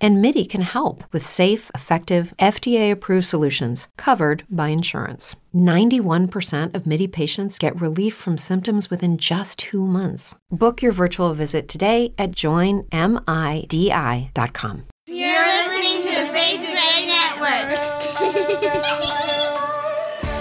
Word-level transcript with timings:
And 0.00 0.20
MIDI 0.20 0.44
can 0.44 0.62
help 0.62 1.04
with 1.12 1.24
safe, 1.24 1.70
effective, 1.74 2.34
FDA 2.38 2.90
approved 2.90 3.26
solutions 3.26 3.88
covered 3.96 4.44
by 4.50 4.68
insurance. 4.68 5.36
91% 5.54 6.74
of 6.74 6.86
MIDI 6.86 7.06
patients 7.06 7.58
get 7.58 7.80
relief 7.80 8.14
from 8.14 8.36
symptoms 8.38 8.90
within 8.90 9.16
just 9.18 9.58
two 9.58 9.86
months. 9.86 10.34
Book 10.50 10.82
your 10.82 10.92
virtual 10.92 11.32
visit 11.34 11.68
today 11.68 12.12
at 12.18 12.32
joinmidi.com. 12.32 12.86
You're 15.08 15.46
listening 15.46 16.02
to 16.02 16.08
the 16.20 16.26
Fade 16.32 16.60
to 16.60 16.66
Gray 16.66 17.06
Network. 17.06 18.82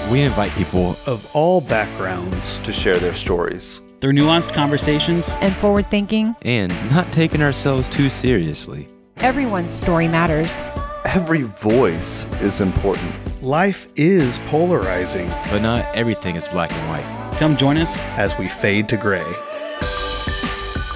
We 0.09 0.22
invite 0.22 0.52
people 0.52 0.95
of 1.08 1.27
all 1.35 1.62
backgrounds 1.62 2.59
to 2.59 2.72
share 2.72 2.98
their 2.98 3.16
stories. 3.16 3.81
Through 4.02 4.13
nuanced 4.13 4.53
conversations 4.53 5.31
and 5.41 5.52
forward 5.55 5.90
thinking, 5.90 6.35
and 6.44 6.72
not 6.91 7.12
taking 7.12 7.41
ourselves 7.41 7.90
too 7.90 8.12
seriously. 8.12 8.88
Everyone's 9.20 9.74
story 9.74 10.08
matters. 10.08 10.62
Every 11.05 11.44
voice 11.44 12.26
is 12.42 12.62
important. 12.62 13.12
Life 13.41 13.88
is 13.96 14.40
polarizing, 14.48 15.30
but 15.50 15.60
not 15.62 15.86
everything 15.96 16.36
is 16.36 16.48
black 16.48 16.72
and 16.72 16.90
white. 16.90 17.38
Come 17.40 17.58
join 17.58 17.78
us 17.78 17.98
as 18.18 18.38
we 18.38 18.50
fade 18.50 18.90
to 18.90 18.98
gray. 18.98 19.26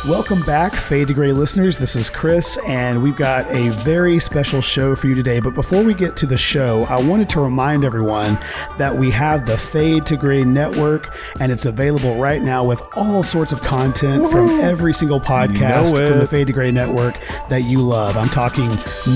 Welcome 0.08 0.42
back, 0.44 0.74
Fade 0.74 1.10
to 1.10 1.14
Gray 1.14 1.34
listeners. 1.34 1.78
This 1.78 1.94
is 1.98 2.10
Chris, 2.10 2.58
and 2.66 3.04
we've 3.04 3.18
got 3.18 3.46
a 3.54 3.68
very 3.84 4.18
special 4.18 4.62
show 4.62 4.96
for 4.96 5.08
you 5.08 5.14
today. 5.14 5.42
But 5.42 5.54
before 5.54 5.84
we 5.84 5.94
get 5.94 6.16
to 6.18 6.26
the 6.26 6.38
show, 6.38 6.86
I 6.86 7.02
wanted 7.02 7.30
to 7.32 7.42
remind 7.42 7.84
everyone 7.84 8.40
that 8.78 8.96
we 8.96 9.12
have 9.12 9.46
the 9.46 9.58
Fade 9.58 10.06
to 10.06 10.16
Gray 10.16 10.46
network, 10.46 11.14
and 11.42 11.52
it's 11.52 11.66
available 11.66 12.16
right 12.16 12.42
now 12.42 12.64
with 12.64 12.82
all 12.96 13.24
sorts 13.24 13.52
of 13.52 13.62
content 13.62 14.24
Woo! 14.24 14.32
from 14.32 14.50
every 14.62 14.94
single 14.94 15.20
podcast 15.20 15.90
from 15.90 16.20
the 16.20 16.28
Fade 16.28 16.48
to 16.48 16.54
Gray 16.54 16.72
network 16.72 17.16
that 17.50 17.66
you 17.66 17.82
love. 17.82 18.16
I'm 18.16 18.30
talking 18.30 18.70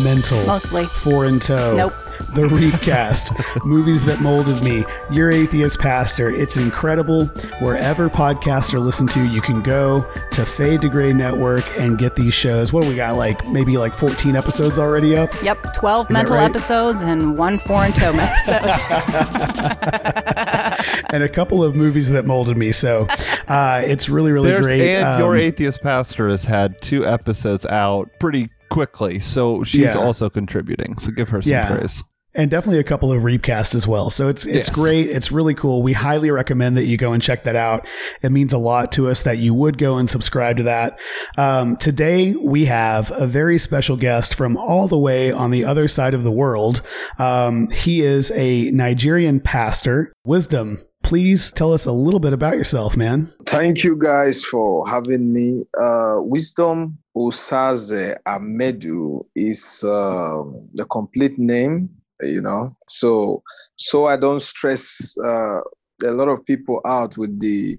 mental, 0.03 0.45
mostly 0.45 0.85
four 0.85 1.25
in 1.25 1.39
tow. 1.39 1.77
Nope 1.77 2.02
the 2.33 2.47
recast, 2.47 3.31
movies 3.65 4.03
that 4.05 4.21
molded 4.21 4.63
me, 4.63 4.85
Your 5.11 5.31
Atheist 5.31 5.79
Pastor. 5.79 6.29
It's 6.29 6.57
incredible. 6.57 7.25
Wherever 7.59 8.09
podcasts 8.09 8.73
are 8.73 8.79
listened 8.79 9.11
to, 9.11 9.23
you 9.23 9.41
can 9.41 9.61
go 9.61 10.03
to 10.31 10.45
Fade 10.45 10.81
to 10.81 10.89
Gray 10.89 11.13
Network 11.13 11.65
and 11.77 11.97
get 11.97 12.15
these 12.15 12.33
shows. 12.33 12.73
What 12.73 12.83
do 12.83 12.89
we 12.89 12.95
got? 12.95 13.15
Like 13.15 13.47
maybe 13.49 13.77
like 13.77 13.93
14 13.93 14.35
episodes 14.35 14.79
already 14.79 15.15
up? 15.15 15.29
Yep, 15.41 15.75
12 15.75 16.07
Is 16.07 16.13
mental 16.13 16.35
right? 16.37 16.49
episodes 16.49 17.01
and 17.01 17.37
one 17.37 17.57
foreign 17.57 17.93
tome 17.93 18.19
episode. 18.19 18.63
and 21.09 21.23
a 21.23 21.29
couple 21.29 21.63
of 21.63 21.75
movies 21.75 22.09
that 22.09 22.25
molded 22.25 22.57
me. 22.57 22.71
So 22.71 23.07
uh, 23.47 23.81
it's 23.85 24.09
really, 24.09 24.31
really 24.31 24.49
There's, 24.49 24.65
great. 24.65 24.81
And 24.81 25.05
um, 25.05 25.19
Your 25.19 25.35
Atheist 25.35 25.81
Pastor 25.81 26.29
has 26.29 26.45
had 26.45 26.81
two 26.81 27.05
episodes 27.05 27.65
out 27.65 28.09
pretty 28.19 28.49
quickly. 28.69 29.19
So 29.19 29.63
she's 29.63 29.81
yeah. 29.81 29.97
also 29.97 30.29
contributing. 30.29 30.97
So 30.97 31.11
give 31.11 31.29
her 31.29 31.41
some 31.41 31.51
yeah. 31.51 31.75
praise 31.75 32.03
and 32.35 32.49
definitely 32.49 32.79
a 32.79 32.83
couple 32.83 33.11
of 33.11 33.23
recasts 33.23 33.75
as 33.75 33.87
well. 33.87 34.09
So 34.09 34.27
it's 34.27 34.45
it's 34.45 34.67
yes. 34.67 34.69
great. 34.69 35.09
It's 35.09 35.31
really 35.31 35.53
cool. 35.53 35.83
We 35.83 35.93
highly 35.93 36.31
recommend 36.31 36.77
that 36.77 36.85
you 36.85 36.97
go 36.97 37.13
and 37.13 37.21
check 37.21 37.43
that 37.43 37.55
out. 37.55 37.85
It 38.21 38.31
means 38.31 38.53
a 38.53 38.57
lot 38.57 38.91
to 38.93 39.09
us 39.09 39.21
that 39.23 39.37
you 39.37 39.53
would 39.53 39.77
go 39.77 39.97
and 39.97 40.09
subscribe 40.09 40.57
to 40.57 40.63
that. 40.63 40.99
Um, 41.37 41.77
today 41.77 42.33
we 42.33 42.65
have 42.65 43.11
a 43.11 43.27
very 43.27 43.59
special 43.59 43.97
guest 43.97 44.33
from 44.35 44.57
all 44.57 44.87
the 44.87 44.97
way 44.97 45.31
on 45.31 45.51
the 45.51 45.65
other 45.65 45.87
side 45.87 46.13
of 46.13 46.23
the 46.23 46.31
world. 46.31 46.81
Um, 47.19 47.69
he 47.69 48.01
is 48.01 48.31
a 48.31 48.71
Nigerian 48.71 49.39
pastor. 49.39 50.13
Wisdom. 50.25 50.79
Please 51.03 51.51
tell 51.51 51.73
us 51.73 51.85
a 51.85 51.91
little 51.91 52.21
bit 52.21 52.31
about 52.31 52.55
yourself, 52.55 52.95
man. 52.95 53.31
Thank 53.45 53.83
you 53.83 53.97
guys 53.97 54.43
for 54.45 54.87
having 54.87 55.33
me. 55.33 55.65
Uh, 55.79 56.15
Wisdom 56.19 56.97
Osaze 57.15 58.17
Amedu 58.25 59.25
is 59.35 59.83
uh, 59.83 60.43
the 60.75 60.85
complete 60.85 61.37
name 61.37 61.89
you 62.25 62.41
know? 62.41 62.75
So 62.87 63.43
so 63.75 64.05
i 64.05 64.15
don't 64.15 64.41
stress 64.41 65.17
uh, 65.23 65.61
a 66.05 66.11
lot 66.11 66.27
of 66.27 66.45
people 66.45 66.81
out 66.85 67.17
with 67.17 67.39
the 67.39 67.77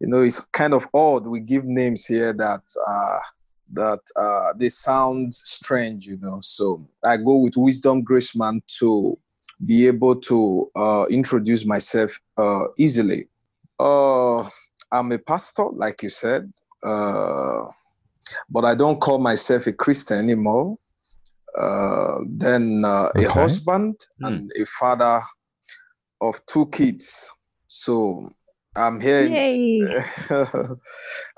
you 0.00 0.06
know 0.06 0.22
it's 0.22 0.40
kind 0.52 0.72
of 0.72 0.86
odd 0.94 1.26
we 1.26 1.40
give 1.40 1.64
names 1.64 2.06
here 2.06 2.32
that 2.32 2.62
uh 2.88 3.18
that 3.72 4.00
uh 4.16 4.52
they 4.56 4.68
sound 4.68 5.34
strange 5.34 6.06
you 6.06 6.18
know? 6.18 6.38
So 6.42 6.86
i 7.04 7.16
go 7.16 7.36
with 7.36 7.56
wisdom 7.56 8.04
graceman 8.04 8.60
to 8.78 9.18
be 9.64 9.86
able 9.86 10.16
to 10.16 10.70
uh 10.76 11.06
introduce 11.10 11.64
myself 11.64 12.18
uh 12.38 12.64
easily. 12.78 13.28
Uh 13.78 14.48
i'm 14.92 15.10
a 15.12 15.18
pastor 15.18 15.64
like 15.72 16.02
you 16.02 16.08
said 16.08 16.52
uh 16.84 17.66
but 18.50 18.64
i 18.64 18.74
don't 18.74 19.00
call 19.00 19.18
myself 19.18 19.66
a 19.66 19.72
christian 19.72 20.18
anymore 20.18 20.76
uh, 21.58 22.18
then 22.26 22.84
uh, 22.84 23.10
okay. 23.16 23.24
a 23.26 23.30
husband 23.30 23.96
mm. 24.22 24.28
and 24.28 24.52
a 24.60 24.64
father 24.66 25.20
of 26.20 26.44
two 26.46 26.66
kids. 26.66 27.30
So 27.66 28.30
I'm 28.76 29.00
here. 29.00 29.20
In, 29.20 30.02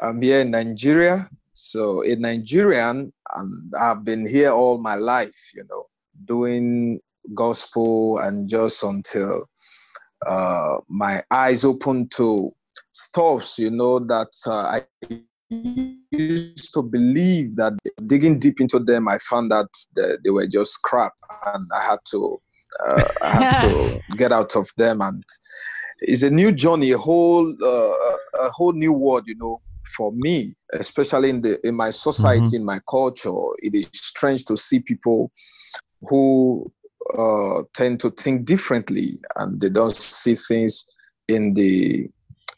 I'm 0.01 0.23
here 0.23 0.41
in 0.41 0.51
Nigeria. 0.51 1.29
So 1.55 2.03
a 2.05 2.15
Nigerian, 2.17 3.13
and 3.35 3.73
I've 3.79 4.05
been 4.05 4.27
here 4.27 4.51
all 4.51 4.79
my 4.79 4.97
life. 4.97 5.51
You 5.55 5.65
know, 5.69 5.87
doing 6.25 7.01
gospel 7.35 8.19
and 8.19 8.49
just 8.49 8.83
until 8.83 9.49
uh, 10.27 10.79
my 10.89 11.23
eyes 11.31 11.65
open 11.65 12.09
to 12.11 12.53
stuffs. 12.93 13.59
You 13.59 13.71
know 13.71 13.99
that 13.99 14.33
uh, 14.47 14.81
I 14.81 14.83
used 15.51 16.73
to 16.75 16.83
believe 16.83 17.57
that 17.57 17.75
digging 18.07 18.39
deep 18.39 18.61
into 18.61 18.79
them, 18.79 19.09
I 19.09 19.19
found 19.19 19.51
that 19.51 19.69
they 19.95 20.31
were 20.31 20.47
just 20.47 20.83
crap, 20.83 21.13
and 21.47 21.65
I 21.77 21.83
had 21.83 21.99
to, 22.11 22.41
uh, 22.85 23.09
I 23.23 23.29
had 23.29 23.61
to 23.63 24.01
get 24.17 24.33
out 24.33 24.57
of 24.57 24.69
them. 24.77 25.01
And 25.01 25.23
it's 26.01 26.23
a 26.23 26.31
new 26.31 26.53
journey, 26.53 26.93
a 26.93 26.99
whole, 26.99 27.49
uh, 27.63 28.45
a 28.47 28.51
whole 28.51 28.73
new 28.73 28.93
world, 28.93 29.25
you 29.27 29.37
know, 29.37 29.61
for 29.97 30.13
me, 30.13 30.55
especially 30.73 31.31
in 31.31 31.41
the 31.41 31.65
in 31.67 31.75
my 31.75 31.91
society, 31.91 32.41
mm-hmm. 32.41 32.57
in 32.57 32.65
my 32.65 32.81
culture. 32.89 33.31
It 33.59 33.75
is 33.75 33.91
strange 33.93 34.45
to 34.47 34.57
see 34.57 34.81
people 34.81 35.31
who 36.09 36.73
uh, 37.17 37.63
tend 37.75 38.01
to 38.01 38.11
think 38.11 38.45
differently, 38.45 39.19
and 39.37 39.61
they 39.61 39.69
don't 39.69 39.95
see 39.95 40.35
things 40.35 40.87
in 41.29 41.55
the 41.55 42.09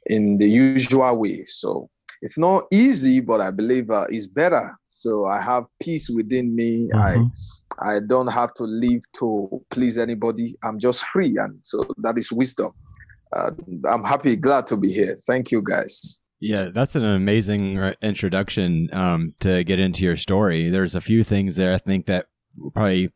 in 0.07 0.39
the 0.39 0.49
usual 0.49 1.17
way. 1.17 1.45
So 1.45 1.91
it's 2.22 2.38
not 2.38 2.65
easy, 2.71 3.21
but 3.21 3.41
I 3.41 3.50
believe 3.50 3.91
uh, 3.91 4.06
it's 4.09 4.27
better. 4.27 4.77
So 4.88 5.27
I 5.27 5.41
have 5.41 5.65
peace 5.81 6.10
within 6.10 6.54
me. 6.54 6.88
Mm-hmm. 6.93 7.25
I 7.81 7.97
I 7.97 8.00
don't 8.00 8.28
have 8.28 8.54
to 8.54 8.65
live 8.65 9.03
to 9.19 9.62
please 9.71 9.99
anybody. 9.99 10.56
I'm 10.65 10.78
just 10.78 11.05
free, 11.09 11.37
and 11.37 11.59
so 11.62 11.87
that 11.99 12.16
is 12.16 12.32
wisdom. 12.32 12.72
Uh, 13.32 13.50
I'm 13.87 14.05
happy, 14.05 14.37
glad 14.37 14.66
to 14.69 14.76
be 14.76 14.91
here. 14.91 15.16
Thank 15.26 15.50
you, 15.50 15.60
guys. 15.62 16.21
Yeah, 16.41 16.69
that's 16.72 16.94
an 16.94 17.05
amazing 17.05 17.76
introduction 18.03 18.88
um, 18.93 19.34
to 19.41 19.65
get 19.65 19.78
into 19.78 20.05
your 20.05 20.16
story. 20.16 20.71
There's 20.71 20.94
a 20.94 21.00
few 21.00 21.25
things 21.25 21.56
there 21.56 21.75
I 21.75 21.78
think 21.78 22.06
that 22.06 22.28
probably 22.75 23.10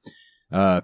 uh, 0.53 0.83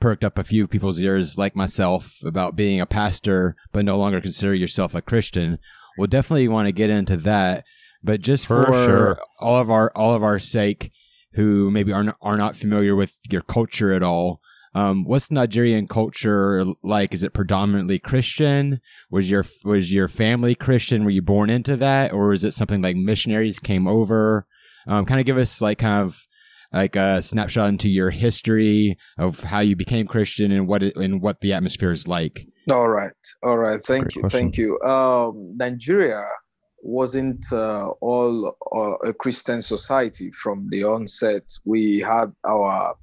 perked 0.00 0.24
up 0.24 0.38
a 0.38 0.44
few 0.44 0.66
people's 0.66 1.00
ears, 1.00 1.38
like 1.38 1.54
myself, 1.54 2.18
about 2.24 2.56
being 2.56 2.80
a 2.80 2.86
pastor 2.86 3.56
but 3.72 3.84
no 3.84 3.98
longer 3.98 4.20
consider 4.20 4.54
yourself 4.54 4.94
a 4.94 5.02
Christian. 5.02 5.58
We'll 5.98 6.08
definitely 6.08 6.48
want 6.48 6.66
to 6.66 6.72
get 6.72 6.90
into 6.90 7.16
that, 7.18 7.64
but 8.02 8.22
just 8.22 8.46
for, 8.46 8.66
for 8.66 8.72
sure. 8.72 9.20
all 9.40 9.56
of 9.56 9.70
our 9.70 9.92
all 9.94 10.14
of 10.14 10.22
our 10.22 10.38
sake, 10.38 10.90
who 11.34 11.70
maybe 11.70 11.92
are 11.92 12.04
not, 12.04 12.16
are 12.20 12.36
not 12.36 12.56
familiar 12.56 12.94
with 12.94 13.14
your 13.30 13.42
culture 13.42 13.92
at 13.92 14.02
all, 14.02 14.40
um, 14.74 15.04
what's 15.04 15.30
Nigerian 15.30 15.86
culture 15.86 16.64
like? 16.82 17.14
Is 17.14 17.22
it 17.22 17.32
predominantly 17.32 18.00
Christian? 18.00 18.80
Was 19.08 19.30
your 19.30 19.46
was 19.64 19.92
your 19.92 20.08
family 20.08 20.56
Christian? 20.56 21.04
Were 21.04 21.10
you 21.10 21.22
born 21.22 21.48
into 21.48 21.76
that, 21.76 22.12
or 22.12 22.32
is 22.32 22.42
it 22.42 22.54
something 22.54 22.82
like 22.82 22.96
missionaries 22.96 23.60
came 23.60 23.86
over? 23.86 24.46
Um, 24.86 25.06
kind 25.06 25.20
of 25.20 25.26
give 25.26 25.38
us 25.38 25.60
like 25.60 25.78
kind 25.78 26.04
of 26.04 26.26
like 26.72 26.96
a 26.96 27.22
snapshot 27.22 27.68
into 27.68 27.88
your 27.88 28.10
history 28.10 28.98
of 29.16 29.44
how 29.44 29.60
you 29.60 29.76
became 29.76 30.08
Christian 30.08 30.50
and 30.50 30.66
what 30.66 30.82
it, 30.82 30.96
and 30.96 31.22
what 31.22 31.40
the 31.40 31.52
atmosphere 31.52 31.92
is 31.92 32.08
like. 32.08 32.48
All 32.70 32.88
right, 32.88 33.12
all 33.42 33.58
right. 33.58 33.84
Thank 33.84 34.14
you, 34.14 34.22
question. 34.22 34.40
thank 34.40 34.56
you. 34.56 34.80
Um, 34.82 35.54
Nigeria 35.56 36.26
wasn't 36.80 37.44
uh, 37.52 37.90
all 38.00 38.56
uh, 38.74 39.08
a 39.08 39.12
Christian 39.12 39.62
society 39.62 40.30
from 40.30 40.68
the 40.70 40.84
onset. 40.84 41.42
We 41.64 42.00
had 42.00 42.32
our 42.46 42.94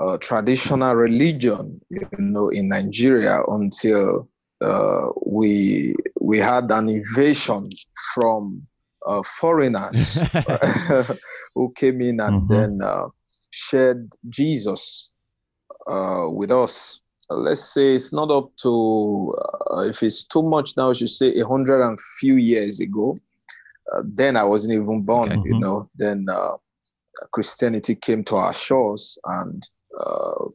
uh, 0.00 0.18
traditional 0.18 0.94
religion, 0.94 1.80
you 1.90 2.08
know, 2.18 2.48
in 2.48 2.68
Nigeria 2.68 3.42
until 3.48 4.28
uh, 4.62 5.08
we 5.26 5.94
we 6.20 6.38
had 6.38 6.70
an 6.70 6.88
invasion 6.88 7.70
from 8.14 8.66
uh, 9.06 9.22
foreigners 9.22 10.20
who 11.54 11.72
came 11.76 12.00
in 12.00 12.20
and 12.20 12.42
mm-hmm. 12.42 12.52
then 12.52 12.82
uh, 12.82 13.08
shared 13.50 14.10
Jesus 14.28 15.10
uh, 15.86 16.26
with 16.30 16.50
us. 16.50 17.01
Let's 17.34 17.64
say 17.72 17.94
it's 17.94 18.12
not 18.12 18.30
up 18.30 18.54
to, 18.58 19.34
uh, 19.70 19.82
if 19.82 20.02
it's 20.02 20.24
too 20.24 20.42
much 20.42 20.76
now, 20.76 20.90
I 20.90 20.92
should 20.94 21.10
say 21.10 21.38
a 21.38 21.46
hundred 21.46 21.82
and 21.82 21.98
few 22.18 22.36
years 22.36 22.80
ago. 22.80 23.16
Uh, 23.92 24.02
then 24.04 24.36
I 24.36 24.44
wasn't 24.44 24.74
even 24.74 25.02
born, 25.02 25.32
okay. 25.32 25.42
you 25.44 25.58
know. 25.58 25.90
Then 25.96 26.26
uh, 26.30 26.56
Christianity 27.32 27.94
came 27.94 28.24
to 28.24 28.36
our 28.36 28.54
shores 28.54 29.18
and 29.24 29.62
uh, 29.98 30.48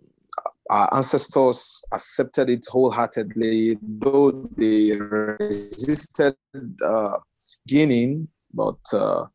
our 0.70 0.94
ancestors 0.94 1.82
accepted 1.94 2.50
it 2.50 2.66
wholeheartedly, 2.70 3.78
though 3.82 4.32
they 4.58 4.96
resisted 4.96 6.36
uh, 6.84 7.18
gaining, 7.68 8.28
but 8.54 8.80
uh, 8.94 9.26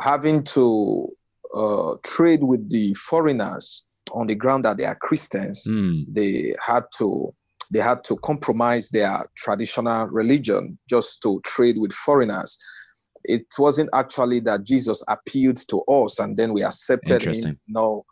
having 0.00 0.42
to 0.44 1.08
uh, 1.54 1.96
trade 2.02 2.42
with 2.42 2.68
the 2.70 2.94
foreigners 2.94 3.86
on 4.12 4.26
the 4.26 4.34
ground 4.34 4.64
that 4.64 4.76
they 4.76 4.84
are 4.84 4.94
Christians, 4.96 5.66
mm. 5.70 6.04
they 6.08 6.54
had 6.64 6.84
to 6.98 7.30
they 7.70 7.78
had 7.78 8.02
to 8.04 8.16
compromise 8.16 8.88
their 8.90 9.24
traditional 9.36 10.06
religion 10.06 10.76
just 10.88 11.22
to 11.22 11.40
trade 11.44 11.78
with 11.78 11.92
foreigners. 11.92 12.58
It 13.22 13.46
wasn't 13.58 13.90
actually 13.94 14.40
that 14.40 14.64
Jesus 14.64 15.04
appealed 15.06 15.58
to 15.68 15.82
us 15.82 16.18
and 16.18 16.36
then 16.36 16.52
we 16.52 16.64
accepted 16.64 17.22
him. 17.22 17.60
No, 17.68 18.04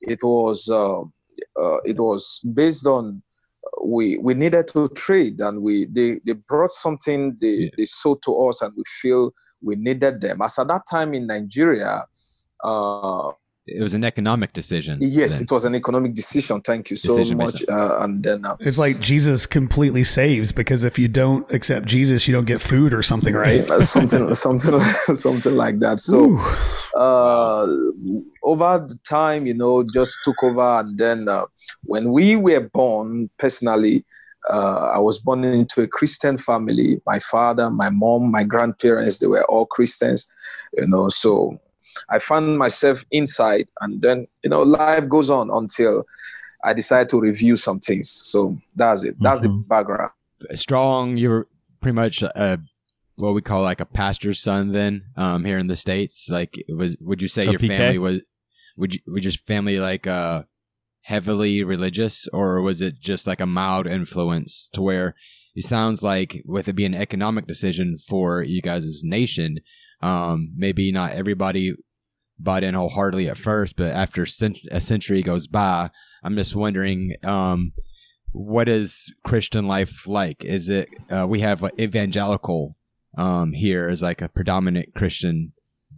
it 0.00 0.20
was 0.22 0.68
uh, 0.68 1.02
uh, 1.02 1.78
it 1.84 2.00
was 2.00 2.40
based 2.52 2.86
on 2.86 3.22
uh, 3.64 3.84
we 3.84 4.18
we 4.18 4.34
needed 4.34 4.68
to 4.68 4.88
trade 4.88 5.40
and 5.40 5.62
we 5.62 5.84
they 5.86 6.18
they 6.24 6.32
brought 6.32 6.72
something 6.72 7.36
they 7.40 7.48
yeah. 7.48 7.70
they 7.76 7.84
sold 7.84 8.22
to 8.22 8.36
us 8.48 8.62
and 8.62 8.72
we 8.76 8.82
feel 9.00 9.32
we 9.62 9.76
needed 9.76 10.20
them. 10.20 10.42
As 10.42 10.58
at 10.58 10.68
that 10.68 10.82
time 10.90 11.14
in 11.14 11.26
Nigeria, 11.26 12.04
uh, 12.64 13.30
it 13.66 13.82
was 13.82 13.94
an 13.94 14.04
economic 14.04 14.52
decision. 14.52 14.98
Yes, 15.00 15.38
then. 15.38 15.44
it 15.44 15.50
was 15.50 15.64
an 15.64 15.74
economic 15.74 16.14
decision. 16.14 16.60
Thank 16.60 16.90
you 16.90 16.96
so 16.96 17.24
much. 17.34 17.64
Uh, 17.68 17.98
and 18.00 18.22
then 18.22 18.46
uh, 18.46 18.56
it's 18.60 18.78
like 18.78 19.00
Jesus 19.00 19.44
completely 19.44 20.04
saves 20.04 20.52
because 20.52 20.84
if 20.84 20.98
you 20.98 21.08
don't 21.08 21.50
accept 21.52 21.86
Jesus, 21.86 22.28
you 22.28 22.34
don't 22.34 22.44
get 22.44 22.60
food 22.60 22.94
or 22.94 23.02
something, 23.02 23.34
right? 23.34 23.68
something, 23.80 24.32
something, 24.34 24.78
something 25.14 25.56
like 25.56 25.78
that. 25.78 25.98
So, 25.98 26.36
uh, 26.94 27.66
over 28.44 28.86
the 28.86 28.98
time, 29.08 29.46
you 29.46 29.54
know, 29.54 29.84
just 29.92 30.16
took 30.22 30.40
over, 30.44 30.80
and 30.80 30.96
then 30.96 31.28
uh, 31.28 31.46
when 31.82 32.12
we 32.12 32.36
were 32.36 32.60
born, 32.60 33.30
personally. 33.38 34.04
Uh, 34.48 34.92
I 34.94 35.00
was 35.00 35.18
born 35.18 35.42
into 35.42 35.82
a 35.82 35.88
Christian 35.88 36.38
family. 36.38 37.00
My 37.04 37.18
father, 37.18 37.68
my 37.68 37.90
mom, 37.90 38.30
my 38.30 38.44
grandparents, 38.44 39.18
they 39.18 39.26
were 39.26 39.42
all 39.46 39.66
Christians, 39.66 40.24
you 40.74 40.86
know. 40.86 41.08
So 41.08 41.58
I 42.08 42.18
found 42.18 42.58
myself 42.58 43.04
inside, 43.10 43.68
and 43.80 44.00
then 44.00 44.26
you 44.42 44.50
know 44.50 44.62
life 44.62 45.08
goes 45.08 45.30
on 45.30 45.50
until 45.50 46.04
I 46.64 46.72
decide 46.72 47.08
to 47.10 47.20
review 47.20 47.56
some 47.56 47.78
things. 47.80 48.10
So 48.24 48.58
that's 48.74 49.02
it. 49.02 49.14
That's 49.20 49.40
mm-hmm. 49.40 49.62
the 49.62 49.68
background. 49.68 50.10
Strong, 50.54 51.16
you're 51.16 51.46
pretty 51.80 51.94
much 51.94 52.22
a 52.22 52.60
what 53.16 53.34
we 53.34 53.42
call 53.42 53.62
like 53.62 53.80
a 53.80 53.86
pastor's 53.86 54.40
son. 54.40 54.72
Then 54.72 55.04
um, 55.16 55.44
here 55.44 55.58
in 55.58 55.66
the 55.66 55.76
states, 55.76 56.28
like 56.28 56.62
was 56.68 56.96
would 57.00 57.22
you 57.22 57.28
say 57.28 57.42
a 57.42 57.50
your 57.50 57.60
PK? 57.60 57.68
family 57.68 57.98
was 57.98 58.20
would 58.76 58.94
you 58.94 59.00
would 59.06 59.24
your 59.24 59.32
family 59.32 59.78
like 59.78 60.06
uh 60.06 60.42
heavily 61.02 61.62
religious, 61.62 62.28
or 62.32 62.60
was 62.60 62.82
it 62.82 63.00
just 63.00 63.26
like 63.26 63.40
a 63.40 63.46
mild 63.46 63.86
influence 63.86 64.68
to 64.72 64.82
where 64.82 65.14
it 65.54 65.64
sounds 65.64 66.02
like 66.02 66.42
with 66.44 66.68
it 66.68 66.74
being 66.74 66.94
an 66.94 67.00
economic 67.00 67.46
decision 67.46 67.96
for 67.96 68.42
you 68.42 68.60
guys' 68.60 69.02
nation, 69.04 69.60
um, 70.02 70.52
maybe 70.56 70.90
not 70.90 71.12
everybody 71.12 71.74
bought 72.38 72.64
in 72.64 72.74
wholeheartedly 72.74 73.28
at 73.28 73.38
first, 73.38 73.76
but 73.76 73.92
after 73.92 74.22
a 74.70 74.80
century 74.80 75.22
goes 75.22 75.46
by, 75.46 75.90
I'm 76.22 76.36
just 76.36 76.56
wondering, 76.56 77.14
um, 77.24 77.72
what 78.32 78.68
is 78.68 79.14
Christian 79.24 79.66
life 79.66 80.06
like? 80.06 80.44
Is 80.44 80.68
it 80.68 80.88
uh, 81.10 81.26
we 81.26 81.40
have 81.40 81.64
evangelical 81.78 82.76
um, 83.16 83.52
here 83.52 83.88
as 83.88 84.02
like 84.02 84.20
a 84.20 84.28
predominant 84.28 84.94
Christian 84.94 85.52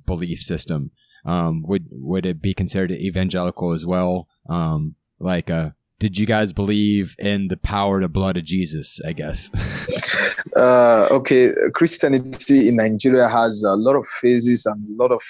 belief 0.06 0.40
system? 0.40 0.92
Um, 1.24 1.62
would 1.66 1.86
would 1.90 2.26
it 2.26 2.40
be 2.40 2.54
considered 2.54 2.92
evangelical 2.92 3.72
as 3.72 3.84
well? 3.84 4.28
Um, 4.48 4.94
like, 5.18 5.50
uh, 5.50 5.70
did 5.98 6.18
you 6.18 6.26
guys 6.26 6.52
believe 6.52 7.16
in 7.18 7.48
the 7.48 7.56
power 7.56 8.00
the 8.00 8.08
blood 8.08 8.36
of 8.36 8.44
Jesus? 8.44 9.00
I 9.04 9.12
guess. 9.12 9.50
uh, 10.56 11.08
okay, 11.10 11.52
Christianity 11.74 12.68
in 12.68 12.76
Nigeria 12.76 13.28
has 13.28 13.64
a 13.64 13.74
lot 13.74 13.96
of 13.96 14.06
phases 14.06 14.64
and 14.66 14.84
a 14.88 15.02
lot 15.02 15.10
of 15.10 15.22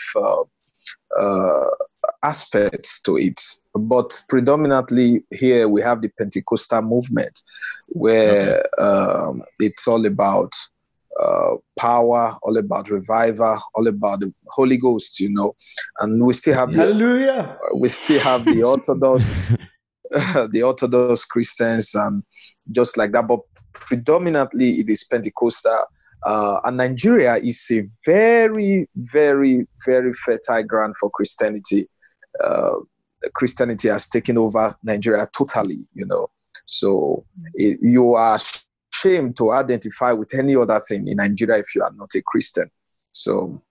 uh, 1.16 1.68
uh, 2.08 2.12
aspects 2.22 3.00
to 3.02 3.16
it. 3.16 3.40
But 3.74 4.22
predominantly 4.28 5.24
here 5.30 5.68
we 5.68 5.82
have 5.82 6.02
the 6.02 6.08
Pentecostal 6.08 6.82
movement, 6.82 7.42
where 7.86 8.62
okay. 8.78 8.82
um, 8.82 9.42
it's 9.60 9.86
all 9.86 10.04
about 10.06 10.52
uh, 11.20 11.56
power, 11.78 12.36
all 12.42 12.56
about 12.56 12.90
revival, 12.90 13.58
all 13.74 13.86
about 13.86 14.20
the 14.20 14.32
Holy 14.48 14.76
Ghost, 14.76 15.20
you 15.20 15.30
know. 15.30 15.54
And 16.00 16.24
we 16.24 16.32
still 16.32 16.54
have 16.54 16.72
this, 16.72 16.92
Hallelujah. 16.92 17.58
We 17.74 17.88
still 17.88 18.20
have 18.20 18.44
the 18.44 18.62
Orthodox, 18.64 19.54
the 20.10 20.62
Orthodox 20.62 21.24
Christians, 21.24 21.94
and 21.94 22.22
just 22.70 22.96
like 22.96 23.12
that. 23.12 23.26
But 23.26 23.40
predominantly 23.72 24.80
it 24.80 24.88
is 24.88 25.04
Pentecostal 25.04 25.84
uh, 26.24 26.60
and 26.64 26.76
Nigeria 26.76 27.36
is 27.36 27.68
a 27.72 27.86
very, 28.04 28.88
very, 28.96 29.66
very 29.84 30.12
fertile 30.14 30.62
ground 30.62 30.96
for 30.98 31.10
Christianity. 31.10 31.88
Uh, 32.42 32.74
Christianity 33.34 33.88
has 33.88 34.08
taken 34.08 34.38
over 34.38 34.76
Nigeria 34.82 35.28
totally, 35.36 35.88
you 35.94 36.06
know. 36.06 36.28
So 36.66 37.24
it, 37.54 37.78
you 37.82 38.14
are 38.14 38.38
ashamed 38.92 39.36
to 39.36 39.52
identify 39.52 40.12
with 40.12 40.34
any 40.34 40.56
other 40.56 40.80
thing 40.80 41.08
in 41.08 41.16
Nigeria 41.16 41.58
if 41.58 41.74
you 41.74 41.82
are 41.82 41.92
not 41.94 42.10
a 42.14 42.22
Christian. 42.22 42.70
So 43.12 43.62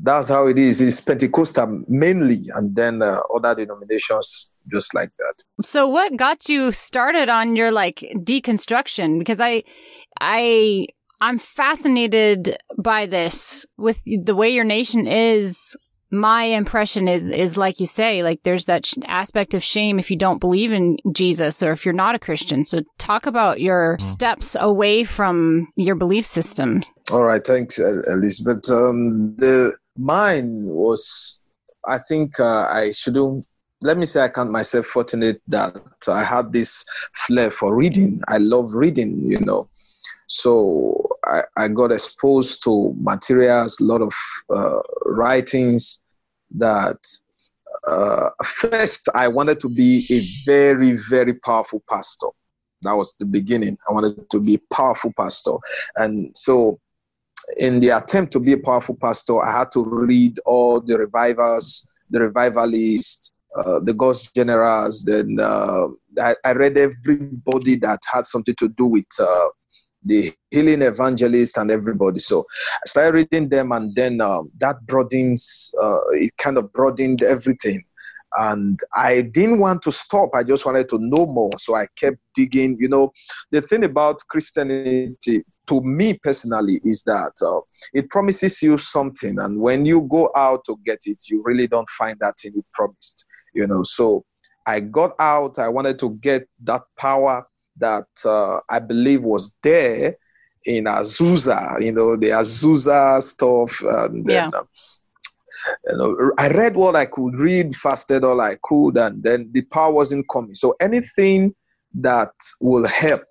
that's 0.00 0.28
how 0.28 0.46
it 0.46 0.58
is. 0.58 0.80
It's 0.80 1.00
Pentecostal 1.00 1.84
mainly, 1.88 2.46
and 2.54 2.74
then 2.74 3.02
uh, 3.02 3.20
other 3.34 3.54
denominations 3.54 4.50
just 4.72 4.94
like 4.94 5.10
that. 5.18 5.34
So, 5.62 5.86
what 5.86 6.16
got 6.16 6.48
you 6.48 6.72
started 6.72 7.28
on 7.28 7.56
your 7.56 7.70
like 7.70 7.96
deconstruction? 8.14 9.18
Because 9.18 9.40
I, 9.40 9.64
I 10.20 10.86
I'm 11.20 11.38
fascinated 11.38 12.56
by 12.76 13.06
this 13.06 13.66
with 13.76 14.02
the 14.04 14.34
way 14.34 14.50
your 14.50 14.64
nation 14.64 15.06
is. 15.06 15.76
My 16.10 16.44
impression 16.44 17.06
is, 17.06 17.28
is 17.30 17.58
like 17.58 17.80
you 17.80 17.86
say, 17.86 18.22
like 18.22 18.40
there's 18.42 18.64
that 18.64 18.86
sh- 18.86 18.94
aspect 19.06 19.52
of 19.52 19.62
shame 19.62 19.98
if 19.98 20.10
you 20.10 20.16
don't 20.16 20.38
believe 20.38 20.72
in 20.72 20.96
Jesus 21.12 21.62
or 21.62 21.72
if 21.72 21.84
you're 21.84 21.92
not 21.92 22.14
a 22.14 22.18
Christian. 22.18 22.64
So 22.64 22.80
talk 22.96 23.26
about 23.26 23.60
your 23.60 23.98
mm. 23.98 24.00
steps 24.00 24.56
away 24.58 25.04
from 25.04 25.68
your 25.76 25.96
belief 25.96 26.24
systems. 26.24 26.90
All 27.10 27.24
right. 27.24 27.44
Thanks, 27.44 27.78
Elizabeth. 27.78 28.70
Um, 28.70 29.36
the 29.36 29.76
mine 29.98 30.64
was, 30.64 31.42
I 31.86 31.98
think 31.98 32.40
uh, 32.40 32.68
I 32.70 32.92
shouldn't 32.92 33.46
let 33.80 33.98
me 33.98 34.06
say 34.06 34.22
I 34.22 34.28
count 34.28 34.50
myself 34.50 34.86
fortunate 34.86 35.40
that 35.48 35.76
I 36.08 36.24
had 36.24 36.52
this 36.52 36.84
flair 37.14 37.50
for 37.50 37.74
reading. 37.74 38.20
I 38.28 38.38
love 38.38 38.74
reading, 38.74 39.30
you 39.30 39.40
know. 39.40 39.68
So 40.26 41.07
I, 41.28 41.42
I 41.56 41.68
got 41.68 41.92
exposed 41.92 42.62
to 42.64 42.94
materials, 42.98 43.80
a 43.80 43.84
lot 43.84 44.02
of 44.02 44.14
uh, 44.50 44.80
writings 45.04 46.02
that 46.56 46.98
uh, 47.86 48.30
first 48.42 49.08
I 49.14 49.28
wanted 49.28 49.60
to 49.60 49.68
be 49.68 50.06
a 50.10 50.20
very, 50.44 50.96
very 51.08 51.34
powerful 51.34 51.82
pastor. 51.88 52.28
That 52.82 52.96
was 52.96 53.14
the 53.14 53.26
beginning. 53.26 53.76
I 53.88 53.92
wanted 53.92 54.30
to 54.30 54.40
be 54.40 54.54
a 54.54 54.74
powerful 54.74 55.12
pastor. 55.16 55.54
And 55.96 56.30
so, 56.36 56.80
in 57.56 57.80
the 57.80 57.90
attempt 57.90 58.32
to 58.32 58.40
be 58.40 58.52
a 58.52 58.58
powerful 58.58 58.96
pastor, 59.00 59.42
I 59.42 59.58
had 59.58 59.72
to 59.72 59.84
read 59.84 60.38
all 60.44 60.80
the 60.80 60.98
revivers, 60.98 61.86
the 62.10 62.20
revivalists, 62.20 63.32
uh, 63.56 63.80
the 63.80 63.94
God's 63.94 64.30
generals. 64.32 65.02
Then 65.02 65.38
uh, 65.40 65.88
I, 66.20 66.34
I, 66.44 66.52
read 66.52 66.76
everybody 66.76 67.76
that 67.76 68.00
had 68.12 68.26
something 68.26 68.54
to 68.56 68.68
do 68.68 68.86
with 68.86 69.06
uh, 69.18 69.48
the 70.08 70.32
healing 70.50 70.82
evangelist 70.82 71.56
and 71.58 71.70
everybody. 71.70 72.20
So 72.20 72.46
I 72.74 72.86
started 72.86 73.14
reading 73.14 73.48
them, 73.48 73.72
and 73.72 73.94
then 73.94 74.20
um, 74.20 74.50
that 74.58 74.84
broadens, 74.86 75.72
uh, 75.80 76.00
it 76.12 76.36
kind 76.38 76.58
of 76.58 76.72
broadened 76.72 77.22
everything. 77.22 77.84
And 78.36 78.78
I 78.94 79.22
didn't 79.22 79.58
want 79.58 79.80
to 79.82 79.92
stop. 79.92 80.30
I 80.34 80.42
just 80.42 80.66
wanted 80.66 80.88
to 80.90 80.98
know 80.98 81.24
more. 81.26 81.50
So 81.58 81.74
I 81.74 81.86
kept 81.96 82.18
digging. 82.34 82.76
You 82.78 82.88
know, 82.88 83.12
the 83.50 83.62
thing 83.62 83.84
about 83.84 84.20
Christianity, 84.28 85.44
to 85.66 85.80
me 85.80 86.18
personally, 86.22 86.80
is 86.84 87.02
that 87.04 87.32
uh, 87.42 87.60
it 87.94 88.10
promises 88.10 88.62
you 88.62 88.76
something. 88.76 89.38
And 89.38 89.60
when 89.60 89.86
you 89.86 90.06
go 90.10 90.30
out 90.36 90.64
to 90.66 90.76
get 90.84 90.98
it, 91.06 91.22
you 91.30 91.42
really 91.42 91.66
don't 91.66 91.88
find 91.90 92.16
that 92.20 92.34
thing 92.38 92.52
it 92.54 92.66
promised. 92.74 93.24
You 93.54 93.66
know, 93.66 93.82
so 93.82 94.24
I 94.66 94.80
got 94.80 95.14
out. 95.18 95.58
I 95.58 95.68
wanted 95.68 95.98
to 96.00 96.10
get 96.20 96.46
that 96.64 96.82
power 96.98 97.46
that 97.78 98.06
uh, 98.24 98.60
I 98.68 98.78
believe 98.78 99.24
was 99.24 99.54
there 99.62 100.16
in 100.64 100.84
Azusa, 100.84 101.82
you 101.82 101.92
know, 101.92 102.16
the 102.16 102.30
Azusa 102.30 103.22
stuff. 103.22 103.80
And 103.80 104.26
then, 104.26 104.50
yeah. 104.52 104.58
uh, 104.58 104.64
you 105.90 105.96
know, 105.96 106.32
I 106.38 106.48
read 106.48 106.76
what 106.76 106.96
I 106.96 107.06
could 107.06 107.36
read, 107.36 107.74
fasted 107.76 108.24
all 108.24 108.40
I 108.40 108.56
could, 108.62 108.96
and 108.98 109.22
then 109.22 109.50
the 109.52 109.62
power 109.62 109.92
wasn't 109.92 110.26
coming. 110.30 110.54
So 110.54 110.76
anything 110.80 111.54
that 111.94 112.32
will 112.60 112.86
help, 112.86 113.24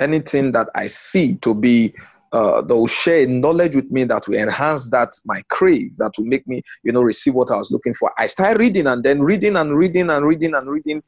anything 0.00 0.52
that 0.52 0.68
I 0.74 0.86
see 0.86 1.36
to 1.38 1.54
be 1.54 1.92
uh, 2.34 2.60
that 2.62 2.74
will 2.74 2.88
share 2.88 3.26
knowledge 3.28 3.76
with 3.76 3.90
me 3.92 4.02
that 4.02 4.26
will 4.26 4.36
enhance 4.36 4.90
that 4.90 5.12
my 5.24 5.40
crave 5.50 5.92
that 5.98 6.10
will 6.18 6.24
make 6.24 6.44
me 6.48 6.60
you 6.82 6.90
know 6.90 7.00
receive 7.00 7.32
what 7.32 7.48
i 7.48 7.56
was 7.56 7.70
looking 7.70 7.94
for 7.94 8.12
i 8.18 8.26
started 8.26 8.58
reading 8.58 8.88
and 8.88 9.04
then 9.04 9.22
reading 9.22 9.54
and 9.56 9.76
reading 9.76 10.10
and 10.10 10.26
reading 10.26 10.52
and 10.52 10.68
reading 10.68 11.00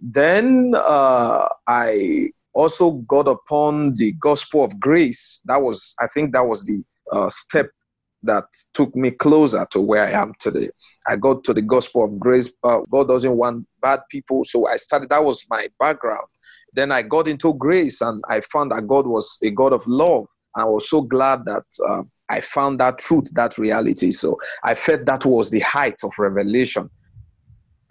then 0.00 0.72
uh, 0.76 1.48
i 1.66 2.28
also 2.52 2.92
got 2.92 3.28
upon 3.28 3.94
the 3.96 4.12
gospel 4.12 4.64
of 4.64 4.78
grace 4.80 5.42
that 5.44 5.60
was 5.60 5.94
i 6.00 6.06
think 6.06 6.32
that 6.32 6.46
was 6.46 6.64
the 6.64 6.82
uh, 7.12 7.28
step 7.28 7.70
that 8.22 8.44
took 8.74 8.94
me 8.96 9.10
closer 9.10 9.66
to 9.70 9.80
where 9.80 10.04
i 10.04 10.10
am 10.10 10.32
today 10.40 10.68
i 11.06 11.16
got 11.16 11.44
to 11.44 11.52
the 11.52 11.62
gospel 11.62 12.04
of 12.04 12.18
grace 12.18 12.52
uh, 12.64 12.80
god 12.90 13.08
doesn't 13.08 13.36
want 13.36 13.66
bad 13.80 14.00
people 14.10 14.42
so 14.44 14.66
i 14.66 14.76
started 14.76 15.08
that 15.08 15.24
was 15.24 15.44
my 15.50 15.68
background 15.78 16.26
then 16.72 16.90
i 16.90 17.02
got 17.02 17.28
into 17.28 17.54
grace 17.54 18.00
and 18.00 18.22
i 18.28 18.40
found 18.40 18.72
that 18.72 18.86
god 18.86 19.06
was 19.06 19.38
a 19.42 19.50
god 19.50 19.72
of 19.72 19.86
love 19.86 20.26
I 20.56 20.64
was 20.64 20.88
so 20.88 21.02
glad 21.02 21.44
that 21.44 21.64
uh, 21.86 22.02
I 22.28 22.40
found 22.40 22.80
that 22.80 22.98
truth, 22.98 23.30
that 23.34 23.58
reality. 23.58 24.10
So 24.10 24.38
I 24.64 24.74
felt 24.74 25.04
that 25.04 25.24
was 25.26 25.50
the 25.50 25.60
height 25.60 26.02
of 26.02 26.18
revelation. 26.18 26.90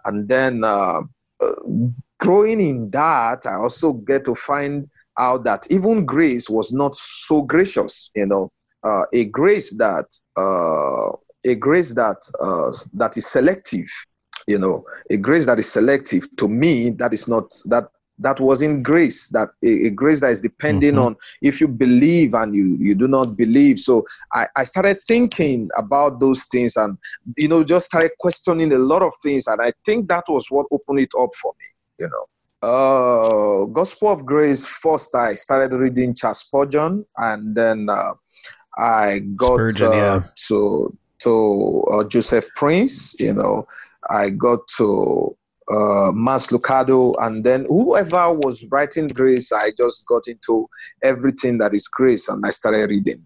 And 0.04 0.28
then 0.28 0.64
uh, 0.64 1.02
growing 2.18 2.60
in 2.60 2.90
that, 2.90 3.46
I 3.46 3.54
also 3.54 3.92
get 3.92 4.24
to 4.26 4.34
find 4.34 4.88
out 5.18 5.44
that 5.44 5.66
even 5.70 6.04
grace 6.04 6.48
was 6.50 6.72
not 6.72 6.94
so 6.94 7.42
gracious, 7.42 8.10
you 8.14 8.26
know, 8.26 8.52
uh, 8.84 9.04
a 9.12 9.24
grace 9.24 9.74
that 9.76 10.06
uh, 10.36 11.16
a 11.44 11.54
grace 11.54 11.94
that 11.94 12.16
uh, 12.40 12.70
that 12.94 13.16
is 13.16 13.26
selective 13.26 13.88
you 14.46 14.58
know. 14.58 14.84
A 15.10 15.16
grace 15.16 15.46
that 15.46 15.58
is 15.58 15.70
selective 15.70 16.28
to 16.36 16.48
me 16.48 16.90
that 16.90 17.12
is 17.12 17.28
not 17.28 17.50
that 17.66 17.88
that 18.18 18.40
was 18.40 18.62
in 18.62 18.82
grace 18.82 19.28
that 19.28 19.48
a, 19.64 19.86
a 19.86 19.90
grace 19.90 20.20
that 20.20 20.30
is 20.30 20.40
depending 20.40 20.94
mm-hmm. 20.94 21.06
on 21.06 21.16
if 21.42 21.60
you 21.60 21.68
believe 21.68 22.34
and 22.34 22.54
you 22.54 22.76
you 22.80 22.94
do 22.94 23.06
not 23.06 23.36
believe 23.36 23.78
so 23.78 24.06
I, 24.32 24.48
I 24.56 24.64
started 24.64 24.98
thinking 25.02 25.68
about 25.76 26.20
those 26.20 26.46
things 26.46 26.76
and 26.76 26.96
you 27.36 27.48
know 27.48 27.62
just 27.64 27.86
started 27.86 28.12
questioning 28.18 28.72
a 28.72 28.78
lot 28.78 29.02
of 29.02 29.12
things 29.22 29.46
and 29.46 29.60
i 29.60 29.72
think 29.84 30.08
that 30.08 30.24
was 30.28 30.50
what 30.50 30.66
opened 30.70 31.00
it 31.00 31.10
up 31.18 31.30
for 31.40 31.52
me 31.60 32.04
you 32.04 32.08
know 32.08 32.26
uh 32.62 33.64
gospel 33.66 34.08
of 34.08 34.24
grace 34.24 34.64
first 34.64 35.14
i 35.14 35.34
started 35.34 35.76
reading 35.76 36.14
charles 36.14 36.40
spurgeon 36.40 37.04
and 37.18 37.54
then 37.54 37.88
uh, 37.90 38.14
i 38.78 39.20
got 39.36 39.54
Spurgeon, 39.54 39.88
uh, 39.88 39.92
yeah. 39.92 40.20
to 40.48 40.96
to 41.18 41.84
uh, 41.90 42.04
joseph 42.04 42.46
prince 42.56 43.14
you 43.20 43.34
know 43.34 43.66
i 44.08 44.30
got 44.30 44.66
to 44.68 45.36
uh, 45.70 46.12
Max 46.14 46.48
Lucado, 46.48 47.14
and 47.20 47.44
then 47.44 47.64
whoever 47.68 48.32
was 48.32 48.64
writing 48.70 49.08
Grace, 49.08 49.52
I 49.52 49.72
just 49.76 50.06
got 50.06 50.28
into 50.28 50.68
everything 51.02 51.58
that 51.58 51.74
is 51.74 51.88
Grace 51.88 52.28
and 52.28 52.44
I 52.46 52.50
started 52.50 52.88
reading. 52.90 53.24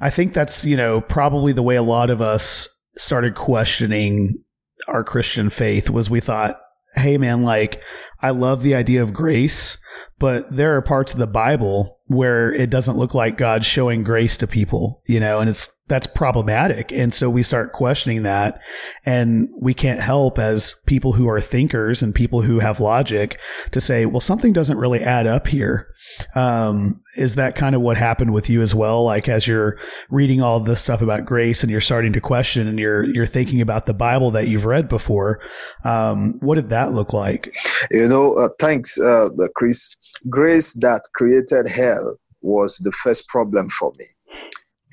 I 0.00 0.10
think 0.10 0.34
that's, 0.34 0.64
you 0.64 0.76
know, 0.76 1.00
probably 1.00 1.52
the 1.52 1.62
way 1.62 1.76
a 1.76 1.82
lot 1.82 2.10
of 2.10 2.20
us 2.20 2.68
started 2.96 3.34
questioning 3.34 4.42
our 4.86 5.02
Christian 5.02 5.50
faith 5.50 5.90
was 5.90 6.10
we 6.10 6.20
thought, 6.20 6.60
hey, 6.94 7.16
man, 7.18 7.42
like, 7.42 7.82
I 8.20 8.30
love 8.30 8.62
the 8.62 8.74
idea 8.74 9.02
of 9.02 9.12
grace, 9.12 9.78
but 10.18 10.54
there 10.54 10.76
are 10.76 10.82
parts 10.82 11.12
of 11.12 11.18
the 11.18 11.26
Bible 11.26 12.00
where 12.06 12.52
it 12.52 12.70
doesn't 12.70 12.96
look 12.96 13.14
like 13.14 13.36
God's 13.36 13.66
showing 13.66 14.02
grace 14.02 14.36
to 14.38 14.46
people, 14.46 15.02
you 15.06 15.20
know, 15.20 15.40
and 15.40 15.48
it's 15.48 15.77
that's 15.88 16.06
problematic. 16.06 16.92
And 16.92 17.14
so 17.14 17.30
we 17.30 17.42
start 17.42 17.72
questioning 17.72 18.22
that 18.22 18.60
and 19.04 19.48
we 19.58 19.72
can't 19.72 20.00
help 20.00 20.38
as 20.38 20.74
people 20.86 21.14
who 21.14 21.28
are 21.28 21.40
thinkers 21.40 22.02
and 22.02 22.14
people 22.14 22.42
who 22.42 22.58
have 22.58 22.78
logic 22.78 23.40
to 23.72 23.80
say, 23.80 24.04
well, 24.04 24.20
something 24.20 24.52
doesn't 24.52 24.76
really 24.76 25.00
add 25.00 25.26
up 25.26 25.46
here. 25.46 25.88
Um, 26.34 27.00
is 27.16 27.34
that 27.36 27.56
kind 27.56 27.74
of 27.74 27.80
what 27.80 27.96
happened 27.96 28.32
with 28.32 28.50
you 28.50 28.60
as 28.60 28.74
well? 28.74 29.02
Like 29.04 29.28
as 29.28 29.48
you're 29.48 29.78
reading 30.10 30.42
all 30.42 30.60
this 30.60 30.82
stuff 30.82 31.00
about 31.00 31.24
grace 31.24 31.62
and 31.62 31.72
you're 31.72 31.80
starting 31.80 32.12
to 32.12 32.20
question 32.20 32.68
and 32.68 32.78
you're, 32.78 33.04
you're 33.04 33.26
thinking 33.26 33.60
about 33.60 33.86
the 33.86 33.94
Bible 33.94 34.30
that 34.32 34.48
you've 34.48 34.66
read 34.66 34.88
before. 34.88 35.40
Um, 35.84 36.38
what 36.40 36.56
did 36.56 36.68
that 36.68 36.92
look 36.92 37.12
like? 37.12 37.54
You 37.90 38.06
know, 38.08 38.34
uh, 38.34 38.50
thanks, 38.60 39.00
uh, 39.00 39.30
Chris. 39.56 39.96
Grace 40.28 40.74
that 40.74 41.02
created 41.14 41.68
hell 41.68 42.16
was 42.42 42.78
the 42.78 42.92
first 42.92 43.28
problem 43.28 43.68
for 43.70 43.92
me 43.98 44.06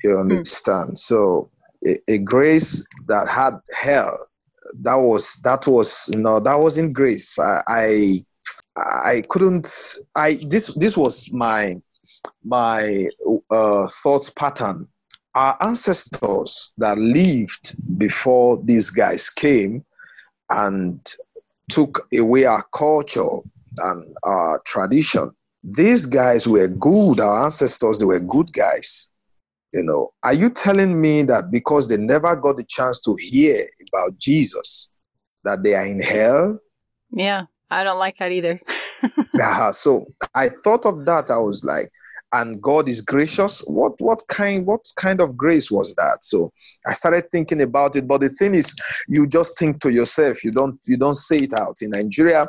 you 0.02 0.14
hmm. 0.14 0.20
understand? 0.20 0.92
Mm. 0.92 0.98
So 0.98 1.48
a, 1.86 1.96
a, 2.08 2.18
grace 2.18 2.86
that 3.06 3.28
had 3.28 3.58
hell, 3.74 4.28
that 4.82 4.94
was 4.94 5.36
that 5.44 5.66
was 5.66 6.10
you 6.12 6.20
know 6.20 6.40
that 6.40 6.58
wasn't 6.58 6.92
grace. 6.92 7.38
I 7.38 7.60
I, 7.66 8.24
I 8.76 9.22
couldn't. 9.28 9.98
I 10.14 10.34
this 10.46 10.74
this 10.74 10.96
was 10.96 11.30
my 11.32 11.76
my 12.44 13.08
uh, 13.50 13.88
thought 13.88 14.30
pattern. 14.36 14.88
Our 15.34 15.56
ancestors 15.60 16.72
that 16.78 16.96
lived 16.96 17.76
before 17.98 18.58
these 18.64 18.88
guys 18.88 19.28
came 19.28 19.84
and 20.48 20.98
took 21.70 22.08
away 22.14 22.44
our 22.46 22.64
culture 22.74 23.38
and 23.78 24.16
our 24.22 24.60
tradition. 24.64 25.30
These 25.62 26.06
guys 26.06 26.48
were 26.48 26.68
good. 26.68 27.20
Our 27.20 27.44
ancestors, 27.44 27.98
they 27.98 28.06
were 28.06 28.20
good 28.20 28.50
guys 28.52 29.10
you 29.76 29.82
know, 29.82 30.12
are 30.24 30.32
you 30.32 30.48
telling 30.48 31.00
me 31.00 31.22
that 31.24 31.50
because 31.50 31.88
they 31.88 31.98
never 31.98 32.34
got 32.34 32.56
the 32.56 32.64
chance 32.64 32.98
to 33.00 33.14
hear 33.20 33.62
about 33.92 34.18
Jesus, 34.18 34.90
that 35.44 35.62
they 35.62 35.74
are 35.74 35.84
in 35.84 36.00
hell? 36.00 36.58
Yeah, 37.10 37.44
I 37.70 37.84
don't 37.84 37.98
like 37.98 38.16
that 38.16 38.32
either. 38.32 38.58
yeah, 39.38 39.70
so 39.72 40.06
I 40.34 40.48
thought 40.48 40.86
of 40.86 41.04
that. 41.04 41.30
I 41.30 41.36
was 41.36 41.62
like, 41.64 41.90
and 42.32 42.60
God 42.60 42.88
is 42.88 43.00
gracious. 43.02 43.60
What 43.66 44.00
what 44.00 44.22
kind 44.28 44.66
what 44.66 44.84
kind 44.96 45.20
of 45.20 45.36
grace 45.36 45.70
was 45.70 45.94
that? 45.94 46.24
So 46.24 46.52
I 46.86 46.92
started 46.94 47.30
thinking 47.30 47.62
about 47.62 47.96
it. 47.96 48.08
But 48.08 48.22
the 48.22 48.28
thing 48.30 48.54
is, 48.54 48.74
you 49.08 49.26
just 49.26 49.58
think 49.58 49.80
to 49.82 49.92
yourself. 49.92 50.42
You 50.42 50.50
don't 50.50 50.80
you 50.86 50.96
don't 50.96 51.14
say 51.14 51.36
it 51.36 51.52
out. 51.52 51.76
In 51.82 51.90
Nigeria, 51.90 52.48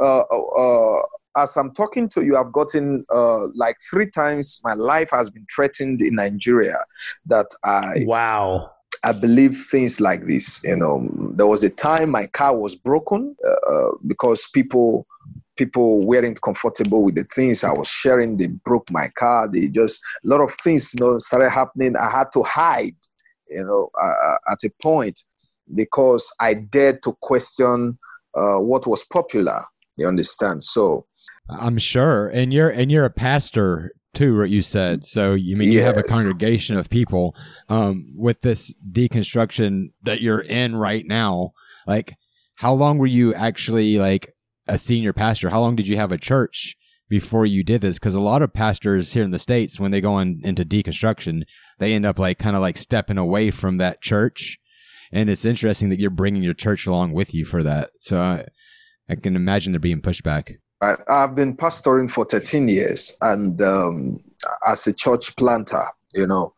uh, 0.00 0.20
uh, 0.20 1.02
as 1.36 1.56
I'm 1.56 1.72
talking 1.72 2.08
to 2.10 2.24
you, 2.24 2.36
I've 2.36 2.52
gotten 2.52 3.04
uh, 3.12 3.48
like 3.54 3.76
three 3.90 4.08
times 4.10 4.60
my 4.64 4.74
life 4.74 5.10
has 5.10 5.30
been 5.30 5.46
threatened 5.54 6.00
in 6.00 6.14
Nigeria. 6.16 6.78
That 7.26 7.46
I 7.64 8.04
wow. 8.06 8.72
I 9.04 9.12
believe 9.12 9.54
things 9.70 10.00
like 10.00 10.26
this. 10.26 10.60
You 10.64 10.76
know, 10.76 11.08
there 11.34 11.46
was 11.46 11.62
a 11.62 11.70
time 11.70 12.10
my 12.10 12.26
car 12.26 12.56
was 12.56 12.74
broken 12.74 13.36
uh, 13.46 13.70
uh, 13.72 13.90
because 14.06 14.48
people 14.52 15.06
people 15.56 16.00
weren't 16.06 16.40
comfortable 16.42 17.02
with 17.02 17.14
the 17.14 17.24
things 17.24 17.64
I 17.64 17.70
was 17.70 17.88
sharing. 17.88 18.36
They 18.36 18.48
broke 18.48 18.90
my 18.90 19.08
car. 19.16 19.48
They 19.50 19.68
just 19.68 20.02
a 20.24 20.28
lot 20.28 20.40
of 20.40 20.52
things 20.52 20.94
you 20.98 21.04
know 21.04 21.18
started 21.18 21.50
happening. 21.50 21.96
I 21.96 22.10
had 22.10 22.32
to 22.32 22.42
hide. 22.42 22.96
You 23.48 23.64
know, 23.64 23.90
uh, 24.02 24.06
uh 24.06 24.52
at 24.52 24.64
a 24.64 24.70
point 24.82 25.22
because 25.74 26.32
I 26.40 26.54
dared 26.54 27.02
to 27.04 27.16
question 27.20 27.98
uh, 28.34 28.58
what 28.58 28.86
was 28.86 29.04
popular. 29.04 29.60
You 29.96 30.08
understand? 30.08 30.62
So 30.62 31.06
I'm 31.48 31.78
sure, 31.78 32.28
and 32.28 32.52
you're 32.52 32.70
and 32.70 32.90
you're 32.90 33.04
a 33.04 33.10
pastor 33.10 33.92
too. 34.14 34.36
What 34.38 34.50
you 34.50 34.62
said, 34.62 35.06
so 35.06 35.34
you 35.34 35.56
mean 35.56 35.72
you 35.72 35.82
have 35.82 35.98
a 35.98 36.02
congregation 36.02 36.76
of 36.76 36.90
people. 36.90 37.34
Um, 37.68 38.12
with 38.14 38.40
this 38.40 38.74
deconstruction 38.90 39.92
that 40.02 40.20
you're 40.20 40.40
in 40.40 40.76
right 40.76 41.04
now, 41.06 41.52
like 41.86 42.14
how 42.56 42.72
long 42.72 42.98
were 42.98 43.06
you 43.06 43.34
actually 43.34 43.98
like 43.98 44.34
a 44.66 44.78
senior 44.78 45.12
pastor? 45.12 45.50
How 45.50 45.60
long 45.60 45.76
did 45.76 45.88
you 45.88 45.96
have 45.96 46.12
a 46.12 46.18
church 46.18 46.76
before 47.08 47.46
you 47.46 47.62
did 47.62 47.82
this? 47.82 47.98
Because 47.98 48.14
a 48.14 48.20
lot 48.20 48.42
of 48.42 48.52
pastors 48.52 49.12
here 49.12 49.22
in 49.22 49.30
the 49.30 49.38
states, 49.38 49.78
when 49.78 49.90
they 49.90 50.00
go 50.00 50.14
on 50.14 50.40
into 50.42 50.64
deconstruction, 50.64 51.42
they 51.78 51.92
end 51.92 52.06
up 52.06 52.18
like 52.18 52.38
kind 52.38 52.56
of 52.56 52.62
like 52.62 52.78
stepping 52.78 53.18
away 53.18 53.50
from 53.50 53.76
that 53.76 54.00
church. 54.00 54.58
And 55.12 55.30
it's 55.30 55.44
interesting 55.44 55.88
that 55.90 56.00
you're 56.00 56.10
bringing 56.10 56.42
your 56.42 56.54
church 56.54 56.86
along 56.86 57.12
with 57.12 57.32
you 57.32 57.44
for 57.44 57.62
that. 57.62 57.90
So 58.00 58.20
I, 58.20 58.46
I 59.08 59.14
can 59.14 59.36
imagine 59.36 59.72
there 59.72 59.78
being 59.78 60.00
pushback. 60.00 60.56
I, 60.80 60.96
have 61.08 61.34
been 61.34 61.56
pastoring 61.56 62.10
for 62.10 62.24
13 62.24 62.68
years 62.68 63.16
and 63.20 63.60
um, 63.62 64.18
as 64.66 64.86
a 64.86 64.92
church 64.92 65.34
planter, 65.36 65.82
you 66.14 66.26
know, 66.26 66.52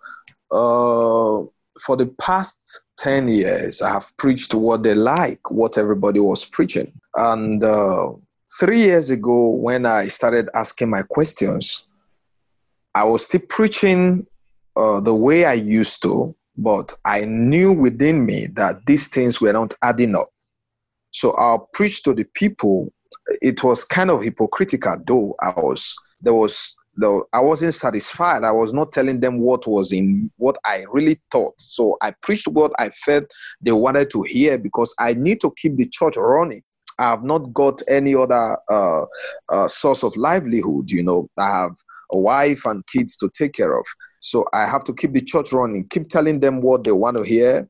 uh, 0.51 1.47
for 1.81 1.97
the 1.97 2.07
past 2.19 2.83
10 2.99 3.29
years, 3.29 3.83
I 3.83 3.91
have 3.91 4.17
preached 4.17 4.55
what 4.55 4.83
they 4.83 4.95
like, 4.95 5.51
what 5.51 5.79
everybody 5.79 6.19
was 6.19 6.45
preaching. 6.45 6.93
And 7.15 7.63
uh, 7.63 8.13
three 8.59 8.79
years 8.79 9.11
ago, 9.11 9.51
when 9.51 9.87
I 9.87 10.09
started 10.09 10.49
asking 10.55 10.91
my 10.91 11.03
questions, 11.03 11.87
I 12.95 13.05
was 13.05 13.27
still 13.27 13.43
preaching 13.49 14.27
uh, 14.75 15.01
the 15.01 15.15
way 15.15 15.45
I 15.45 15.53
used 15.53 16.03
to, 16.03 16.35
but 16.57 16.93
I 17.05 17.25
knew 17.25 17.73
within 17.73 18.27
me 18.27 18.47
that 18.55 18.87
these 18.87 19.09
things 19.09 19.41
were 19.41 19.53
not 19.53 19.75
adding 19.83 20.17
up. 20.17 20.31
So 21.11 21.33
I'll 21.33 21.69
preach 21.73 22.03
to 22.03 22.15
the 22.15 22.25
people 22.25 22.93
it 23.43 23.63
was 23.63 23.85
kind 23.85 24.11
of 24.11 24.23
hypocritical 24.23 24.97
though 25.07 25.35
i 25.41 25.51
was 25.51 25.97
there 26.21 26.35
was 26.35 26.75
though 26.99 27.29
I 27.33 27.41
wasn't 27.41 27.75
satisfied. 27.75 28.45
I 28.45 28.51
was 28.51 28.75
not 28.75 28.93
telling 28.93 29.21
them 29.21 29.39
what 29.39 29.67
was 29.67 29.93
in 29.93 30.31
what 30.37 30.57
I 30.65 30.85
really 30.91 31.21
thought. 31.31 31.55
So 31.59 31.97
I 32.03 32.11
preached 32.23 32.49
what 32.49 32.73
I 32.79 32.91
felt 33.05 33.25
they 33.61 33.73
wanted 33.73 34.11
to 34.11 34.23
hear 34.23 34.59
because 34.59 34.95
I 34.99 35.15
need 35.15 35.41
to 35.43 35.53
keep 35.57 35.77
the 35.77 35.87
church 35.87 36.17
running. 36.17 36.63
I 36.99 37.11
have 37.11 37.23
not 37.23 37.55
got 37.55 37.81
any 37.89 38.15
other 38.17 38.59
uh, 38.69 39.05
uh, 39.49 39.69
source 39.69 40.03
of 40.03 40.17
livelihood. 40.17 40.91
You 40.91 41.05
know, 41.05 41.29
I 41.39 41.47
have 41.47 41.71
a 42.11 42.19
wife 42.19 42.65
and 42.65 42.85
kids 42.89 43.17
to 43.19 43.31
take 43.33 43.53
care 43.53 43.79
of. 43.79 43.87
So 44.21 44.47
I 44.53 44.67
have 44.67 44.83
to 44.85 44.93
keep 44.93 45.13
the 45.13 45.21
church 45.21 45.53
running, 45.53 45.87
keep 45.89 46.09
telling 46.09 46.41
them 46.41 46.61
what 46.61 46.83
they 46.83 46.91
want 46.91 47.17
to 47.17 47.23
hear. 47.23 47.69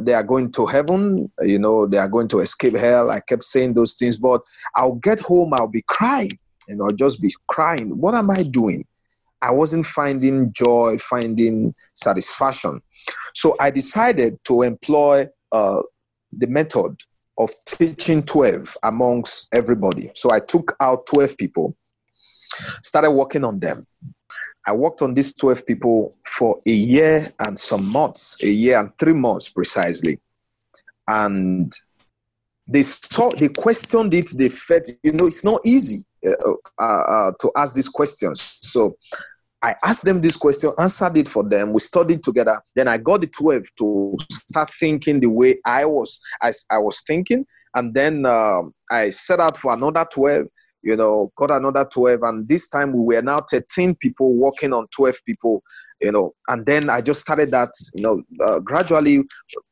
They 0.00 0.14
are 0.14 0.22
going 0.22 0.52
to 0.52 0.66
heaven, 0.66 1.30
you 1.40 1.58
know, 1.58 1.86
they 1.86 1.98
are 1.98 2.08
going 2.08 2.28
to 2.28 2.40
escape 2.40 2.76
hell. 2.76 3.10
I 3.10 3.20
kept 3.20 3.44
saying 3.44 3.74
those 3.74 3.94
things, 3.94 4.16
but 4.16 4.40
I'll 4.74 4.94
get 4.94 5.20
home, 5.20 5.52
I'll 5.54 5.68
be 5.68 5.84
crying, 5.86 6.38
you 6.68 6.76
know, 6.76 6.90
just 6.92 7.20
be 7.20 7.34
crying. 7.48 7.98
What 7.98 8.14
am 8.14 8.30
I 8.30 8.42
doing? 8.42 8.86
I 9.42 9.50
wasn't 9.50 9.84
finding 9.84 10.52
joy, 10.52 10.98
finding 10.98 11.74
satisfaction. 11.94 12.80
So 13.34 13.56
I 13.58 13.70
decided 13.70 14.38
to 14.44 14.62
employ 14.62 15.28
uh, 15.50 15.82
the 16.32 16.46
method 16.46 16.96
of 17.38 17.50
teaching 17.66 18.22
12 18.22 18.76
amongst 18.84 19.48
everybody. 19.52 20.10
So 20.14 20.30
I 20.30 20.38
took 20.38 20.76
out 20.80 21.06
12 21.06 21.36
people, 21.36 21.76
started 22.82 23.10
working 23.10 23.44
on 23.44 23.58
them. 23.58 23.84
I 24.66 24.72
worked 24.72 25.02
on 25.02 25.14
these 25.14 25.32
12 25.34 25.66
people 25.66 26.16
for 26.24 26.60
a 26.66 26.70
year 26.70 27.28
and 27.46 27.58
some 27.58 27.86
months, 27.86 28.36
a 28.42 28.48
year 28.48 28.78
and 28.78 28.96
three 28.98 29.14
months 29.14 29.48
precisely. 29.48 30.20
And 31.08 31.72
they 32.68 32.82
saw, 32.82 33.30
they 33.30 33.48
questioned 33.48 34.14
it, 34.14 34.30
they 34.36 34.48
felt, 34.48 34.88
you 35.02 35.12
know, 35.12 35.26
it's 35.26 35.42
not 35.42 35.60
easy 35.64 36.04
uh, 36.24 36.52
uh, 36.78 36.82
uh, 36.82 37.32
to 37.40 37.50
ask 37.56 37.74
these 37.74 37.88
questions. 37.88 38.58
So 38.62 38.96
I 39.60 39.74
asked 39.82 40.04
them 40.04 40.20
this 40.20 40.36
question, 40.36 40.72
answered 40.78 41.16
it 41.16 41.28
for 41.28 41.42
them. 41.42 41.72
We 41.72 41.80
studied 41.80 42.22
together. 42.22 42.60
Then 42.74 42.88
I 42.88 42.98
got 42.98 43.20
the 43.20 43.26
12 43.26 43.62
to 43.78 44.16
start 44.30 44.70
thinking 44.78 45.20
the 45.20 45.28
way 45.28 45.58
I 45.64 45.84
was, 45.84 46.20
I, 46.40 46.52
I 46.70 46.78
was 46.78 47.02
thinking. 47.02 47.46
And 47.74 47.94
then 47.94 48.26
um, 48.26 48.74
I 48.90 49.10
set 49.10 49.40
out 49.40 49.56
for 49.56 49.72
another 49.72 50.06
12 50.12 50.46
you 50.82 50.96
know, 50.96 51.32
got 51.36 51.50
another 51.50 51.86
12. 51.90 52.22
And 52.22 52.48
this 52.48 52.68
time 52.68 52.92
we 52.92 53.16
were 53.16 53.22
now 53.22 53.40
13 53.50 53.94
people 53.96 54.34
working 54.34 54.72
on 54.72 54.86
12 54.88 55.16
people, 55.24 55.62
you 56.00 56.12
know. 56.12 56.34
And 56.48 56.66
then 56.66 56.90
I 56.90 57.00
just 57.00 57.20
started 57.20 57.50
that, 57.52 57.70
you 57.94 58.04
know, 58.04 58.22
uh, 58.44 58.60
gradually 58.60 59.22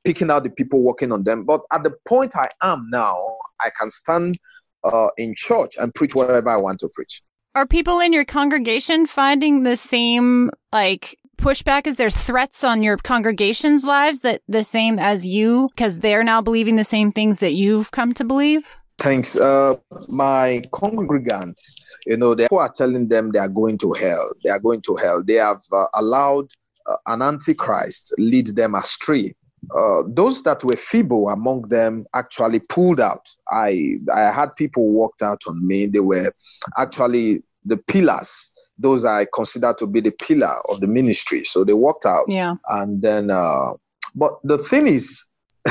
picking 0.05 0.31
out 0.31 0.45
the 0.45 0.51
people 0.51 0.81
working 0.81 1.13
on 1.13 1.25
them. 1.25 1.45
But 1.45 1.63
at 1.73 1.83
the 1.83 1.93
point 2.07 2.37
I 2.37 2.49
am 2.63 2.83
now, 2.91 3.17
I 3.61 3.71
can 3.79 3.91
stand 3.91 4.39
uh, 4.85 5.09
in 5.17 5.35
church 5.37 5.77
and 5.79 5.93
preach 5.95 6.15
whatever 6.15 6.51
I 6.51 6.57
want 6.57 6.81
to 6.81 6.89
preach. 6.89 7.23
Are 7.55 7.67
people 7.67 7.99
in 7.99 8.13
your 8.13 8.25
congregation 8.25 9.07
finding 9.07 9.65
the 9.65 9.77
same, 9.77 10.51
like, 10.73 11.19
pushback? 11.37 11.89
Is 11.89 11.97
there 11.97 12.11
threats 12.11 12.63
on 12.63 12.83
your 12.83 12.97
congregation's 12.97 13.85
lives 13.85 14.21
that 14.21 14.43
the 14.47 14.63
same 14.63 15.01
as 15.01 15.27
you 15.27 15.69
because 15.75 15.99
they're 15.99 16.23
now 16.23 16.41
believing 16.41 16.77
the 16.77 16.85
same 16.85 17.11
things 17.11 17.41
that 17.41 17.55
you've 17.55 17.91
come 17.91 18.15
to 18.15 18.25
believe? 18.25 18.77
Thanks. 19.01 19.35
Uh, 19.35 19.77
my 20.09 20.63
congregants, 20.73 21.73
you 22.07 22.19
know, 22.19 22.35
they 22.35 22.49
are 22.53 22.69
telling 22.69 23.09
them 23.09 23.33
they 23.33 23.39
are 23.39 23.49
going 23.49 23.79
to 23.79 23.93
hell. 23.93 24.31
They 24.45 24.51
are 24.51 24.59
going 24.59 24.83
to 24.83 24.97
hell. 24.97 25.23
They 25.25 25.35
have 25.35 25.63
uh, 25.73 25.87
allowed 25.95 26.51
uh, 26.87 26.97
an 27.07 27.23
antichrist 27.23 28.15
lead 28.19 28.49
them 28.49 28.75
astray. 28.75 29.35
Uh, 29.75 30.03
those 30.07 30.43
that 30.43 30.63
were 30.65 30.77
feeble 30.77 31.31
among 31.31 31.63
them 31.69 32.05
actually 32.15 32.59
pulled 32.61 33.01
out. 33.01 33.27
I 33.51 33.97
I 34.15 34.31
had 34.33 34.55
people 34.57 34.89
walked 34.91 35.23
out 35.23 35.41
on 35.49 35.67
me. 35.67 35.87
They 35.87 36.01
were 36.01 36.31
actually 36.77 37.43
the 37.65 37.79
pillars. 37.79 38.53
Those 38.79 39.07
I 39.07 39.27
consider 39.35 39.75
to 39.79 39.87
be 39.87 40.01
the 40.01 40.13
pillar 40.13 40.57
of 40.69 40.81
the 40.81 40.87
ministry. 40.87 41.45
So 41.45 41.65
they 41.65 41.75
walked 41.75 42.05
out. 42.05 42.25
Yeah. 42.29 42.55
And 42.69 43.01
then, 43.03 43.31
uh, 43.31 43.73
but 44.15 44.39
the 44.45 44.59
thing 44.59 44.87
is, 44.87 45.23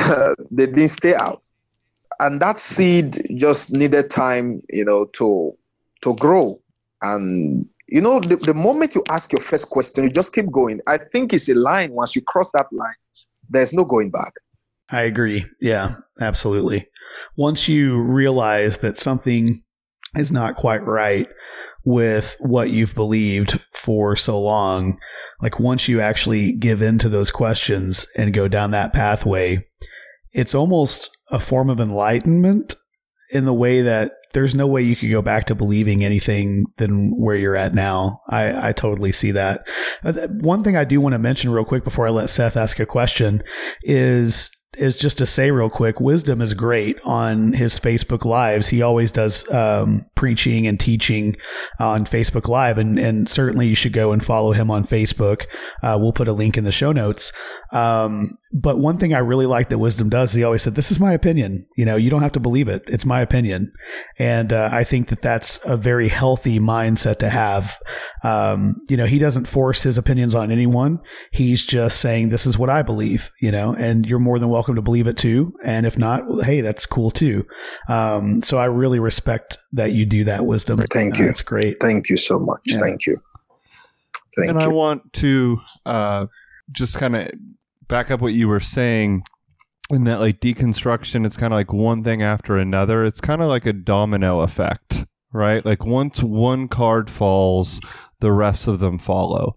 they 0.51 0.67
didn't 0.67 0.89
stay 0.89 1.15
out 1.15 1.43
and 2.19 2.41
that 2.41 2.59
seed 2.59 3.17
just 3.35 3.71
needed 3.73 4.09
time, 4.09 4.59
you 4.69 4.85
know, 4.85 5.05
to 5.13 5.55
to 6.01 6.15
grow. 6.15 6.59
And 7.01 7.65
you 7.87 8.01
know, 8.01 8.19
the, 8.19 8.37
the 8.37 8.53
moment 8.53 8.95
you 8.95 9.03
ask 9.09 9.31
your 9.31 9.41
first 9.41 9.69
question, 9.69 10.03
you 10.03 10.09
just 10.09 10.33
keep 10.33 10.51
going. 10.51 10.79
I 10.87 10.97
think 10.97 11.33
it's 11.33 11.49
a 11.49 11.55
line. 11.55 11.91
Once 11.91 12.15
you 12.15 12.21
cross 12.21 12.51
that 12.51 12.67
line, 12.71 12.93
there's 13.49 13.73
no 13.73 13.83
going 13.83 14.11
back. 14.11 14.33
I 14.91 15.03
agree. 15.03 15.45
Yeah, 15.61 15.95
absolutely. 16.19 16.87
Once 17.35 17.67
you 17.67 17.99
realize 17.99 18.79
that 18.79 18.97
something 18.97 19.61
is 20.15 20.31
not 20.31 20.55
quite 20.55 20.83
right 20.85 21.27
with 21.85 22.35
what 22.39 22.71
you've 22.71 22.95
believed 22.95 23.59
for 23.73 24.15
so 24.15 24.39
long, 24.39 24.97
like 25.41 25.59
once 25.59 25.87
you 25.87 26.01
actually 26.01 26.53
give 26.53 26.81
in 26.81 26.97
to 26.99 27.09
those 27.09 27.31
questions 27.31 28.07
and 28.17 28.33
go 28.33 28.47
down 28.47 28.71
that 28.71 28.93
pathway, 28.93 29.65
it's 30.33 30.55
almost 30.55 31.09
a 31.31 31.39
form 31.39 31.69
of 31.69 31.79
enlightenment 31.79 32.75
in 33.31 33.45
the 33.45 33.53
way 33.53 33.81
that 33.81 34.13
there's 34.33 34.55
no 34.55 34.67
way 34.67 34.81
you 34.81 34.95
could 34.95 35.09
go 35.09 35.21
back 35.21 35.45
to 35.45 35.55
believing 35.55 36.03
anything 36.03 36.65
than 36.77 37.11
where 37.19 37.35
you're 37.35 37.55
at 37.55 37.73
now. 37.73 38.21
I, 38.29 38.69
I 38.69 38.71
totally 38.73 39.11
see 39.11 39.31
that. 39.31 39.67
Uh, 40.03 40.27
one 40.27 40.63
thing 40.63 40.77
I 40.77 40.83
do 40.83 41.01
want 41.01 41.13
to 41.13 41.19
mention 41.19 41.49
real 41.49 41.65
quick 41.65 41.83
before 41.83 42.07
I 42.07 42.11
let 42.11 42.29
Seth 42.29 42.57
ask 42.57 42.79
a 42.79 42.85
question 42.85 43.43
is 43.81 44.51
is 44.77 44.97
just 44.97 45.17
to 45.17 45.25
say 45.25 45.51
real 45.51 45.69
quick, 45.69 45.99
Wisdom 45.99 46.41
is 46.41 46.53
great 46.53 46.99
on 47.03 47.53
his 47.53 47.79
Facebook 47.79 48.23
lives. 48.23 48.69
He 48.69 48.81
always 48.81 49.11
does 49.11 49.49
um, 49.51 50.05
preaching 50.15 50.67
and 50.67 50.79
teaching 50.79 51.35
on 51.79 52.05
Facebook 52.05 52.47
Live, 52.47 52.77
and 52.77 52.97
and 52.99 53.27
certainly 53.27 53.67
you 53.67 53.75
should 53.75 53.93
go 53.93 54.11
and 54.11 54.23
follow 54.23 54.53
him 54.53 54.69
on 54.69 54.85
Facebook. 54.85 55.47
Uh, 55.83 55.97
we'll 55.99 56.13
put 56.13 56.27
a 56.27 56.33
link 56.33 56.57
in 56.57 56.63
the 56.63 56.71
show 56.71 56.91
notes. 56.91 57.33
Um, 57.73 58.37
but 58.51 58.79
one 58.79 58.97
thing 58.97 59.13
I 59.13 59.19
really 59.19 59.45
like 59.45 59.69
that 59.69 59.77
Wisdom 59.77 60.09
does, 60.09 60.33
he 60.33 60.43
always 60.43 60.63
said, 60.63 60.73
"This 60.73 60.91
is 60.91 60.99
my 60.99 61.13
opinion. 61.13 61.67
You 61.75 61.85
know, 61.85 61.95
you 61.95 62.09
don't 62.09 62.23
have 62.23 62.31
to 62.31 62.39
believe 62.39 62.67
it. 62.67 62.83
It's 62.87 63.05
my 63.05 63.21
opinion." 63.21 63.71
And 64.17 64.51
uh, 64.51 64.69
I 64.71 64.83
think 64.83 65.09
that 65.09 65.21
that's 65.21 65.59
a 65.65 65.77
very 65.77 66.07
healthy 66.07 66.59
mindset 66.59 67.19
to 67.19 67.29
have. 67.29 67.79
Um, 68.23 68.77
you 68.89 68.97
know, 68.97 69.05
he 69.05 69.19
doesn't 69.19 69.47
force 69.47 69.83
his 69.83 69.99
opinions 69.99 70.33
on 70.33 70.51
anyone. 70.51 70.99
He's 71.31 71.63
just 71.63 71.99
saying, 71.99 72.29
"This 72.29 72.47
is 72.47 72.57
what 72.57 72.71
I 72.71 72.81
believe." 72.81 73.29
You 73.39 73.51
know, 73.51 73.75
and 73.75 74.05
you're 74.05 74.17
more 74.17 74.39
than 74.39 74.49
welcome 74.49 74.75
to 74.75 74.81
believe 74.81 75.05
it 75.05 75.17
too. 75.17 75.53
And 75.63 75.85
if 75.85 75.95
not, 75.95 76.27
well, 76.27 76.41
hey, 76.41 76.61
that's 76.61 76.87
cool 76.87 77.11
too. 77.11 77.45
Um, 77.87 78.41
so 78.41 78.57
I 78.57 78.65
really 78.65 78.99
respect 78.99 79.59
that 79.73 79.91
you 79.91 80.07
do 80.07 80.23
that, 80.23 80.47
Wisdom. 80.47 80.79
Thank 80.91 81.19
you. 81.19 81.25
That's 81.25 81.43
great. 81.43 81.79
Thank 81.79 82.09
you 82.09 82.17
so 82.17 82.39
much. 82.39 82.61
Yeah. 82.65 82.79
Thank 82.79 83.05
you. 83.05 83.21
Thank 84.35 84.49
and 84.49 84.59
you. 84.59 84.65
I 84.65 84.69
want 84.69 85.13
to 85.13 85.59
uh, 85.85 86.25
just 86.71 86.97
kind 86.97 87.15
of 87.15 87.29
back 87.89 88.09
up 88.09 88.21
what 88.21 88.33
you 88.33 88.47
were 88.47 88.61
saying 88.61 89.23
in 89.91 90.05
that 90.05 90.19
like 90.19 90.39
deconstruction 90.39 91.25
it's 91.25 91.35
kind 91.35 91.51
of 91.51 91.57
like 91.57 91.73
one 91.73 92.03
thing 92.03 92.21
after 92.21 92.57
another. 92.57 93.03
It's 93.03 93.19
kind 93.19 93.41
of 93.41 93.49
like 93.49 93.65
a 93.65 93.73
domino 93.73 94.39
effect 94.39 95.05
right? 95.31 95.65
Like 95.65 95.85
once 95.85 96.23
one 96.23 96.67
card 96.67 97.09
falls 97.09 97.79
the 98.19 98.31
rest 98.31 98.67
of 98.67 98.79
them 98.79 98.97
follow. 98.97 99.55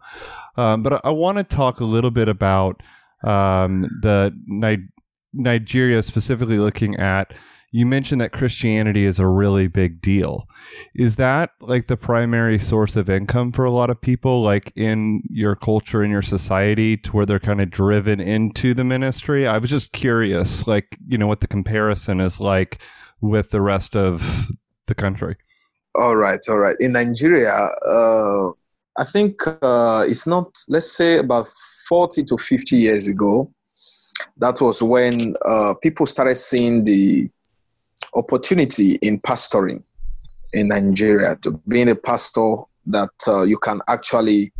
Um, 0.56 0.82
but 0.82 0.94
i, 0.94 1.00
I 1.04 1.10
want 1.10 1.38
to 1.38 1.44
talk 1.44 1.80
a 1.80 1.84
little 1.84 2.10
bit 2.10 2.28
about 2.28 2.82
um, 3.24 3.88
the 4.02 4.32
Ni- 4.46 4.88
nigeria 5.32 6.02
specifically 6.02 6.58
looking 6.58 6.96
at 6.96 7.32
you 7.74 7.86
mentioned 7.86 8.20
that 8.20 8.32
Christianity 8.32 9.06
is 9.06 9.18
a 9.18 9.26
really 9.26 9.66
big 9.66 10.02
deal. 10.02 10.46
Is 10.94 11.16
that 11.16 11.50
like 11.60 11.86
the 11.86 11.96
primary 11.96 12.58
source 12.58 12.96
of 12.96 13.08
income 13.08 13.50
for 13.50 13.64
a 13.64 13.70
lot 13.70 13.88
of 13.88 13.98
people, 13.98 14.42
like 14.42 14.72
in 14.76 15.22
your 15.30 15.56
culture, 15.56 16.04
in 16.04 16.10
your 16.10 16.22
society, 16.22 16.98
to 16.98 17.12
where 17.12 17.24
they're 17.24 17.40
kind 17.40 17.62
of 17.62 17.70
driven 17.70 18.20
into 18.20 18.74
the 18.74 18.84
ministry? 18.84 19.46
I 19.46 19.56
was 19.56 19.70
just 19.70 19.92
curious, 19.92 20.66
like, 20.66 20.98
you 21.08 21.16
know, 21.16 21.26
what 21.26 21.40
the 21.40 21.46
comparison 21.46 22.20
is 22.20 22.40
like 22.40 22.82
with 23.22 23.50
the 23.50 23.62
rest 23.62 23.96
of 23.96 24.48
the 24.86 24.94
country. 24.94 25.36
All 25.94 26.16
right, 26.16 26.40
all 26.50 26.58
right. 26.58 26.76
In 26.78 26.92
Nigeria, 26.92 27.54
uh, 27.88 28.50
I 28.98 29.04
think 29.04 29.40
uh, 29.62 30.04
it's 30.06 30.26
not, 30.26 30.58
let's 30.68 30.92
say, 30.92 31.18
about 31.18 31.48
40 31.88 32.24
to 32.24 32.36
50 32.36 32.76
years 32.76 33.06
ago. 33.08 33.50
That 34.36 34.60
was 34.60 34.82
when 34.82 35.34
uh, 35.44 35.74
people 35.82 36.06
started 36.06 36.36
seeing 36.36 36.84
the 36.84 37.30
opportunity 38.14 38.96
in 38.96 39.20
pastoring 39.20 39.82
in 40.52 40.68
Nigeria 40.68 41.36
to 41.42 41.52
being 41.68 41.88
a 41.88 41.94
pastor 41.94 42.56
that 42.86 43.10
uh, 43.26 43.42
you 43.42 43.58
can 43.58 43.80
actually 43.88 44.52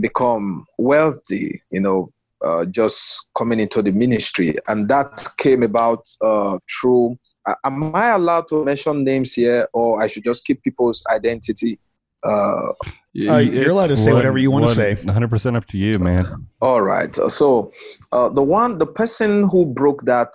become 0.00 0.66
wealthy, 0.78 1.60
you 1.70 1.80
know, 1.80 2.10
uh, 2.44 2.64
just 2.66 3.26
coming 3.36 3.60
into 3.60 3.82
the 3.82 3.92
ministry. 3.92 4.54
And 4.68 4.88
that 4.88 5.26
came 5.38 5.62
about 5.62 6.06
uh, 6.20 6.58
through. 6.70 7.18
Uh, 7.44 7.54
am 7.64 7.94
I 7.94 8.08
allowed 8.08 8.48
to 8.48 8.64
mention 8.64 9.04
names 9.04 9.34
here, 9.34 9.68
or 9.72 10.02
I 10.02 10.06
should 10.06 10.24
just 10.24 10.44
keep 10.44 10.62
people's 10.62 11.04
identity? 11.10 11.78
Uh, 12.22 12.72
you're 13.12 13.70
allowed 13.70 13.86
to 13.86 13.96
say 13.96 14.10
one, 14.10 14.16
whatever 14.18 14.38
you 14.38 14.50
want 14.50 14.66
to 14.68 14.74
say. 14.74 14.94
100% 14.96 15.56
up 15.56 15.64
to 15.66 15.78
you, 15.78 15.98
man. 15.98 16.46
All 16.60 16.82
right. 16.82 17.14
So 17.14 17.70
uh, 18.12 18.28
the 18.28 18.42
one, 18.42 18.78
the 18.78 18.86
person 18.86 19.48
who 19.48 19.64
broke 19.64 20.04
that 20.04 20.34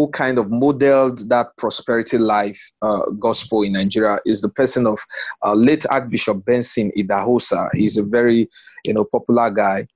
who 0.00 0.08
kind 0.08 0.38
of 0.38 0.50
modeled 0.50 1.28
that 1.28 1.54
prosperity 1.58 2.16
life 2.16 2.58
uh, 2.80 3.04
gospel 3.18 3.60
in 3.60 3.72
Nigeria 3.74 4.18
is 4.24 4.40
the 4.40 4.48
person 4.48 4.86
of 4.86 4.98
uh, 5.44 5.52
late 5.52 5.84
Archbishop 5.90 6.42
Benson 6.46 6.90
Idahosa. 6.96 7.68
He's 7.74 7.98
a 7.98 8.02
very, 8.02 8.48
you 8.86 8.94
know, 8.94 9.04
popular 9.04 9.50
guy. 9.50 9.86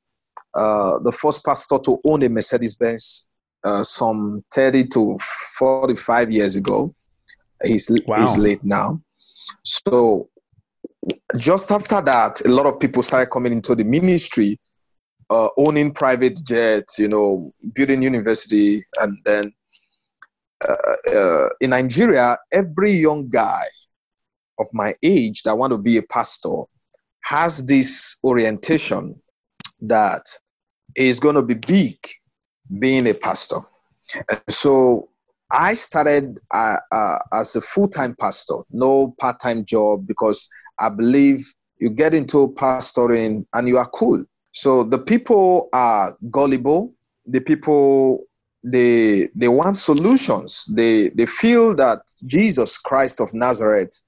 Uh, 0.52 0.98
the 0.98 1.10
first 1.10 1.42
pastor 1.42 1.78
to 1.78 1.98
own 2.04 2.22
a 2.22 2.28
Mercedes 2.28 2.74
Benz 2.74 3.30
uh, 3.64 3.82
some 3.82 4.44
30 4.52 4.88
to 4.88 5.18
45 5.58 6.30
years 6.30 6.54
ago. 6.56 6.94
He's, 7.64 7.90
wow. 8.06 8.20
he's 8.20 8.36
late 8.36 8.62
now. 8.62 9.00
So 9.62 10.28
just 11.38 11.72
after 11.72 12.02
that, 12.02 12.44
a 12.44 12.48
lot 12.48 12.66
of 12.66 12.78
people 12.78 13.02
started 13.02 13.30
coming 13.30 13.52
into 13.54 13.74
the 13.74 13.84
ministry, 13.84 14.60
uh, 15.30 15.48
owning 15.56 15.92
private 15.92 16.44
jets, 16.44 16.98
you 16.98 17.08
know, 17.08 17.50
building 17.72 18.02
university, 18.02 18.82
and 19.00 19.16
then 19.24 19.50
uh, 20.66 21.10
uh, 21.12 21.48
in 21.60 21.70
Nigeria, 21.70 22.38
every 22.52 22.92
young 22.92 23.28
guy 23.28 23.64
of 24.58 24.66
my 24.72 24.94
age 25.02 25.42
that 25.42 25.56
want 25.56 25.72
to 25.72 25.78
be 25.78 25.96
a 25.96 26.02
pastor 26.02 26.62
has 27.24 27.66
this 27.66 28.18
orientation 28.22 29.20
that 29.80 30.22
is 30.94 31.18
going 31.18 31.34
to 31.34 31.42
be 31.42 31.54
big 31.54 31.96
being 32.78 33.06
a 33.08 33.14
pastor. 33.14 33.58
So 34.48 35.06
I 35.50 35.74
started 35.74 36.40
uh, 36.50 36.76
uh, 36.90 37.18
as 37.32 37.56
a 37.56 37.60
full 37.60 37.88
time 37.88 38.14
pastor, 38.18 38.56
no 38.70 39.14
part 39.18 39.40
time 39.40 39.64
job, 39.64 40.06
because 40.06 40.48
I 40.78 40.88
believe 40.88 41.46
you 41.78 41.90
get 41.90 42.14
into 42.14 42.52
pastoring 42.54 43.46
and 43.54 43.68
you 43.68 43.78
are 43.78 43.88
cool. 43.88 44.24
So 44.52 44.84
the 44.84 44.98
people 44.98 45.68
are 45.72 46.16
gullible. 46.30 46.94
The 47.26 47.40
people 47.40 48.24
they 48.64 49.29
they 49.35 49.48
want 49.48 49.77
solutions. 49.77 50.64
They 50.72 51.11
they 51.11 51.27
feel 51.27 51.74
that 51.77 52.00
Jesus 52.24 52.79
Christ 52.79 53.20
of 53.20 53.33
Nazareth 53.35 54.00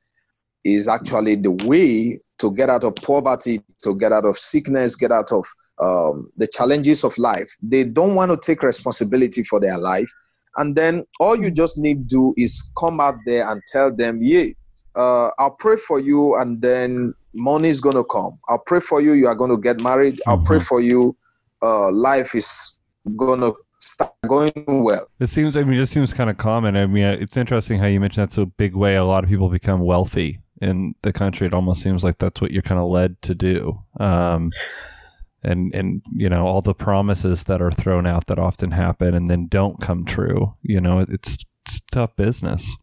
is 0.64 0.88
actually 0.88 1.37
the 1.37 1.53
way 1.66 2.21
to 2.38 2.51
get 2.53 2.71
out 2.71 2.85
of 2.85 2.95
poverty, 2.97 3.61
to 3.83 3.95
get 3.95 4.12
out 4.12 4.25
of 4.25 4.38
sickness, 4.38 4.97
get 4.97 5.12
out 5.12 5.31
of 5.31 5.47
um, 5.81 6.31
the 6.37 6.47
challenges 6.47 7.05
of 7.05 7.16
life. 7.19 7.55
They 7.62 7.85
don't 7.85 8.14
want 8.14 8.31
to 8.31 8.37
take 8.37 8.62
responsibility 8.62 9.42
for 9.42 9.61
their 9.61 9.79
life. 9.79 10.11
And 10.57 10.75
then 10.75 11.05
all 11.21 11.37
you 11.37 11.51
just 11.51 11.77
need 11.77 12.09
to 12.09 12.16
do 12.16 12.35
is 12.37 12.71
come 12.79 12.99
out 12.99 13.16
there 13.27 13.49
and 13.49 13.61
tell 13.69 13.95
them, 13.95 14.23
yeah, 14.23 14.47
uh, 14.95 15.31
I'll 15.38 15.57
pray 15.59 15.77
for 15.77 16.01
you, 16.01 16.37
and 16.37 16.61
then 16.62 17.12
money 17.35 17.69
is 17.69 17.81
going 17.81 17.97
to 17.97 18.05
come. 18.05 18.38
I'll 18.49 18.59
pray 18.66 18.81
for 18.81 19.03
you, 19.03 19.12
you 19.12 19.29
are 19.29 19.35
going 19.35 19.51
to 19.51 19.59
get 19.59 19.81
married. 19.81 20.23
I'll 20.27 20.38
mm-hmm. 20.38 20.47
pray 20.47 20.61
for 20.61 20.81
you, 20.81 21.14
uh, 21.62 21.92
life 21.92 22.35
is 22.35 22.79
going 23.16 23.40
to 23.40 23.55
start 23.87 24.12
going 24.27 24.53
well. 24.66 25.07
It 25.20 25.29
seems, 25.29 25.57
I 25.57 25.62
mean, 25.62 25.75
it 25.75 25.83
just 25.83 25.92
seems 25.92 26.12
kind 26.12 26.31
of 26.31 26.37
common. 26.37 26.77
I 26.77 26.87
mean, 26.87 27.05
it's 27.05 27.37
interesting 27.37 27.79
how 27.79 27.87
you 27.87 28.01
mentioned 28.01 28.29
that's 28.29 28.38
a 28.38 28.46
big 28.46 28.75
way 28.75 28.96
a 28.96 29.05
lot 29.05 29.25
of 29.25 29.31
people 29.31 29.49
become 29.49 29.81
wealthy 29.81 30.40
in 30.61 30.94
the 31.03 31.12
country. 31.12 31.46
It 31.46 31.55
almost 31.55 31.83
seems 31.83 32.05
like 32.05 32.18
that's 32.18 32.40
what 32.40 32.51
you're 32.51 32.62
kind 32.62 32.81
of 32.81 32.88
led 32.88 33.20
to 33.22 33.35
do. 33.35 33.83
Um, 33.99 34.51
and 35.46 35.75
and 35.75 36.03
you 36.12 36.29
know 36.29 36.46
all 36.46 36.61
the 36.61 36.75
promises 36.75 37.44
that 37.44 37.62
are 37.62 37.70
thrown 37.70 38.07
out 38.07 38.27
that 38.27 38.38
often 38.38 38.72
happen 38.72 39.14
and 39.14 39.29
then 39.29 39.46
don't 39.46 39.81
come 39.81 40.05
true 40.05 40.55
you 40.62 40.81
know 40.81 40.99
it's, 41.01 41.38
it's 41.64 41.81
tough 41.92 42.14
business 42.16 42.77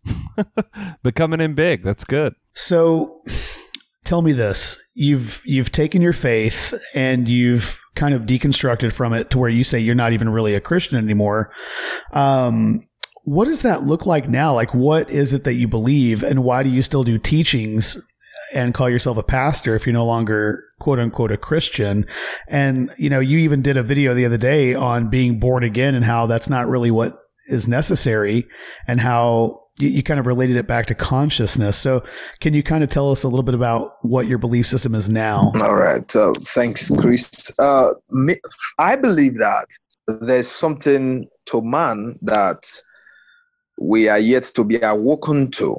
but 1.04 1.16
coming 1.16 1.42
in 1.42 1.54
big 1.54 1.84
that's 1.84 2.04
good 2.04 2.34
so 2.54 3.22
tell 4.04 4.22
me 4.22 4.34
this. 4.34 4.78
You've 4.94 5.42
you've 5.46 5.72
taken 5.72 6.02
your 6.02 6.13
faith 6.13 6.74
and 6.94 7.28
you've 7.28 7.80
kind 7.96 8.13
of 8.13 8.24
deconstructed 8.24 8.92
from 8.92 9.13
it 9.13 9.30
to 9.30 9.38
where 9.38 9.50
you 9.50 9.63
say 9.63 9.80
you're 9.80 9.96
not 9.96 10.13
even 10.13 10.30
really 10.30 10.56
a 10.56 10.62
christian 10.62 10.98
anymore. 10.98 11.52
Um, 12.12 12.88
what 13.24 13.46
does 13.46 13.62
that 13.62 13.84
look 13.84 14.06
like 14.06 14.28
now? 14.28 14.54
Like 14.54 14.74
what 14.74 15.10
is 15.10 15.34
it 15.34 15.44
that 15.44 15.54
you 15.54 15.68
believe 15.68 16.24
and 16.24 16.44
why 16.44 16.63
do 16.63 16.70
you 16.70 16.82
still 16.82 17.04
do 17.04 17.18
teachings 17.18 17.98
and 18.54 18.74
call 18.74 18.89
yourself 18.89 19.18
a 19.18 19.24
pastor 19.24 19.76
if 19.76 19.86
you're 19.86 19.94
no 19.94 20.06
longer 20.06 20.63
quote 20.80 21.00
unquote 21.00 21.32
a 21.32 21.38
Christian. 21.38 22.06
And, 22.48 22.94
you 22.98 23.10
know, 23.10 23.20
you 23.20 23.39
even 23.39 23.62
did 23.62 23.78
a 23.78 23.84
video 23.84 24.13
the 24.13 24.26
other 24.26 24.38
day 24.38 24.76
on 24.76 25.10
being 25.10 25.39
born 25.39 25.63
again 25.63 25.96
and 25.96 26.06
how 26.06 26.28
that's 26.28 26.50
not 26.50 26.68
really 26.68 26.92
what 26.92 27.18
is 27.48 27.68
necessary 27.68 28.48
and 28.88 29.02
how 29.02 29.62
you, 29.80 29.90
you 29.90 30.04
kind 30.04 30.20
of 30.20 30.28
related 30.28 30.56
it 30.56 30.68
back 30.68 30.86
to 30.88 30.96
consciousness. 30.96 31.78
So 31.78 32.04
can 32.40 32.54
you 32.54 32.64
kind 32.64 32.84
of 32.84 32.90
tell 32.90 33.12
us 33.12 33.24
a 33.24 33.28
little 33.28 33.44
bit 33.44 33.56
about 33.56 33.98
what 34.04 34.28
your 34.28 34.38
belief 34.38 34.68
system 34.68 34.94
is 34.96 35.10
now? 35.10 35.52
All 35.62 35.76
right. 35.76 36.16
Uh, 36.16 36.34
thanks, 36.42 36.92
Chris. 37.00 37.52
Uh, 37.60 37.90
I 38.78 38.96
believe 38.96 39.38
that 39.40 39.68
there's 40.08 40.48
something 40.48 41.28
to 41.48 41.62
man 41.62 42.20
that 42.22 42.70
we 43.80 44.08
are 44.08 44.20
yet 44.20 44.44
to 44.56 44.64
be 44.64 44.80
awoken 44.82 45.50
to. 45.52 45.78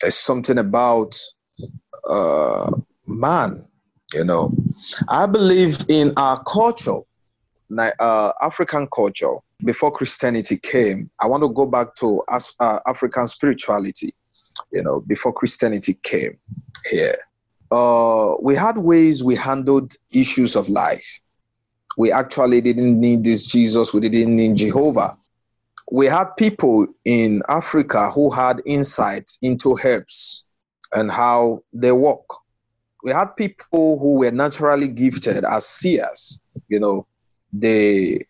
There's 0.00 0.14
something 0.14 0.58
about 0.58 1.18
uh, 2.08 2.70
man. 3.06 3.66
You 4.14 4.24
know, 4.24 4.52
I 5.08 5.26
believe 5.26 5.84
in 5.88 6.12
our 6.16 6.42
culture, 6.42 6.98
uh, 7.78 8.32
African 8.40 8.88
culture. 8.92 9.36
Before 9.64 9.90
Christianity 9.90 10.56
came, 10.56 11.10
I 11.20 11.26
want 11.26 11.42
to 11.42 11.48
go 11.48 11.66
back 11.66 11.94
to 11.96 12.22
uh, 12.28 12.80
African 12.86 13.28
spirituality. 13.28 14.14
You 14.72 14.82
know, 14.82 15.00
before 15.00 15.32
Christianity 15.32 15.94
came 16.02 16.38
here, 16.90 17.16
uh, 17.70 18.34
we 18.40 18.54
had 18.54 18.78
ways 18.78 19.22
we 19.22 19.36
handled 19.36 19.94
issues 20.10 20.56
of 20.56 20.68
life. 20.68 21.20
We 21.96 22.10
actually 22.12 22.60
didn't 22.60 22.98
need 22.98 23.24
this 23.24 23.42
Jesus. 23.42 23.92
We 23.92 24.00
didn't 24.00 24.34
need 24.34 24.56
Jehovah. 24.56 25.16
We 25.92 26.06
had 26.06 26.36
people 26.36 26.86
in 27.04 27.42
Africa 27.48 28.10
who 28.10 28.30
had 28.30 28.62
insights 28.64 29.38
into 29.42 29.76
herbs 29.82 30.44
and 30.92 31.10
how 31.10 31.62
they 31.72 31.92
work. 31.92 32.24
We 33.02 33.12
had 33.12 33.36
people 33.36 33.98
who 33.98 34.14
were 34.14 34.30
naturally 34.30 34.88
gifted 34.88 35.44
as 35.44 35.66
seers. 35.66 36.40
You 36.68 36.80
know, 36.80 37.06
they 37.52 38.24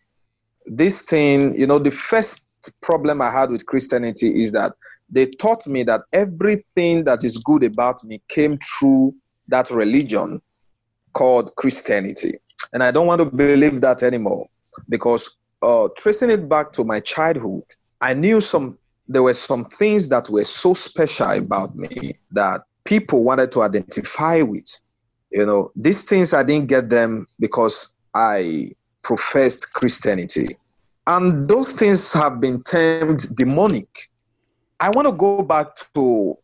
this 0.73 1.01
thing, 1.01 1.53
you 1.53 1.67
know, 1.67 1.79
the 1.79 1.91
first 1.91 2.47
problem 2.81 3.21
I 3.21 3.29
had 3.29 3.49
with 3.49 3.65
Christianity 3.65 4.41
is 4.41 4.53
that 4.53 4.73
they 5.09 5.25
taught 5.25 5.67
me 5.67 5.83
that 5.83 6.03
everything 6.13 7.03
that 7.03 7.25
is 7.25 7.37
good 7.37 7.63
about 7.63 8.01
me 8.05 8.21
came 8.29 8.57
through 8.57 9.13
that 9.49 9.69
religion 9.69 10.41
called 11.13 11.53
Christianity. 11.57 12.35
And 12.71 12.81
I 12.83 12.91
don't 12.91 13.05
want 13.05 13.19
to 13.19 13.25
believe 13.25 13.81
that 13.81 14.01
anymore 14.01 14.47
because 14.87 15.35
uh, 15.61 15.89
tracing 15.97 16.29
it 16.29 16.47
back 16.47 16.71
to 16.73 16.85
my 16.85 17.01
childhood, 17.01 17.63
I 17.99 18.13
knew 18.13 18.39
some 18.39 18.77
there 19.09 19.23
were 19.23 19.33
some 19.33 19.65
things 19.65 20.07
that 20.07 20.29
were 20.29 20.45
so 20.45 20.73
special 20.73 21.31
about 21.31 21.75
me 21.75 22.13
that 22.31 22.61
people 22.85 23.23
wanted 23.23 23.51
to 23.51 23.61
identify 23.61 24.41
with. 24.41 24.79
You 25.33 25.45
know, 25.45 25.71
these 25.75 26.05
things 26.05 26.33
I 26.33 26.43
didn't 26.43 26.67
get 26.67 26.89
them 26.89 27.27
because 27.37 27.93
I 28.15 28.69
professed 29.01 29.73
Christianity. 29.73 30.47
And 31.07 31.47
those 31.47 31.73
things 31.73 32.13
have 32.13 32.39
been 32.39 32.61
termed 32.63 33.35
demonic. 33.35 34.09
I 34.79 34.89
want 34.89 35.07
to 35.07 35.11
go 35.11 35.41
back 35.41 35.75
to 35.93 36.37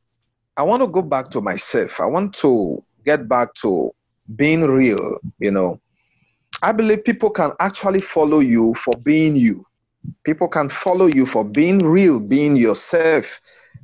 I 0.55 0.63
want 0.63 0.81
to 0.81 0.87
go 0.87 1.03
back 1.03 1.29
to 1.31 1.41
myself. 1.41 1.99
I 1.99 2.05
want 2.05 2.33
to 2.35 2.83
get 3.05 3.27
back 3.27 3.53
to 3.61 3.93
being 4.35 4.61
real, 4.63 5.19
you 5.39 5.51
know. 5.51 5.79
I 6.63 6.71
believe 6.71 7.03
people 7.03 7.29
can 7.29 7.51
actually 7.59 8.01
follow 8.01 8.39
you 8.39 8.73
for 8.73 8.93
being 9.03 9.35
you. 9.35 9.65
People 10.23 10.47
can 10.47 10.69
follow 10.69 11.05
you 11.05 11.27
for 11.27 11.45
being 11.45 11.79
real, 11.79 12.19
being 12.19 12.55
yourself. 12.55 13.39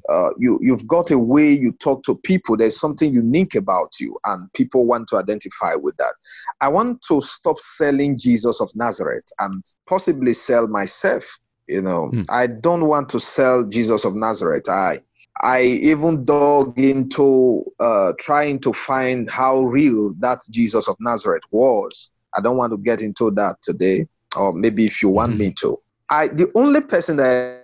Uh, 0.10 0.30
you 0.38 0.60
you've 0.62 0.88
got 0.88 1.12
a 1.12 1.18
way 1.18 1.52
you 1.52 1.72
talk 1.74 2.04
to 2.04 2.16
people. 2.16 2.58
There's 2.58 2.80
something 2.80 3.13
unique 3.13 3.56
about 3.56 4.00
you, 4.00 4.18
and 4.26 4.52
people 4.54 4.86
want 4.86 5.08
to 5.10 5.18
identify 5.18 5.76
with 5.76 5.96
that. 5.98 6.13
I 6.62 6.68
want 6.68 7.02
to 7.04 7.22
stop 7.22 7.60
selling 7.60 8.18
Jesus 8.18 8.60
of 8.60 8.70
Nazareth 8.76 9.26
and 9.39 9.63
possibly 9.88 10.34
sell 10.34 10.68
myself. 10.68 11.26
You 11.68 11.82
know, 11.82 12.08
hmm. 12.10 12.24
I 12.30 12.48
don't 12.48 12.88
want 12.88 13.10
to 13.10 13.20
sell 13.20 13.63
Jesus 13.63 14.04
of 14.04 14.16
Nazareth. 14.16 14.68
I 14.68 15.00
I 15.42 15.62
even 15.62 16.26
dug 16.26 16.78
into 16.80 17.63
uh, 17.80 18.13
trying 18.20 18.60
to 18.60 18.74
find 18.74 19.30
how 19.30 19.62
real 19.62 20.13
that 20.20 20.39
Jesus 20.50 20.88
of 20.88 20.98
Nazareth 21.00 21.44
was. 21.52 22.12
I 22.36 22.42
don't 22.42 22.58
want 22.58 22.72
to 22.72 22.78
get 22.78 23.02
into 23.02 23.32
that 23.32 23.62
today, 23.62 24.08
or 24.36 24.54
maybe 24.54 24.86
if 24.86 25.02
you 25.02 25.10
want 25.10 25.32
mm-hmm. 25.34 25.39
me 25.39 25.54
to. 25.60 25.80
I 26.10 26.28
the 26.28 26.52
only 26.56 26.82
person 26.82 27.18
that 27.18 27.62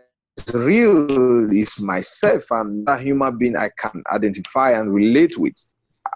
real 0.53 1.51
is 1.51 1.81
myself 1.81 2.51
and 2.51 2.85
that 2.85 3.01
human 3.01 3.37
being 3.37 3.57
I 3.57 3.69
can 3.77 4.03
identify 4.11 4.71
and 4.71 4.93
relate 4.93 5.37
with. 5.37 5.55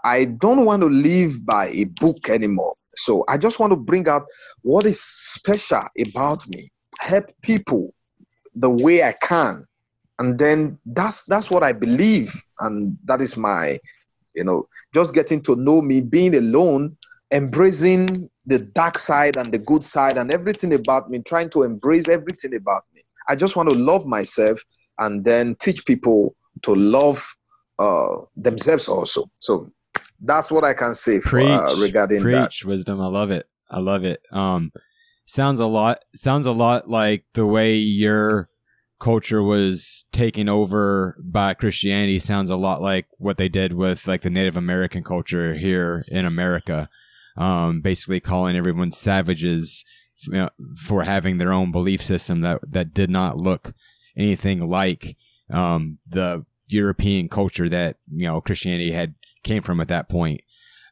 I 0.04 0.26
don't 0.26 0.66
want 0.66 0.82
to 0.82 0.90
live 0.90 1.46
by 1.46 1.68
a 1.68 1.86
book 1.86 2.30
anymore. 2.30 2.76
So 2.96 3.24
I 3.28 3.38
just 3.38 3.60
want 3.60 3.72
to 3.72 3.76
bring 3.76 4.08
out 4.08 4.26
what 4.62 4.86
is 4.86 5.02
special 5.02 5.82
about 6.08 6.48
me, 6.48 6.68
help 7.00 7.32
people 7.42 7.94
the 8.56 8.70
way 8.70 9.04
I 9.04 9.14
can. 9.14 9.66
And 10.20 10.38
then 10.38 10.78
that's 10.86 11.26
that's 11.26 11.50
what 11.50 11.64
I 11.64 11.74
believe. 11.74 12.34
And 12.60 12.98
that 13.06 13.22
is 13.22 13.36
my, 13.36 13.80
you 14.36 14.44
know, 14.44 14.68
just 14.94 15.14
getting 15.14 15.42
to 15.42 15.56
know 15.56 15.82
me, 15.82 16.02
being 16.02 16.36
alone, 16.36 16.98
embracing 17.32 18.30
the 18.46 18.60
dark 18.60 18.98
side 18.98 19.38
and 19.38 19.52
the 19.52 19.58
good 19.58 19.84
side 19.84 20.18
and 20.18 20.34
everything 20.34 20.74
about 20.74 21.10
me, 21.10 21.20
trying 21.20 21.50
to 21.52 21.64
embrace 21.64 22.08
everything 22.08 22.56
about 22.56 22.84
me. 22.94 23.02
I 23.30 23.36
just 23.36 23.56
want 23.56 23.70
to 23.70 23.76
love 23.76 24.06
myself 24.06 24.62
and 25.00 25.24
then 25.24 25.56
teach 25.60 25.86
people 25.86 26.36
to 26.64 26.76
love 26.76 27.26
uh, 27.80 28.18
themselves 28.36 28.88
also. 28.88 29.30
So 29.40 29.68
that's 30.22 30.52
what 30.52 30.64
I 30.64 30.74
can 30.74 30.94
say 30.94 31.20
for, 31.20 31.42
uh, 31.42 31.76
regarding 31.80 32.22
preach, 32.22 32.62
that. 32.62 32.68
wisdom. 32.68 33.02
I 33.02 33.08
love 33.08 33.32
it. 33.32 33.46
I 33.70 33.80
love 33.80 34.04
it. 34.04 34.22
Um, 34.32 34.72
sounds 35.26 35.60
a 35.60 35.66
lot. 35.66 36.00
Sounds 36.16 36.46
a 36.46 36.52
lot 36.52 36.90
like 36.90 37.26
the 37.34 37.46
way 37.46 37.76
your 37.76 38.50
culture 39.00 39.44
was 39.44 40.06
taken 40.14 40.48
over 40.48 41.18
by 41.22 41.54
Christianity. 41.54 42.20
Sounds 42.20 42.50
a 42.50 42.56
lot 42.56 42.82
like 42.82 43.08
what 43.18 43.38
they 43.38 43.50
did 43.50 43.74
with 43.74 44.08
like 44.08 44.22
the 44.22 44.30
Native 44.30 44.56
American 44.56 45.04
culture 45.04 45.56
here 45.56 46.06
in 46.08 46.26
America. 46.26 46.90
Um, 47.36 47.82
basically 47.82 48.20
calling 48.20 48.56
everyone 48.56 48.92
savages 48.92 49.84
you 50.28 50.34
know, 50.34 50.50
for 50.76 51.04
having 51.04 51.38
their 51.38 51.54
own 51.54 51.72
belief 51.72 52.04
system 52.04 52.42
that 52.42 52.60
that 52.72 52.94
did 52.94 53.10
not 53.10 53.38
look 53.38 53.74
anything 54.16 54.68
like 54.70 55.18
um, 55.50 56.00
the 56.08 56.46
European 56.68 57.30
culture 57.30 57.70
that 57.70 57.98
you 58.12 58.28
know 58.28 58.42
Christianity 58.42 58.92
had 58.92 59.16
came 59.44 59.62
from 59.62 59.80
at 59.80 59.88
that 59.90 60.10
point. 60.10 60.42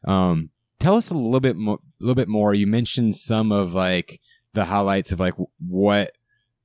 Um, 0.04 0.50
tell 0.78 0.96
us 0.96 1.10
a 1.10 1.14
little 1.14 1.40
bit 1.40 1.56
more. 1.56 1.78
A 2.00 2.04
little 2.04 2.14
bit 2.14 2.28
more. 2.28 2.54
You 2.54 2.66
mentioned 2.66 3.16
some 3.16 3.52
of 3.52 3.74
like 3.74 4.20
the 4.54 4.66
highlights 4.66 5.12
of 5.12 5.20
like 5.20 5.34
what 5.58 6.12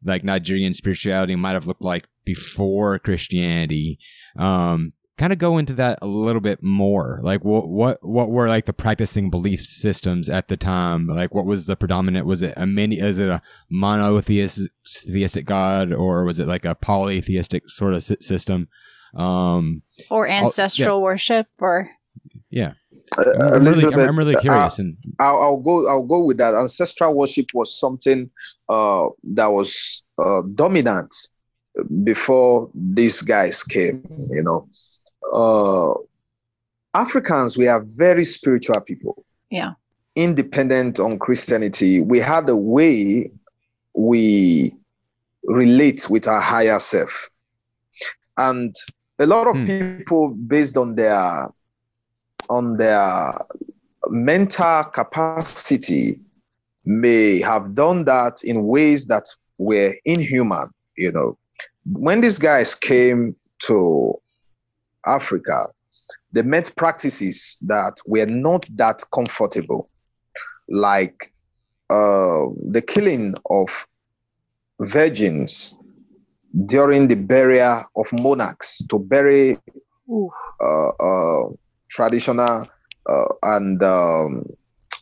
like 0.04 0.24
Nigerian 0.24 0.74
spirituality 0.74 1.36
might 1.36 1.54
have 1.54 1.68
looked 1.68 1.82
like 1.82 2.08
before 2.26 3.00
Christianity. 3.00 4.00
Um, 4.36 4.94
kind 5.18 5.34
of 5.34 5.40
go 5.40 5.58
into 5.58 5.74
that 5.74 6.00
a 6.02 6.08
little 6.08 6.42
bit 6.42 6.62
more. 6.62 7.20
Like 7.24 7.44
what 7.44 7.68
what 7.68 8.04
what 8.04 8.30
were 8.30 8.48
like 8.48 8.66
the 8.66 8.74
practicing 8.74 9.30
belief 9.30 9.66
systems 9.66 10.30
at 10.30 10.48
the 10.48 10.58
time? 10.58 11.08
Like 11.08 11.34
what 11.34 11.46
was 11.46 11.66
the 11.66 11.76
predominant? 11.76 12.26
Was 12.26 12.42
it 12.42 12.54
a 12.56 12.66
many? 12.66 13.00
Is 13.00 13.20
it 13.20 13.30
a 13.30 13.42
monotheistic 13.70 15.46
god 15.46 15.92
or 15.92 16.24
was 16.24 16.40
it 16.40 16.48
like 16.48 16.66
a 16.66 16.76
polytheistic 16.76 17.70
sort 17.70 17.94
of 17.94 18.04
system? 18.04 18.68
Um, 19.16 19.82
or 20.10 20.28
ancestral 20.28 21.00
yeah. 21.00 21.04
worship, 21.04 21.48
or 21.60 21.90
yeah. 22.50 22.74
Uh, 23.18 23.56
I'm, 23.56 23.64
really, 23.64 23.86
I'm, 23.86 24.00
I'm, 24.00 24.20
really 24.20 24.36
uh, 24.36 24.42
curious, 24.42 24.80
and 24.80 24.98
I'll, 25.18 25.42
I'll, 25.42 25.58
go. 25.58 25.88
I'll 25.88 26.04
go 26.04 26.24
with 26.24 26.38
that. 26.38 26.54
Ancestral 26.54 27.14
worship 27.14 27.48
was 27.54 27.80
something 27.80 28.30
uh, 28.70 29.08
that 29.34 29.48
was 29.48 30.04
uh, 30.20 30.42
dominant 30.54 31.14
before 32.04 32.70
these 32.76 33.22
guys 33.22 33.64
came. 33.64 34.06
You 34.30 34.44
know, 34.44 34.68
uh, 35.34 35.94
Africans, 36.94 37.58
we 37.58 37.68
are 37.68 37.84
very 37.86 38.26
spiritual 38.26 38.82
people. 38.82 39.24
Yeah. 39.50 39.74
Independent 40.16 41.00
on 41.00 41.20
Christianity, 41.20 42.02
we 42.02 42.20
had 42.20 42.50
a 42.50 42.56
way 42.56 43.30
we 43.94 44.72
relate 45.44 46.10
with 46.10 46.28
our 46.28 46.42
higher 46.42 46.80
self. 46.80 47.30
And 48.38 48.76
a 49.20 49.26
lot 49.26 49.48
of 49.48 49.56
hmm. 49.56 49.66
people, 49.66 50.30
based 50.30 50.78
on 50.78 50.96
their 50.96 51.50
on 52.50 52.72
their 52.74 53.34
mental 54.10 54.86
capacity, 54.86 56.16
may 56.86 57.40
have 57.40 57.74
done 57.74 58.06
that 58.06 58.44
in 58.44 58.66
ways 58.68 59.08
that 59.08 59.26
were 59.58 59.94
inhuman. 60.06 60.70
You 60.98 61.12
know, 61.12 61.38
when 61.92 62.22
these 62.22 62.40
guys 62.40 62.76
came 62.76 63.36
to 63.63 64.20
Africa, 65.08 65.67
they 66.32 66.41
met 66.41 66.76
practices 66.76 67.58
that 67.62 67.96
were 68.06 68.26
not 68.26 68.65
that 68.76 69.04
comfortable, 69.13 69.89
like 70.70 71.32
uh, 71.89 72.46
the 72.70 72.84
killing 72.86 73.34
of 73.50 73.88
virgins 74.82 75.74
during 76.65 77.08
the 77.08 77.15
burial 77.15 77.84
of 77.96 78.12
monarchs 78.13 78.86
to 78.88 79.00
bury 79.00 79.58
uh, 80.62 80.88
uh, 80.89 81.50
traditional 81.89 82.67
uh, 83.10 83.26
and 83.43 83.82
um, 83.84 84.43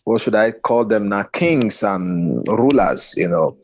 what 0.03 0.21
should 0.21 0.35
I 0.35 0.51
call 0.51 0.85
them 0.85 1.09
now? 1.09 1.23
Kings 1.23 1.83
and 1.83 2.47
rulers, 2.47 3.15
you 3.17 3.27
know. 3.27 3.57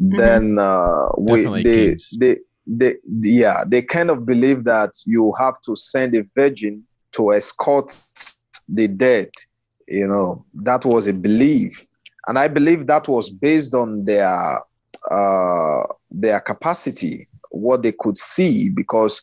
Mm-hmm. 0.00 0.16
Then 0.16 0.58
uh, 0.58 1.06
we 1.18 1.62
they, 1.62 1.96
they 2.18 2.36
they 2.66 2.96
yeah 3.20 3.64
they 3.66 3.82
kind 3.82 4.10
of 4.10 4.26
believe 4.26 4.64
that 4.64 4.90
you 5.06 5.32
have 5.38 5.60
to 5.62 5.74
send 5.74 6.14
a 6.14 6.24
virgin 6.36 6.82
to 7.12 7.32
escort 7.32 7.92
the 8.68 8.86
dead 8.86 9.28
you 9.90 10.06
know. 10.06 10.44
That 10.54 10.84
was 10.84 11.06
a 11.06 11.12
belief. 11.12 11.84
And 12.26 12.38
i 12.38 12.48
believe 12.48 12.86
that 12.86 13.08
was 13.08 13.30
based 13.30 13.74
on 13.74 14.04
their 14.04 14.60
uh, 15.10 15.82
their 16.10 16.40
capacity 16.40 17.26
what 17.50 17.82
they 17.82 17.92
could 17.92 18.16
see 18.18 18.68
because 18.68 19.22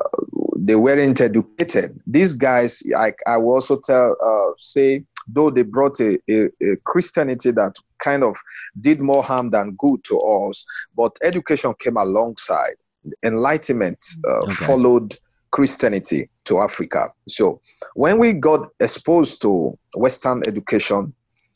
uh, 0.00 0.22
they 0.56 0.76
weren't 0.76 1.20
educated. 1.20 2.00
These 2.06 2.34
guys 2.34 2.82
i, 2.96 3.12
I 3.26 3.36
will 3.36 3.54
also 3.54 3.78
tell 3.80 4.16
uh, 4.22 4.54
say 4.58 5.04
though 5.28 5.50
they 5.50 5.62
brought 5.62 6.00
a, 6.00 6.18
a, 6.30 6.44
a, 6.62 6.76
Christianity 6.84 7.50
that 7.50 7.74
kind 7.98 8.22
of 8.22 8.36
did 8.80 9.00
more 9.00 9.22
harm 9.22 9.50
than 9.50 9.76
good 9.78 10.02
to 10.04 10.18
us, 10.20 10.64
but 10.96 11.16
education 11.22 11.74
came 11.78 11.96
alongside 11.96 12.76
enlightenment 13.24 14.04
uh, 14.26 14.42
okay. 14.42 14.52
followed 14.52 15.14
Christianity 15.50 16.28
to 16.44 16.58
Africa. 16.58 17.12
So 17.28 17.60
when 17.94 18.18
we 18.18 18.32
got 18.32 18.68
exposed 18.80 19.40
to 19.42 19.78
Western 19.94 20.42
education, 20.46 21.14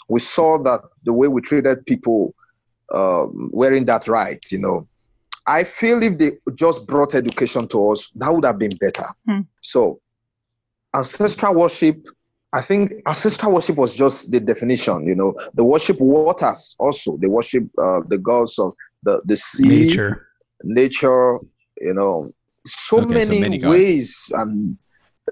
we 0.08 0.20
saw 0.20 0.58
that 0.62 0.80
the 1.04 1.12
way 1.12 1.28
we 1.28 1.40
treated 1.40 1.86
people 1.86 2.34
uh, 2.92 3.26
wearing 3.52 3.84
that 3.86 4.08
right, 4.08 4.44
you 4.50 4.58
know. 4.58 4.86
I 5.46 5.64
feel 5.64 6.02
if 6.02 6.18
they 6.18 6.32
just 6.54 6.86
brought 6.86 7.14
education 7.14 7.66
to 7.68 7.92
us, 7.92 8.10
that 8.16 8.32
would 8.32 8.44
have 8.44 8.58
been 8.58 8.76
better. 8.80 9.06
Hmm. 9.26 9.40
So 9.60 10.00
ancestral 10.94 11.54
worship, 11.54 12.06
I 12.52 12.62
think 12.62 12.94
ancestral 13.06 13.52
worship 13.52 13.76
was 13.76 13.94
just 13.94 14.32
the 14.32 14.40
definition, 14.40 15.06
you 15.06 15.14
know. 15.14 15.34
The 15.54 15.64
worship 15.64 16.00
waters 16.00 16.74
also. 16.80 17.16
They 17.16 17.28
worship 17.28 17.64
uh, 17.78 18.00
the 18.08 18.18
gods 18.18 18.58
of 18.58 18.74
the, 19.04 19.22
the 19.24 19.36
sea. 19.36 19.86
Nature 19.86 20.26
nature, 20.64 21.38
you 21.80 21.94
know, 21.94 22.30
so, 22.66 23.00
okay, 23.00 23.14
many, 23.14 23.24
so 23.24 23.40
many 23.40 23.64
ways. 23.64 24.32
And 24.34 24.76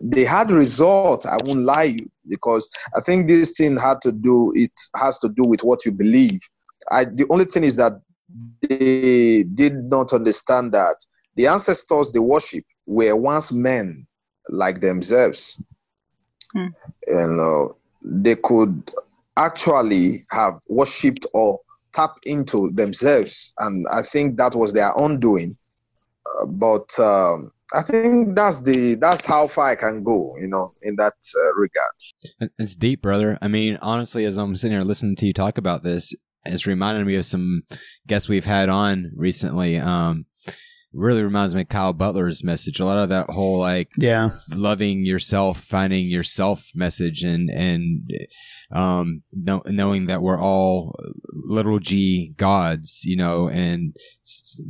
they 0.00 0.24
had 0.24 0.50
result. 0.50 1.26
I 1.26 1.36
won't 1.44 1.60
lie 1.60 1.84
you 1.84 2.10
because 2.28 2.68
I 2.96 3.00
think 3.00 3.28
this 3.28 3.52
thing 3.52 3.76
had 3.78 4.00
to 4.02 4.12
do, 4.12 4.52
it 4.54 4.72
has 4.96 5.18
to 5.20 5.28
do 5.28 5.44
with 5.44 5.62
what 5.64 5.84
you 5.84 5.92
believe. 5.92 6.40
I, 6.90 7.04
the 7.04 7.26
only 7.30 7.44
thing 7.44 7.64
is 7.64 7.76
that 7.76 8.00
they 8.60 9.44
did 9.54 9.74
not 9.84 10.12
understand 10.12 10.72
that 10.72 10.96
the 11.34 11.46
ancestors 11.46 12.12
they 12.12 12.18
worship 12.18 12.64
were 12.86 13.14
once 13.14 13.52
men 13.52 14.06
like 14.48 14.80
themselves. 14.80 15.60
Hmm. 16.58 16.66
And 17.06 17.40
uh, 17.40 17.72
they 18.02 18.34
could 18.34 18.90
actually 19.36 20.24
have 20.32 20.54
worshipped 20.68 21.26
or 21.32 21.60
tap 21.92 22.16
into 22.26 22.70
themselves. 22.72 23.54
And 23.58 23.86
I 23.92 24.02
think 24.02 24.36
that 24.38 24.54
was 24.54 24.72
their 24.72 24.92
undoing. 24.96 25.56
Uh, 26.26 26.46
but 26.46 26.98
um, 26.98 27.50
I 27.72 27.82
think 27.82 28.34
that's 28.34 28.60
the 28.60 28.96
that's 28.96 29.24
how 29.24 29.46
far 29.46 29.68
I 29.70 29.76
can 29.76 30.02
go, 30.02 30.34
you 30.40 30.48
know, 30.48 30.74
in 30.82 30.96
that 30.96 31.14
uh, 31.36 31.54
regard. 31.54 32.50
It's 32.58 32.76
deep, 32.76 33.02
brother. 33.02 33.38
I 33.40 33.48
mean, 33.48 33.78
honestly, 33.80 34.24
as 34.24 34.36
I'm 34.36 34.56
sitting 34.56 34.76
here 34.76 34.84
listening 34.84 35.16
to 35.16 35.26
you 35.26 35.32
talk 35.32 35.58
about 35.58 35.82
this, 35.82 36.12
it's 36.44 36.66
reminding 36.66 37.06
me 37.06 37.14
of 37.14 37.24
some 37.24 37.62
guests 38.06 38.28
we've 38.28 38.44
had 38.44 38.68
on 38.68 39.12
recently. 39.14 39.78
Um, 39.78 40.26
really 40.92 41.22
reminds 41.22 41.54
me 41.54 41.62
of 41.62 41.68
Kyle 41.68 41.92
Butler's 41.92 42.42
message. 42.42 42.80
A 42.80 42.84
lot 42.84 42.98
of 42.98 43.08
that 43.08 43.30
whole 43.30 43.58
like, 43.58 43.90
yeah, 43.96 44.30
loving 44.50 45.04
yourself, 45.04 45.60
finding 45.60 46.06
yourself 46.06 46.70
message, 46.74 47.22
and 47.22 47.50
and 47.50 48.10
um, 48.70 49.22
know, 49.32 49.62
knowing 49.66 50.06
that 50.06 50.22
we're 50.22 50.40
all 50.40 50.98
little 51.32 51.78
g 51.78 52.34
gods, 52.36 53.02
you 53.04 53.16
know, 53.16 53.48
and 53.48 53.96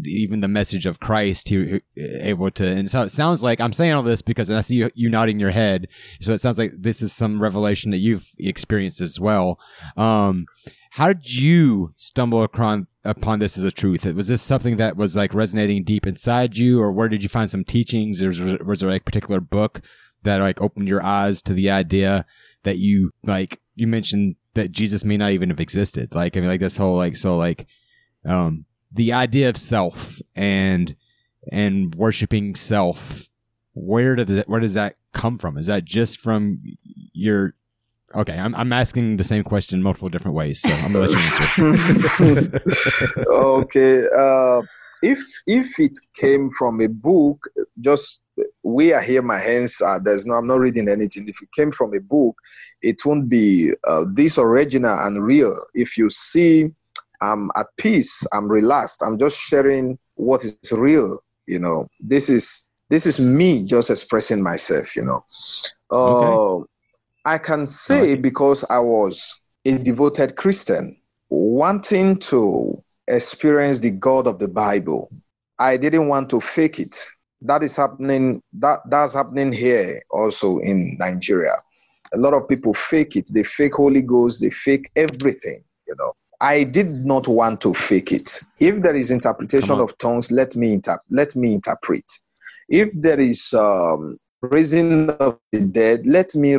even 0.05 0.41
the 0.41 0.49
message 0.49 0.87
of 0.87 1.01
Christ, 1.01 1.49
he, 1.49 1.81
able 1.97 2.51
to, 2.53 2.67
and 2.67 2.91
so 2.91 3.03
it 3.03 3.11
sounds 3.11 3.43
like 3.43 3.61
I'm 3.61 3.73
saying 3.73 3.93
all 3.93 4.03
this 4.03 4.23
because 4.23 4.51
I 4.51 4.61
see 4.61 4.77
you, 4.77 4.91
you, 4.95 5.11
nodding 5.11 5.41
your 5.41 5.51
head. 5.51 5.89
So 6.21 6.33
it 6.33 6.41
sounds 6.41 6.59
like 6.59 6.73
this 6.79 7.03
is 7.03 7.13
some 7.13 7.43
revelation 7.43 7.91
that 7.91 7.99
you've 7.99 8.33
experienced 8.39 9.01
as 9.01 9.19
well. 9.19 9.59
Um, 9.97 10.47
how 10.93 11.09
did 11.13 11.35
you 11.35 11.93
stumble 11.97 12.43
upon 12.43 12.87
upon 13.09 13.39
this 13.39 13.57
as 13.57 13.65
a 13.65 13.71
truth? 13.71 14.05
Was 14.05 14.29
this 14.29 14.43
something 14.43 14.77
that 14.77 14.97
was 14.97 15.17
like 15.17 15.35
resonating 15.35 15.85
deep 15.85 16.07
inside 16.07 16.57
you, 16.57 16.81
or 16.81 16.93
where 16.93 17.09
did 17.09 17.23
you 17.23 17.29
find 17.29 17.51
some 17.51 17.65
teachings? 17.65 18.23
Or 18.23 18.29
was, 18.29 18.41
was 18.41 18.81
there 18.81 18.91
like 18.91 19.03
a 19.03 19.05
particular 19.05 19.41
book 19.41 19.81
that 20.23 20.39
like 20.39 20.61
opened 20.61 20.89
your 20.89 21.05
eyes 21.05 21.43
to 21.43 21.55
the 21.55 21.71
idea 21.71 22.27
that 22.65 22.79
you 22.79 23.13
like 23.25 23.61
you 23.75 23.87
mentioned 23.87 24.37
that 24.55 24.73
Jesus 24.73 25.05
may 25.05 25.17
not 25.17 25.33
even 25.33 25.51
have 25.51 25.61
existed. 25.61 26.15
Like 26.15 26.37
I 26.37 26.41
mean 26.41 26.49
like 26.49 26.61
this 26.61 26.77
whole 26.77 26.97
like 26.97 27.17
so 27.17 27.37
like 27.37 27.67
um 28.25 28.65
the 28.93 29.13
idea 29.13 29.49
of 29.49 29.57
self 29.57 30.21
and 30.35 30.95
and 31.51 31.95
worshiping 31.95 32.55
self 32.55 33.29
where 33.75 34.17
does 34.17 34.37
that 34.37 34.49
where 34.49 34.61
does 34.61 34.75
that 34.75 34.97
come 35.13 35.39
from? 35.39 35.57
Is 35.57 35.67
that 35.67 35.85
just 35.85 36.19
from 36.19 36.61
your 37.13 37.55
Okay, 38.15 38.39
I'm 38.39 38.55
I'm 38.55 38.73
asking 38.73 39.19
the 39.19 39.25
same 39.25 39.45
question 39.45 39.83
multiple 39.83 40.09
different 40.09 40.35
ways, 40.35 40.63
so 40.63 40.71
I'm 40.71 40.93
gonna 40.93 41.07
let 41.07 41.11
you 41.11 41.19
answer. 41.19 42.63
okay, 43.31 44.07
uh, 44.17 44.63
if 45.03 45.19
if 45.47 45.79
it 45.79 45.93
came 46.15 46.51
from 46.51 46.81
a 46.81 46.89
book, 46.89 47.39
just 47.81 48.21
we 48.63 48.93
are 48.95 49.03
here. 49.03 49.21
My 49.21 49.39
hands 49.39 49.83
are 49.83 50.01
there's 50.01 50.27
no. 50.27 50.35
I'm 50.35 50.47
not 50.47 50.61
reading 50.61 50.89
anything. 50.89 51.29
If 51.29 51.43
it 51.43 51.51
came 51.55 51.71
from 51.71 51.95
a 51.95 52.01
book, 52.01 52.37
it 52.81 53.05
won't 53.05 53.29
be 53.29 53.73
uh, 53.87 54.05
this 54.11 54.39
original 54.39 54.99
and 54.99 55.23
real. 55.23 55.55
If 55.75 55.99
you 55.99 56.09
see, 56.09 56.71
I'm 57.21 57.51
at 57.57 57.67
peace. 57.77 58.27
I'm 58.33 58.51
relaxed. 58.51 59.03
I'm 59.03 59.19
just 59.19 59.39
sharing 59.39 59.99
what 60.15 60.45
is 60.45 60.73
real. 60.73 61.23
You 61.47 61.59
know, 61.59 61.89
this 62.01 62.31
is 62.31 62.69
this 62.89 63.05
is 63.05 63.21
me 63.21 63.65
just 63.65 63.91
expressing 63.91 64.43
myself. 64.43 64.97
You 64.97 65.05
know, 65.05 65.25
uh, 65.91 66.65
I 67.29 67.37
can 67.37 67.67
say 67.67 68.15
because 68.15 68.65
I 68.71 68.79
was 68.79 69.39
a 69.67 69.77
devoted 69.77 70.35
Christian, 70.35 70.97
wanting 71.29 72.17
to 72.21 72.83
experience 73.07 73.81
the 73.81 73.91
God 73.91 74.27
of 74.27 74.39
the 74.39 74.49
Bible. 74.49 75.13
I 75.59 75.77
didn't 75.77 76.09
want 76.09 76.31
to 76.31 76.41
fake 76.41 76.79
it. 76.81 76.97
That 77.43 77.63
is 77.63 77.77
happening. 77.77 78.43
That 78.55 78.81
that's 78.89 79.13
happening 79.13 79.53
here 79.53 80.01
also 80.11 80.59
in 80.61 80.97
Nigeria. 80.99 81.57
A 82.15 82.19
lot 82.19 82.33
of 82.33 82.49
people 82.49 82.73
fake 82.73 83.15
it. 83.17 83.29
They 83.31 83.43
fake 83.43 83.75
Holy 83.75 84.01
Ghost. 84.01 84.41
They 84.41 84.49
fake 84.49 84.91
everything. 84.97 85.61
You 85.87 85.97
know. 85.99 86.15
I 86.41 86.65
did 86.65 87.05
not 87.05 87.29
want 87.29 87.61
to 87.61 87.75
fake 87.75 88.11
it. 88.11 88.41
If 88.59 88.81
there 88.81 88.95
is 88.95 89.11
interpretation 89.11 89.81
of 89.81 89.99
tongues, 89.99 90.33
let 90.33 90.57
me 90.57 90.73
inter- 90.73 91.03
let 91.11 91.37
me 91.37 91.53
interpret. 91.53 92.11
If 92.71 92.89
there 92.95 93.21
is 93.21 93.53
um, 93.53 94.19
raising 94.41 95.11
of 95.11 95.39
the 95.53 95.61
dead, 95.61 96.07
let 96.07 96.35
me. 96.35 96.57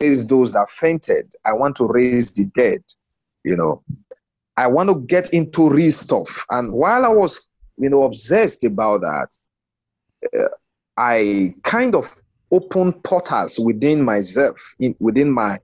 Raise 0.00 0.26
those 0.26 0.52
that 0.52 0.70
fainted. 0.70 1.34
I 1.44 1.52
want 1.52 1.76
to 1.76 1.86
raise 1.86 2.32
the 2.32 2.46
dead. 2.54 2.82
You 3.44 3.56
know, 3.56 3.82
I 4.56 4.66
want 4.66 4.88
to 4.88 5.00
get 5.00 5.28
into 5.34 5.68
real 5.68 5.92
stuff. 5.92 6.46
And 6.50 6.72
while 6.72 7.04
I 7.04 7.08
was, 7.08 7.46
you 7.76 7.90
know, 7.90 8.04
obsessed 8.04 8.64
about 8.64 9.02
that, 9.02 9.36
uh, 10.34 10.48
I 10.96 11.54
kind 11.64 11.94
of 11.94 12.14
opened 12.50 13.02
portals 13.04 13.58
within 13.60 14.02
myself, 14.02 14.74
in, 14.80 14.94
within 15.00 15.30
my. 15.30 15.58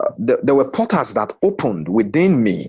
Uh, 0.00 0.10
th- 0.26 0.40
there 0.42 0.54
were 0.54 0.68
portals 0.68 1.14
that 1.14 1.32
opened 1.42 1.88
within 1.88 2.42
me, 2.42 2.66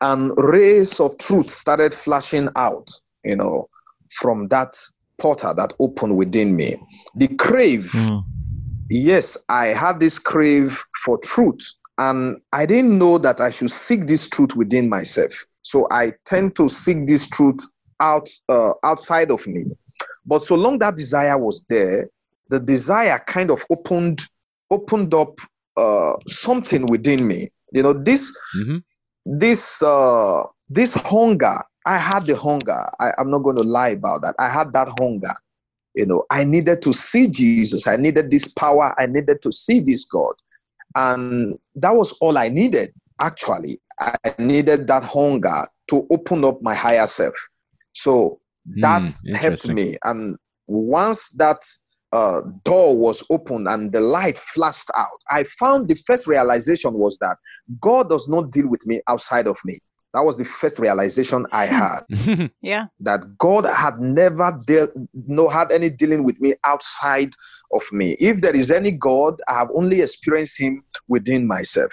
and 0.00 0.32
rays 0.36 1.00
of 1.00 1.16
truth 1.18 1.48
started 1.48 1.94
flashing 1.94 2.48
out. 2.56 2.90
You 3.24 3.36
know, 3.36 3.68
from 4.10 4.48
that 4.48 4.76
portal 5.18 5.54
that 5.54 5.72
opened 5.78 6.16
within 6.16 6.56
me. 6.56 6.74
The 7.14 7.28
crave. 7.28 7.90
Mm. 7.92 8.24
Yes, 8.90 9.38
I 9.48 9.68
had 9.68 10.00
this 10.00 10.18
crave 10.18 10.82
for 11.04 11.18
truth 11.18 11.72
and 11.98 12.40
I 12.52 12.66
didn't 12.66 12.98
know 12.98 13.18
that 13.18 13.40
I 13.40 13.50
should 13.50 13.70
seek 13.70 14.06
this 14.06 14.28
truth 14.28 14.56
within 14.56 14.88
myself. 14.88 15.32
So 15.62 15.86
I 15.90 16.12
tend 16.24 16.56
to 16.56 16.68
seek 16.68 17.06
this 17.06 17.28
truth 17.28 17.60
out 18.00 18.28
uh, 18.48 18.72
outside 18.82 19.30
of 19.30 19.46
me. 19.46 19.64
But 20.26 20.42
so 20.42 20.56
long 20.56 20.78
that 20.78 20.96
desire 20.96 21.38
was 21.38 21.64
there, 21.68 22.08
the 22.48 22.60
desire 22.60 23.22
kind 23.26 23.50
of 23.50 23.64
opened 23.70 24.26
opened 24.70 25.14
up 25.14 25.38
uh, 25.76 26.14
something 26.28 26.86
within 26.86 27.26
me. 27.26 27.48
You 27.72 27.82
know, 27.82 27.92
this 27.92 28.36
mm-hmm. 28.56 28.78
this 29.38 29.82
uh, 29.82 30.44
this 30.68 30.94
hunger. 30.94 31.58
I 31.86 31.98
had 31.98 32.26
the 32.26 32.36
hunger. 32.36 32.84
I, 32.98 33.12
I'm 33.18 33.30
not 33.30 33.42
going 33.42 33.56
to 33.56 33.62
lie 33.62 33.90
about 33.90 34.22
that. 34.22 34.34
I 34.38 34.48
had 34.48 34.72
that 34.72 34.88
hunger. 34.98 35.32
You 35.94 36.06
know, 36.06 36.24
I 36.30 36.44
needed 36.44 36.82
to 36.82 36.92
see 36.92 37.28
Jesus. 37.28 37.86
I 37.86 37.96
needed 37.96 38.30
this 38.30 38.48
power. 38.48 38.94
I 38.98 39.06
needed 39.06 39.42
to 39.42 39.52
see 39.52 39.80
this 39.80 40.04
God. 40.04 40.34
And 40.96 41.58
that 41.76 41.94
was 41.94 42.12
all 42.20 42.38
I 42.38 42.48
needed, 42.48 42.92
actually. 43.20 43.80
I 44.00 44.16
needed 44.38 44.86
that 44.88 45.04
hunger 45.04 45.66
to 45.88 46.06
open 46.10 46.44
up 46.44 46.60
my 46.62 46.74
higher 46.74 47.06
self. 47.06 47.34
So 47.92 48.40
that 48.76 49.04
mm, 49.04 49.36
helped 49.36 49.68
me. 49.68 49.96
And 50.04 50.36
once 50.66 51.30
that 51.30 51.62
uh, 52.12 52.42
door 52.64 52.96
was 52.96 53.22
opened 53.30 53.68
and 53.68 53.92
the 53.92 54.00
light 54.00 54.38
flashed 54.38 54.90
out, 54.96 55.18
I 55.30 55.44
found 55.44 55.88
the 55.88 55.94
first 55.94 56.26
realization 56.26 56.94
was 56.94 57.18
that 57.18 57.36
God 57.80 58.08
does 58.08 58.28
not 58.28 58.50
deal 58.50 58.68
with 58.68 58.86
me 58.86 59.00
outside 59.06 59.46
of 59.46 59.58
me. 59.64 59.74
That 60.14 60.24
was 60.24 60.38
the 60.38 60.44
first 60.44 60.78
realization 60.78 61.44
I 61.52 61.66
had. 61.80 62.50
yeah. 62.62 62.86
That 63.00 63.36
God 63.36 63.66
had 63.66 64.00
never 64.00 64.58
dealt, 64.64 64.92
no 65.12 65.48
had 65.48 65.72
any 65.72 65.90
dealing 65.90 66.22
with 66.22 66.40
me 66.40 66.54
outside 66.64 67.32
of 67.72 67.82
me. 67.92 68.16
If 68.20 68.40
there 68.40 68.54
is 68.54 68.70
any 68.70 68.92
God, 68.92 69.42
I 69.48 69.54
have 69.54 69.68
only 69.74 70.00
experienced 70.00 70.60
him 70.60 70.84
within 71.08 71.46
myself. 71.46 71.92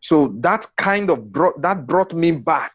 So 0.00 0.34
that 0.40 0.66
kind 0.78 1.10
of 1.10 1.30
brought 1.30 1.60
that 1.62 1.86
brought 1.86 2.14
me 2.14 2.32
back, 2.32 2.72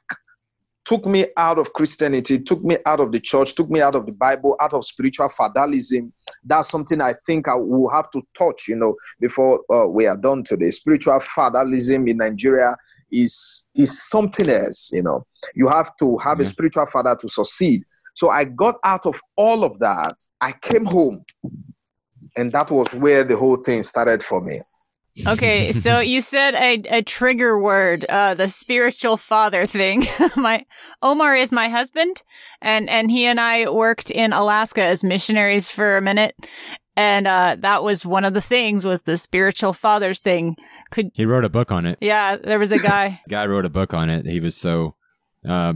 took 0.86 1.08
me 1.08 1.26
out 1.36 1.58
of 1.58 1.74
Christianity, 1.74 2.40
took 2.40 2.64
me 2.64 2.78
out 2.86 3.00
of 3.00 3.12
the 3.12 3.20
church, 3.20 3.56
took 3.56 3.70
me 3.70 3.82
out 3.82 3.96
of 3.96 4.06
the 4.06 4.14
Bible, 4.14 4.56
out 4.62 4.74
of 4.74 4.86
spiritual 4.86 5.28
fatalism. 5.28 6.14
That's 6.46 6.70
something 6.70 7.02
I 7.02 7.16
think 7.26 7.50
I 7.50 7.56
will 7.56 7.90
have 7.90 8.12
to 8.12 8.22
touch, 8.38 8.68
you 8.70 8.76
know, 8.76 8.96
before 9.20 9.60
uh, 9.74 9.88
we 9.88 10.06
are 10.06 10.16
done 10.16 10.44
today. 10.44 10.70
Spiritual 10.70 11.20
fatalism 11.20 12.08
in 12.08 12.18
Nigeria 12.18 12.78
is 13.12 13.66
is 13.76 14.08
something 14.10 14.50
else, 14.50 14.92
you 14.94 15.04
know. 15.04 15.26
You 15.56 15.68
have 15.68 15.96
to 15.98 16.18
have 16.20 16.40
a 16.40 16.46
spiritual 16.46 16.86
father 16.88 17.16
to 17.20 17.30
succeed. 17.30 17.84
So 18.16 18.30
I 18.30 18.46
got 18.46 18.76
out 18.84 19.06
of 19.06 19.20
all 19.36 19.64
of 19.64 19.78
that. 19.80 20.16
I 20.42 20.52
came 20.54 20.86
home 20.86 21.24
and 22.38 22.52
that 22.52 22.72
was 22.72 22.94
where 22.96 23.24
the 23.24 23.36
whole 23.36 23.58
thing 23.58 23.84
started 23.84 24.24
for 24.24 24.40
me. 24.42 24.62
Okay, 25.26 25.72
so 25.72 26.00
you 26.14 26.22
said 26.22 26.54
a, 26.54 26.98
a 26.98 27.02
trigger 27.02 27.60
word, 27.60 28.06
uh, 28.06 28.36
the 28.36 28.48
spiritual 28.48 29.18
father 29.18 29.66
thing. 29.66 30.06
my 30.36 30.66
Omar 31.02 31.36
is 31.36 31.52
my 31.52 31.68
husband, 31.70 32.24
and 32.62 32.90
and 32.90 33.10
he 33.10 33.26
and 33.26 33.40
I 33.40 33.70
worked 33.70 34.12
in 34.12 34.32
Alaska 34.32 34.84
as 34.84 35.04
missionaries 35.04 35.72
for 35.72 35.98
a 35.98 36.02
minute, 36.02 36.36
and 36.96 37.28
uh, 37.28 37.58
that 37.60 37.84
was 37.84 38.06
one 38.06 38.26
of 38.26 38.34
the 38.34 38.42
things 38.42 38.86
was 38.86 39.02
the 39.02 39.18
spiritual 39.18 39.74
fathers 39.74 40.20
thing. 40.20 40.56
Could 40.92 41.12
he 41.14 41.26
wrote 41.26 41.46
a 41.46 41.50
book 41.50 41.72
on 41.72 41.86
it? 41.86 41.98
Yeah, 42.02 42.38
there 42.38 42.60
was 42.60 42.72
a 42.72 42.80
guy. 42.80 43.22
guy 43.30 43.46
wrote 43.46 43.66
a 43.66 43.70
book 43.70 43.94
on 43.94 44.10
it. 44.10 44.26
He 44.26 44.40
was 44.40 44.56
so 44.56 44.96
uh, 45.48 45.74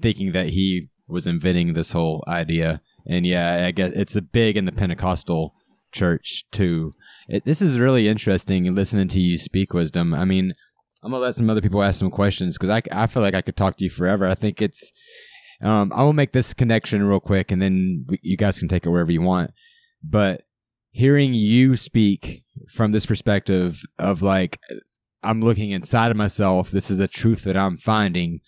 thinking 0.00 0.32
that 0.32 0.48
he 0.48 0.88
was 1.06 1.26
inventing 1.26 1.72
this 1.72 1.92
whole 1.92 2.24
idea, 2.26 2.80
and 3.06 3.26
yeah, 3.26 3.66
I 3.66 3.70
guess 3.70 3.92
it's 3.94 4.16
a 4.16 4.22
big 4.22 4.56
in 4.56 4.64
the 4.64 4.72
Pentecostal 4.72 5.54
church 5.92 6.44
too. 6.50 6.92
It, 7.28 7.44
this 7.44 7.62
is 7.62 7.78
really 7.78 8.08
interesting 8.08 8.74
listening 8.74 9.08
to 9.08 9.20
you 9.20 9.36
speak 9.36 9.72
wisdom. 9.72 10.14
I 10.14 10.24
mean, 10.24 10.54
I'm 11.02 11.10
gonna 11.10 11.22
let 11.22 11.34
some 11.34 11.48
other 11.48 11.60
people 11.60 11.82
ask 11.82 11.98
some 11.98 12.10
questions 12.10 12.58
because 12.58 12.70
I, 12.70 12.82
I 12.92 13.06
feel 13.06 13.22
like 13.22 13.34
I 13.34 13.42
could 13.42 13.56
talk 13.56 13.76
to 13.76 13.84
you 13.84 13.90
forever. 13.90 14.28
I 14.28 14.34
think 14.34 14.60
it's 14.60 14.92
um, 15.60 15.92
I 15.94 16.02
will 16.02 16.12
make 16.12 16.32
this 16.32 16.54
connection 16.54 17.02
real 17.02 17.20
quick 17.20 17.50
and 17.50 17.60
then 17.60 18.06
you 18.22 18.36
guys 18.36 18.58
can 18.58 18.68
take 18.68 18.86
it 18.86 18.90
wherever 18.90 19.10
you 19.10 19.22
want. 19.22 19.52
But 20.02 20.42
hearing 20.90 21.34
you 21.34 21.76
speak 21.76 22.44
from 22.70 22.92
this 22.92 23.06
perspective 23.06 23.82
of 23.98 24.22
like 24.22 24.58
I'm 25.22 25.40
looking 25.40 25.70
inside 25.70 26.10
of 26.10 26.16
myself, 26.16 26.70
this 26.70 26.90
is 26.90 26.98
the 26.98 27.08
truth 27.08 27.44
that 27.44 27.56
I'm 27.56 27.76
finding 27.76 28.40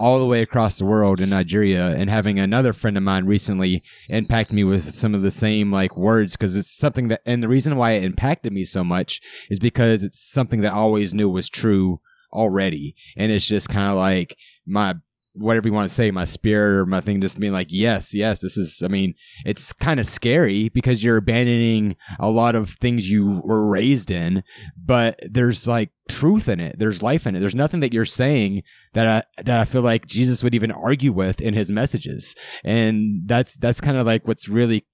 all 0.00 0.18
the 0.18 0.26
way 0.26 0.40
across 0.40 0.78
the 0.78 0.84
world 0.86 1.20
in 1.20 1.28
Nigeria 1.28 1.88
and 1.90 2.08
having 2.08 2.38
another 2.38 2.72
friend 2.72 2.96
of 2.96 3.02
mine 3.02 3.26
recently 3.26 3.82
impact 4.08 4.50
me 4.50 4.64
with 4.64 4.94
some 4.94 5.14
of 5.14 5.20
the 5.20 5.30
same 5.30 5.70
like 5.70 5.94
words 5.94 6.36
because 6.36 6.56
it's 6.56 6.74
something 6.74 7.08
that 7.08 7.20
and 7.26 7.42
the 7.42 7.48
reason 7.48 7.76
why 7.76 7.92
it 7.92 8.02
impacted 8.02 8.50
me 8.50 8.64
so 8.64 8.82
much 8.82 9.20
is 9.50 9.58
because 9.58 10.02
it's 10.02 10.18
something 10.18 10.62
that 10.62 10.72
I 10.72 10.76
always 10.76 11.12
knew 11.12 11.28
was 11.28 11.50
true 11.50 12.00
already 12.32 12.94
and 13.14 13.30
it's 13.30 13.46
just 13.46 13.68
kind 13.68 13.90
of 13.90 13.98
like 13.98 14.36
my 14.66 14.94
whatever 15.34 15.68
you 15.68 15.74
want 15.74 15.88
to 15.88 15.94
say, 15.94 16.10
my 16.10 16.24
spirit 16.24 16.78
or 16.78 16.86
my 16.86 17.00
thing, 17.00 17.20
just 17.20 17.38
being 17.38 17.52
like, 17.52 17.68
yes, 17.70 18.12
yes, 18.14 18.40
this 18.40 18.56
is, 18.56 18.82
I 18.84 18.88
mean, 18.88 19.14
it's 19.44 19.72
kind 19.72 20.00
of 20.00 20.06
scary 20.06 20.68
because 20.68 21.04
you're 21.04 21.16
abandoning 21.16 21.96
a 22.18 22.28
lot 22.28 22.54
of 22.54 22.70
things 22.70 23.10
you 23.10 23.40
were 23.44 23.68
raised 23.68 24.10
in, 24.10 24.42
but 24.76 25.18
there's 25.28 25.68
like 25.68 25.90
truth 26.08 26.48
in 26.48 26.58
it. 26.58 26.78
There's 26.78 27.02
life 27.02 27.26
in 27.26 27.36
it. 27.36 27.40
There's 27.40 27.54
nothing 27.54 27.80
that 27.80 27.92
you're 27.92 28.06
saying 28.06 28.62
that 28.94 29.06
I, 29.06 29.42
that 29.42 29.60
I 29.60 29.64
feel 29.64 29.82
like 29.82 30.06
Jesus 30.06 30.42
would 30.42 30.54
even 30.54 30.72
argue 30.72 31.12
with 31.12 31.40
in 31.40 31.54
his 31.54 31.70
messages. 31.70 32.34
And 32.64 33.22
that's, 33.26 33.56
that's 33.56 33.80
kind 33.80 33.96
of 33.96 34.06
like 34.06 34.26
what's 34.26 34.48
really 34.48 34.86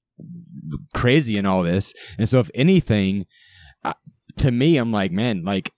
crazy 0.95 1.39
in 1.39 1.47
all 1.47 1.63
this. 1.63 1.95
And 2.19 2.29
so 2.29 2.41
if 2.41 2.51
anything, 2.55 3.27
uh, 3.85 3.95
to 4.39 4.51
me, 4.51 4.77
I'm 4.77 4.93
like, 4.93 5.13
man, 5.13 5.43
like, 5.43 5.73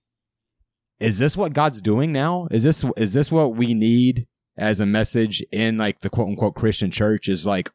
is 1.00 1.18
this 1.20 1.36
what 1.36 1.52
God's 1.52 1.80
doing 1.80 2.11
now? 2.11 2.48
Is 2.50 2.64
this 2.64 2.84
is 2.96 3.12
this 3.12 3.30
what 3.30 3.54
we 3.54 3.72
need 3.72 4.26
as 4.59 4.80
a 4.80 4.86
message 4.86 5.42
in 5.52 5.78
like 5.78 6.00
the 6.00 6.11
quote 6.11 6.28
unquote 6.28 6.54
Christian 6.54 6.90
church 6.90 7.28
is 7.28 7.46
like, 7.46 7.70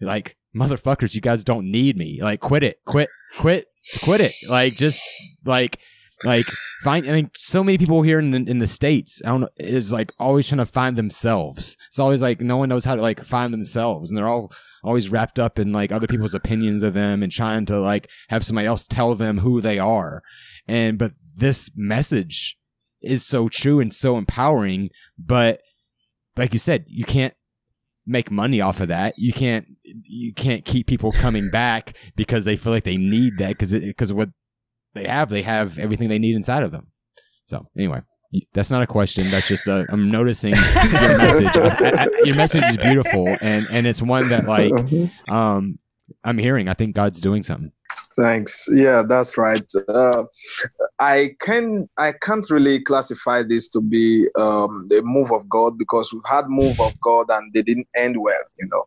like 0.00 0.36
motherfuckers, 0.54 1.14
you 1.14 1.20
guys 1.20 1.44
don't 1.44 1.70
need 1.70 1.96
me. 1.96 2.18
Like, 2.20 2.40
quit 2.40 2.64
it, 2.64 2.80
quit, 2.84 3.08
quit, 3.38 3.66
quit 4.02 4.20
it. 4.20 4.32
Like, 4.48 4.74
just 4.76 5.00
like, 5.44 5.78
like 6.24 6.46
find. 6.82 7.08
I 7.08 7.12
mean, 7.12 7.30
so 7.36 7.62
many 7.62 7.78
people 7.78 8.02
here 8.02 8.18
in 8.18 8.30
the, 8.30 8.50
in 8.50 8.58
the 8.58 8.66
states, 8.66 9.20
I 9.24 9.28
don't 9.28 9.42
know, 9.42 9.48
is 9.58 9.92
like 9.92 10.12
always 10.18 10.48
trying 10.48 10.58
to 10.58 10.66
find 10.66 10.96
themselves. 10.96 11.76
It's 11.88 11.98
always 11.98 12.22
like 12.22 12.40
no 12.40 12.56
one 12.56 12.68
knows 12.68 12.84
how 12.84 12.96
to 12.96 13.02
like 13.02 13.24
find 13.24 13.52
themselves, 13.52 14.10
and 14.10 14.16
they're 14.16 14.28
all 14.28 14.52
always 14.82 15.08
wrapped 15.08 15.38
up 15.38 15.58
in 15.58 15.72
like 15.72 15.90
other 15.90 16.06
people's 16.06 16.34
opinions 16.34 16.82
of 16.82 16.94
them 16.94 17.22
and 17.22 17.32
trying 17.32 17.66
to 17.66 17.78
like 17.78 18.08
have 18.28 18.44
somebody 18.44 18.66
else 18.66 18.86
tell 18.86 19.14
them 19.14 19.38
who 19.38 19.60
they 19.60 19.78
are. 19.78 20.22
And 20.66 20.96
but 20.96 21.12
this 21.36 21.70
message 21.76 22.56
is 23.02 23.26
so 23.26 23.48
true 23.48 23.80
and 23.80 23.92
so 23.92 24.16
empowering, 24.16 24.90
but 25.18 25.60
like 26.36 26.52
you 26.52 26.58
said, 26.58 26.84
you 26.88 27.04
can't 27.04 27.34
make 28.06 28.30
money 28.30 28.60
off 28.60 28.80
of 28.80 28.88
that. 28.88 29.14
You 29.18 29.32
can't 29.32 29.66
you 29.82 30.32
can't 30.32 30.64
keep 30.64 30.86
people 30.86 31.12
coming 31.12 31.50
back 31.50 31.96
because 32.14 32.44
they 32.44 32.56
feel 32.56 32.72
like 32.72 32.84
they 32.84 32.96
need 32.96 33.38
that 33.38 33.50
because 33.50 33.72
because 33.72 34.12
what 34.12 34.30
they 34.94 35.06
have, 35.06 35.28
they 35.28 35.42
have 35.42 35.78
everything 35.78 36.08
they 36.08 36.18
need 36.18 36.36
inside 36.36 36.62
of 36.62 36.72
them. 36.72 36.88
So 37.46 37.66
anyway, 37.76 38.00
that's 38.52 38.70
not 38.70 38.82
a 38.82 38.86
question. 38.86 39.30
That's 39.30 39.48
just 39.48 39.68
I'm 39.68 40.10
noticing 40.10 40.54
your 40.54 41.18
message. 41.18 41.56
I, 41.56 42.04
I, 42.04 42.08
your 42.24 42.36
message 42.36 42.64
is 42.64 42.76
beautiful, 42.76 43.36
and 43.40 43.66
and 43.70 43.86
it's 43.86 44.02
one 44.02 44.28
that 44.28 44.46
like 44.46 44.72
uh-huh. 44.72 45.34
um 45.34 45.78
I'm 46.24 46.38
hearing. 46.38 46.68
I 46.68 46.74
think 46.74 46.94
God's 46.94 47.20
doing 47.20 47.42
something. 47.42 47.72
Thanks. 48.16 48.68
Yeah, 48.72 49.02
that's 49.06 49.36
right. 49.36 49.60
Uh, 49.88 50.24
I 50.98 51.36
can 51.40 51.86
I 51.98 52.12
can't 52.12 52.48
really 52.50 52.80
classify 52.80 53.42
this 53.42 53.68
to 53.70 53.80
be 53.82 54.26
um, 54.38 54.86
the 54.88 55.02
move 55.02 55.32
of 55.32 55.46
God 55.50 55.76
because 55.76 56.14
we've 56.14 56.22
had 56.26 56.48
move 56.48 56.80
of 56.80 56.98
God 57.00 57.26
and 57.30 57.52
they 57.52 57.62
didn't 57.62 57.88
end 57.94 58.16
well. 58.18 58.42
You 58.58 58.68
know, 58.68 58.84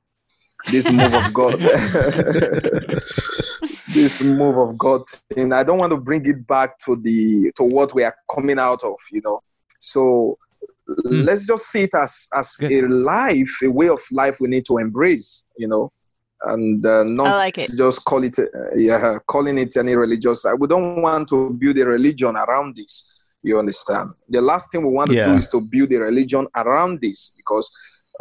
this 0.71 0.91
move 0.91 1.13
of 1.13 1.31
God, 1.31 1.59
this 3.93 4.23
move 4.23 4.57
of 4.57 4.79
God, 4.79 5.03
and 5.37 5.53
I 5.53 5.61
don't 5.61 5.77
want 5.77 5.91
to 5.91 5.97
bring 5.97 6.25
it 6.25 6.47
back 6.47 6.79
to 6.85 6.95
the 6.95 7.51
to 7.55 7.63
what 7.63 7.93
we 7.93 8.03
are 8.03 8.15
coming 8.33 8.57
out 8.57 8.83
of. 8.83 8.97
You 9.11 9.21
know, 9.23 9.43
so 9.77 10.39
mm. 10.89 11.23
let's 11.23 11.45
just 11.45 11.67
see 11.67 11.83
it 11.83 11.93
as 11.93 12.29
as 12.33 12.55
Good. 12.59 12.85
a 12.85 12.87
life, 12.87 13.59
a 13.61 13.69
way 13.69 13.89
of 13.89 14.01
life 14.11 14.39
we 14.39 14.47
need 14.47 14.65
to 14.65 14.79
embrace. 14.79 15.45
You 15.55 15.67
know 15.67 15.91
and 16.43 16.85
uh, 16.85 17.03
not 17.03 17.37
like 17.37 17.55
just 17.77 18.03
call 18.05 18.23
it, 18.23 18.37
uh, 18.39 18.43
yeah, 18.75 19.17
calling 19.27 19.57
it 19.57 19.75
any 19.77 19.95
religious. 19.95 20.45
We 20.57 20.67
don't 20.67 21.01
want 21.01 21.27
to 21.29 21.51
build 21.51 21.77
a 21.77 21.85
religion 21.85 22.35
around 22.35 22.75
this. 22.75 23.15
You 23.41 23.59
understand? 23.59 24.11
The 24.27 24.41
last 24.41 24.71
thing 24.71 24.85
we 24.85 24.91
want 24.91 25.09
to 25.11 25.15
yeah. 25.15 25.27
do 25.27 25.35
is 25.35 25.47
to 25.49 25.61
build 25.61 25.91
a 25.93 25.99
religion 25.99 26.47
around 26.55 27.01
this 27.01 27.33
because 27.37 27.71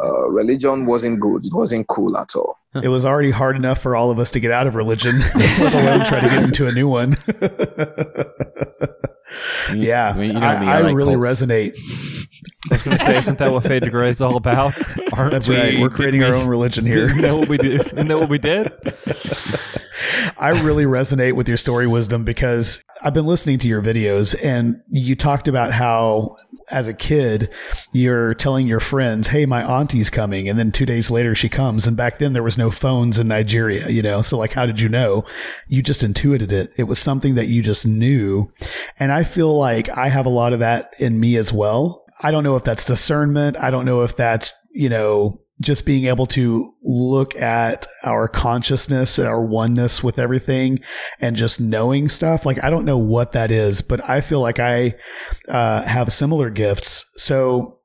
uh, 0.01 0.29
religion 0.29 0.85
wasn't 0.85 1.19
good. 1.19 1.45
It 1.45 1.53
wasn't 1.53 1.87
cool 1.87 2.17
at 2.17 2.35
all. 2.35 2.57
It 2.81 2.89
was 2.89 3.05
already 3.05 3.31
hard 3.31 3.55
enough 3.55 3.81
for 3.81 3.95
all 3.95 4.11
of 4.11 4.19
us 4.19 4.31
to 4.31 4.39
get 4.39 4.51
out 4.51 4.67
of 4.67 4.75
religion, 4.75 5.19
let 5.35 5.73
alone 5.73 6.05
try 6.05 6.19
to 6.19 6.27
get 6.27 6.43
into 6.43 6.67
a 6.67 6.71
new 6.71 6.87
one. 6.87 7.17
yeah, 9.75 10.09
I, 10.09 10.17
mean, 10.17 10.27
you 10.27 10.33
know 10.33 10.39
I, 10.41 10.53
I, 10.53 10.77
I 10.77 10.81
like 10.81 10.95
really 10.95 11.15
cults. 11.15 11.41
resonate 11.41 11.75
I 12.69 12.75
was 12.75 12.83
going 12.83 12.97
to 12.97 13.03
say, 13.03 13.17
isn't 13.17 13.39
that 13.39 13.51
what 13.51 13.63
Fade 13.63 13.83
to 13.83 13.89
Gray 13.89 14.09
is 14.09 14.21
all 14.21 14.35
about? 14.35 14.73
Aren't 15.13 15.31
That's 15.31 15.47
we, 15.47 15.55
right. 15.55 15.79
We're 15.79 15.89
creating 15.89 16.23
our 16.23 16.33
own 16.33 16.47
religion 16.47 16.85
here. 16.85 17.05
Isn't 17.05 17.21
that 17.21 17.35
what 17.35 17.47
we 17.47 17.57
did? 17.57 17.87
Isn't 17.87 18.07
that 18.07 18.19
what 18.19 18.29
we 18.29 18.37
did? 18.37 18.71
I 20.37 20.49
really 20.63 20.85
resonate 20.85 21.33
with 21.33 21.47
your 21.47 21.57
story 21.57 21.87
wisdom 21.87 22.23
because 22.23 22.83
I've 23.01 23.13
been 23.13 23.25
listening 23.25 23.59
to 23.59 23.67
your 23.67 23.81
videos 23.81 24.35
and 24.43 24.81
you 24.89 25.15
talked 25.15 25.47
about 25.47 25.71
how 25.71 26.37
as 26.71 26.87
a 26.87 26.93
kid 26.93 27.49
you're 27.91 28.33
telling 28.33 28.67
your 28.67 28.79
friends, 28.79 29.29
"Hey, 29.29 29.45
my 29.45 29.63
auntie's 29.63 30.09
coming." 30.09 30.47
And 30.49 30.57
then 30.57 30.71
2 30.71 30.85
days 30.85 31.09
later 31.11 31.35
she 31.35 31.49
comes 31.49 31.87
and 31.87 31.97
back 31.97 32.19
then 32.19 32.33
there 32.33 32.43
was 32.43 32.57
no 32.57 32.71
phones 32.71 33.19
in 33.19 33.27
Nigeria, 33.27 33.89
you 33.89 34.01
know. 34.01 34.21
So 34.21 34.37
like 34.37 34.53
how 34.53 34.65
did 34.65 34.79
you 34.79 34.89
know? 34.89 35.25
You 35.67 35.81
just 35.81 36.03
intuited 36.03 36.51
it. 36.51 36.71
It 36.77 36.83
was 36.83 36.99
something 36.99 37.35
that 37.35 37.47
you 37.47 37.61
just 37.61 37.85
knew. 37.85 38.51
And 38.99 39.11
I 39.11 39.23
feel 39.23 39.57
like 39.57 39.89
I 39.89 40.09
have 40.09 40.25
a 40.25 40.29
lot 40.29 40.53
of 40.53 40.59
that 40.59 40.93
in 40.99 41.19
me 41.19 41.35
as 41.35 41.53
well. 41.53 42.03
I 42.21 42.31
don't 42.31 42.43
know 42.43 42.55
if 42.55 42.63
that's 42.63 42.83
discernment. 42.83 43.55
I 43.57 43.71
don't 43.71 43.85
know 43.85 44.01
if 44.01 44.15
that's, 44.15 44.53
you 44.73 44.89
know, 44.89 45.39
just 45.61 45.85
being 45.85 46.05
able 46.05 46.25
to 46.25 46.71
look 46.83 47.35
at 47.35 47.85
our 48.03 48.27
consciousness, 48.27 49.19
our 49.19 49.43
oneness 49.43 50.01
with 50.01 50.17
everything 50.17 50.79
and 51.19 51.35
just 51.35 51.59
knowing 51.59 52.07
stuff. 52.07 52.45
Like, 52.45 52.63
I 52.63 52.69
don't 52.69 52.85
know 52.85 52.97
what 52.97 53.33
that 53.33 53.51
is, 53.51 53.81
but 53.81 54.07
I 54.07 54.21
feel 54.21 54.39
like 54.39 54.59
I 54.59 54.95
uh, 55.49 55.83
have 55.83 56.13
similar 56.13 56.49
gifts. 56.49 57.05
So 57.17 57.79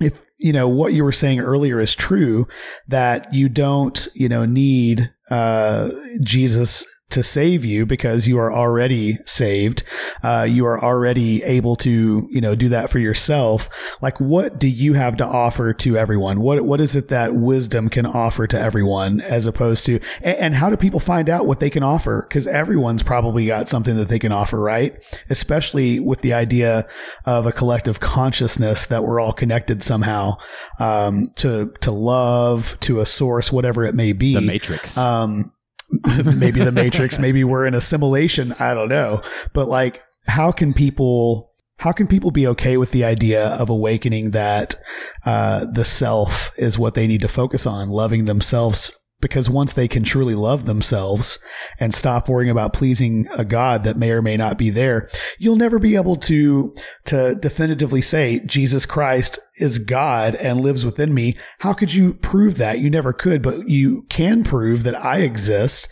if, 0.00 0.20
you 0.38 0.52
know, 0.52 0.68
what 0.68 0.92
you 0.92 1.04
were 1.04 1.12
saying 1.12 1.38
earlier 1.38 1.78
is 1.78 1.94
true 1.94 2.48
that 2.88 3.32
you 3.32 3.48
don't, 3.48 4.08
you 4.14 4.28
know, 4.28 4.44
need 4.44 5.10
uh, 5.30 5.90
Jesus 6.22 6.84
to 7.12 7.22
save 7.22 7.64
you 7.64 7.86
because 7.86 8.26
you 8.26 8.38
are 8.38 8.52
already 8.52 9.18
saved. 9.24 9.82
Uh, 10.22 10.46
you 10.48 10.66
are 10.66 10.82
already 10.82 11.42
able 11.44 11.76
to, 11.76 12.28
you 12.30 12.40
know, 12.40 12.54
do 12.54 12.68
that 12.68 12.90
for 12.90 12.98
yourself. 12.98 13.68
Like, 14.00 14.20
what 14.20 14.58
do 14.58 14.68
you 14.68 14.94
have 14.94 15.16
to 15.18 15.24
offer 15.24 15.72
to 15.74 15.96
everyone? 15.96 16.40
What, 16.40 16.64
what 16.64 16.80
is 16.80 16.96
it 16.96 17.08
that 17.08 17.34
wisdom 17.34 17.88
can 17.88 18.06
offer 18.06 18.46
to 18.46 18.58
everyone 18.58 19.20
as 19.20 19.46
opposed 19.46 19.86
to, 19.86 20.00
and, 20.22 20.38
and 20.38 20.54
how 20.54 20.70
do 20.70 20.76
people 20.76 21.00
find 21.00 21.28
out 21.28 21.46
what 21.46 21.60
they 21.60 21.70
can 21.70 21.82
offer? 21.82 22.26
Cause 22.30 22.46
everyone's 22.46 23.02
probably 23.02 23.46
got 23.46 23.68
something 23.68 23.96
that 23.96 24.08
they 24.08 24.18
can 24.18 24.32
offer, 24.32 24.60
right? 24.60 24.96
Especially 25.30 26.00
with 26.00 26.20
the 26.22 26.32
idea 26.32 26.86
of 27.24 27.46
a 27.46 27.52
collective 27.52 28.00
consciousness 28.00 28.86
that 28.86 29.04
we're 29.04 29.20
all 29.20 29.32
connected 29.32 29.82
somehow, 29.82 30.36
um, 30.78 31.30
to, 31.36 31.72
to 31.80 31.90
love, 31.90 32.76
to 32.80 33.00
a 33.00 33.06
source, 33.06 33.52
whatever 33.52 33.84
it 33.84 33.94
may 33.94 34.12
be. 34.12 34.34
The 34.34 34.40
matrix. 34.40 34.96
Um, 34.96 35.52
maybe 36.36 36.64
the 36.64 36.72
matrix, 36.82 37.18
maybe 37.18 37.44
we're 37.44 37.66
in 37.66 37.74
a 37.74 37.80
simulation. 37.80 38.52
I 38.58 38.74
don't 38.74 38.88
know. 38.88 39.22
But 39.52 39.68
like, 39.68 40.02
how 40.26 40.52
can 40.52 40.72
people, 40.72 41.52
how 41.78 41.92
can 41.92 42.06
people 42.06 42.30
be 42.30 42.46
okay 42.48 42.76
with 42.76 42.92
the 42.92 43.04
idea 43.04 43.46
of 43.46 43.68
awakening 43.68 44.30
that, 44.30 44.76
uh, 45.24 45.66
the 45.66 45.84
self 45.84 46.52
is 46.56 46.78
what 46.78 46.94
they 46.94 47.06
need 47.06 47.20
to 47.20 47.28
focus 47.28 47.66
on, 47.66 47.90
loving 47.90 48.24
themselves 48.24 48.92
because 49.22 49.48
once 49.48 49.72
they 49.72 49.88
can 49.88 50.02
truly 50.02 50.34
love 50.34 50.66
themselves 50.66 51.38
and 51.80 51.94
stop 51.94 52.28
worrying 52.28 52.50
about 52.50 52.74
pleasing 52.74 53.26
a 53.30 53.44
God 53.44 53.84
that 53.84 53.96
may 53.96 54.10
or 54.10 54.20
may 54.20 54.36
not 54.36 54.58
be 54.58 54.68
there, 54.68 55.08
you'll 55.38 55.56
never 55.56 55.78
be 55.78 55.96
able 55.96 56.16
to, 56.16 56.74
to 57.06 57.34
definitively 57.36 58.02
say 58.02 58.40
Jesus 58.44 58.84
Christ 58.84 59.38
is 59.58 59.78
God 59.78 60.34
and 60.34 60.60
lives 60.60 60.84
within 60.84 61.14
me. 61.14 61.36
How 61.60 61.72
could 61.72 61.94
you 61.94 62.14
prove 62.14 62.58
that? 62.58 62.80
You 62.80 62.90
never 62.90 63.12
could, 63.12 63.42
but 63.42 63.68
you 63.68 64.04
can 64.08 64.42
prove 64.42 64.82
that 64.82 65.02
I 65.02 65.18
exist 65.18 65.88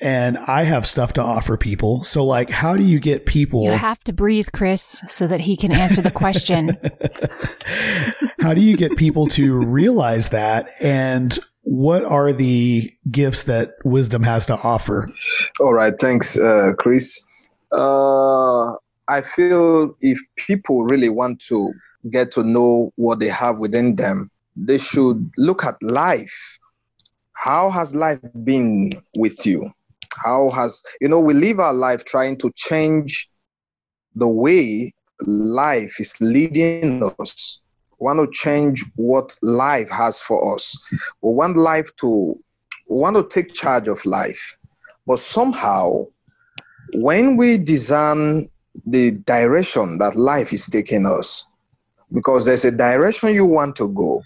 and 0.00 0.38
I 0.38 0.62
have 0.62 0.86
stuff 0.86 1.12
to 1.14 1.22
offer 1.22 1.56
people. 1.58 2.02
So 2.02 2.24
like, 2.24 2.48
how 2.48 2.76
do 2.76 2.82
you 2.82 2.98
get 2.98 3.26
people? 3.26 3.64
You 3.64 3.72
have 3.72 4.02
to 4.04 4.12
breathe, 4.12 4.48
Chris, 4.52 5.02
so 5.06 5.26
that 5.26 5.40
he 5.40 5.56
can 5.56 5.70
answer 5.70 6.00
the 6.00 6.10
question. 6.10 6.78
how 8.40 8.54
do 8.54 8.62
you 8.62 8.76
get 8.76 8.96
people 8.96 9.26
to 9.28 9.54
realize 9.54 10.30
that 10.30 10.70
and 10.80 11.38
what 11.70 12.04
are 12.04 12.32
the 12.32 12.92
gifts 13.12 13.44
that 13.44 13.74
wisdom 13.84 14.24
has 14.24 14.44
to 14.44 14.56
offer? 14.56 15.08
All 15.60 15.72
right, 15.72 15.94
thanks, 15.96 16.36
uh, 16.36 16.72
Chris. 16.76 17.24
Uh, 17.70 18.72
I 19.06 19.20
feel 19.22 19.94
if 20.00 20.18
people 20.34 20.82
really 20.86 21.10
want 21.10 21.38
to 21.42 21.72
get 22.10 22.32
to 22.32 22.42
know 22.42 22.92
what 22.96 23.20
they 23.20 23.28
have 23.28 23.58
within 23.58 23.94
them, 23.94 24.32
they 24.56 24.78
should 24.78 25.30
look 25.38 25.64
at 25.64 25.80
life. 25.80 26.58
How 27.34 27.70
has 27.70 27.94
life 27.94 28.18
been 28.42 28.90
with 29.16 29.46
you? 29.46 29.70
How 30.24 30.50
has, 30.50 30.82
you 31.00 31.06
know, 31.06 31.20
we 31.20 31.34
live 31.34 31.60
our 31.60 31.72
life 31.72 32.04
trying 32.04 32.36
to 32.38 32.50
change 32.56 33.30
the 34.16 34.26
way 34.26 34.90
life 35.24 36.00
is 36.00 36.16
leading 36.20 37.08
us 37.20 37.60
want 38.00 38.18
to 38.18 38.28
change 38.32 38.84
what 38.96 39.36
life 39.42 39.90
has 39.90 40.20
for 40.20 40.54
us. 40.54 40.80
We 41.22 41.32
want 41.32 41.56
life 41.56 41.94
to, 41.96 42.38
we 42.88 42.96
want 42.96 43.16
to 43.16 43.28
take 43.28 43.54
charge 43.54 43.88
of 43.88 44.04
life. 44.04 44.56
But 45.06 45.18
somehow, 45.18 46.06
when 46.94 47.36
we 47.36 47.58
design 47.58 48.48
the 48.86 49.12
direction 49.12 49.98
that 49.98 50.16
life 50.16 50.52
is 50.52 50.66
taking 50.66 51.06
us, 51.06 51.44
because 52.12 52.44
there's 52.46 52.64
a 52.64 52.72
direction 52.72 53.34
you 53.34 53.44
want 53.44 53.76
to 53.76 53.88
go, 53.90 54.22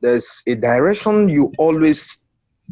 there's 0.00 0.42
a 0.48 0.54
direction 0.54 1.28
you 1.28 1.52
always, 1.58 2.24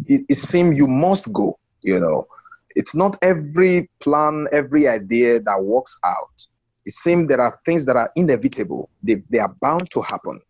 it, 0.06 0.24
it 0.28 0.36
seems 0.36 0.76
you 0.76 0.88
must 0.88 1.32
go, 1.32 1.58
you 1.82 2.00
know. 2.00 2.26
It's 2.74 2.94
not 2.94 3.16
every 3.22 3.90
plan, 4.00 4.46
every 4.52 4.88
idea 4.88 5.40
that 5.40 5.62
works 5.62 5.98
out 6.04 6.46
it 6.88 6.94
seems 6.94 7.28
there 7.28 7.42
are 7.42 7.54
things 7.66 7.84
that 7.84 7.96
are 7.96 8.10
inevitable. 8.16 8.88
They, 9.02 9.16
they 9.28 9.40
are 9.40 9.54
bound 9.60 9.90
to 9.90 10.00
happen. 10.00 10.40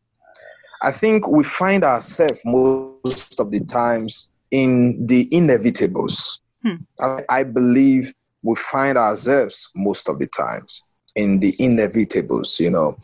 I 0.80 0.93
think 0.93 1.26
we 1.26 1.43
find 1.43 1.82
ourselves 1.82 2.41
most 2.45 3.41
of 3.41 3.51
the 3.51 3.59
times 3.64 4.30
in 4.53 5.05
the 5.05 5.26
inevitables. 5.30 6.39
Hmm. 6.62 6.76
I, 7.01 7.22
I 7.28 7.43
believe 7.43 8.14
we 8.43 8.55
find 8.55 8.97
ourselves 8.97 9.68
most 9.74 10.09
of 10.09 10.20
the 10.20 10.28
times 10.28 10.80
in 11.16 11.41
the 11.41 11.55
inevitables, 11.55 12.61
you 12.61 12.70
know. 12.70 12.97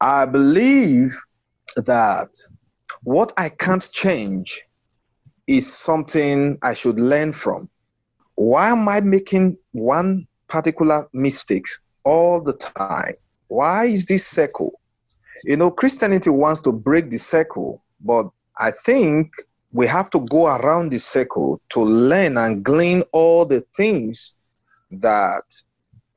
I 0.00 0.26
believe 0.26 1.16
that 1.76 2.36
what 3.04 3.32
I 3.36 3.50
can't 3.50 3.88
change 3.92 4.64
is 5.46 5.72
something 5.72 6.58
I 6.60 6.74
should 6.74 6.98
learn 6.98 7.34
from. 7.34 7.70
Why 8.34 8.70
am 8.70 8.88
I 8.88 9.00
making 9.00 9.58
one 9.70 10.26
particular 10.48 11.08
mistake 11.12 11.66
all 12.04 12.40
the 12.40 12.52
time? 12.52 13.14
Why 13.48 13.86
is 13.86 14.06
this 14.06 14.26
circle? 14.26 14.80
You 15.44 15.56
know, 15.56 15.70
Christianity 15.70 16.30
wants 16.30 16.60
to 16.62 16.72
break 16.72 17.10
the 17.10 17.18
circle, 17.18 17.82
but 18.00 18.26
I 18.58 18.70
think 18.70 19.34
we 19.72 19.86
have 19.86 20.08
to 20.10 20.20
go 20.20 20.46
around 20.46 20.90
the 20.90 20.98
circle 20.98 21.60
to 21.70 21.82
learn 21.82 22.38
and 22.38 22.64
glean 22.64 23.02
all 23.12 23.44
the 23.44 23.62
things 23.76 24.36
that 24.90 25.42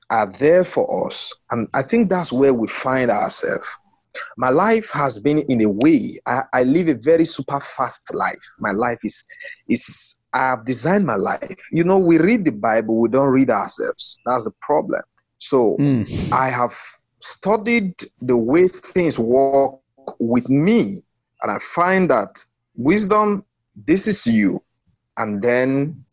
are 0.10 0.28
there 0.28 0.64
for 0.64 1.08
us. 1.08 1.34
And 1.52 1.68
I 1.74 1.82
think 1.82 2.10
that's 2.10 2.32
where 2.32 2.54
we 2.54 2.68
find 2.68 3.12
ourselves. 3.12 3.68
my 4.38 4.50
life 4.50 4.90
has 4.92 5.20
been 5.20 5.40
in 5.50 5.62
a 5.64 5.70
way 5.70 6.18
I, 6.26 6.44
I, 6.54 6.64
live 6.64 6.88
a 6.88 6.94
very 6.96 7.26
super 7.26 7.60
fast 7.60 8.14
life 8.14 8.46
my 8.60 8.72
life 8.72 9.00
is 9.04 9.26
is 9.68 10.20
i 10.34 10.40
have 10.50 10.66
designed 10.66 11.06
my 11.06 11.16
life 11.16 11.56
you 11.72 11.84
know 11.84 11.98
we 11.98 12.18
read 12.18 12.46
the 12.46 12.52
bible 12.52 13.00
we 13.00 13.10
don't 13.10 13.30
read 13.30 13.50
ourselves 13.50 14.18
that's 14.26 14.46
the 14.46 14.52
problem 14.62 15.02
so 15.38 15.78
mm. 15.80 16.32
i 16.32 16.50
have 16.50 16.76
studied 17.20 17.94
the 18.22 18.38
way 18.38 18.68
things 18.68 19.18
work 19.20 19.76
with 20.20 20.50
me 20.50 21.02
and 21.42 21.52
i 21.52 21.58
find 21.60 22.10
that 22.10 22.44
wisdom 22.76 23.44
this 23.86 24.08
is 24.08 24.26
you. 24.26 24.64
And 25.18 25.42
then 25.42 26.04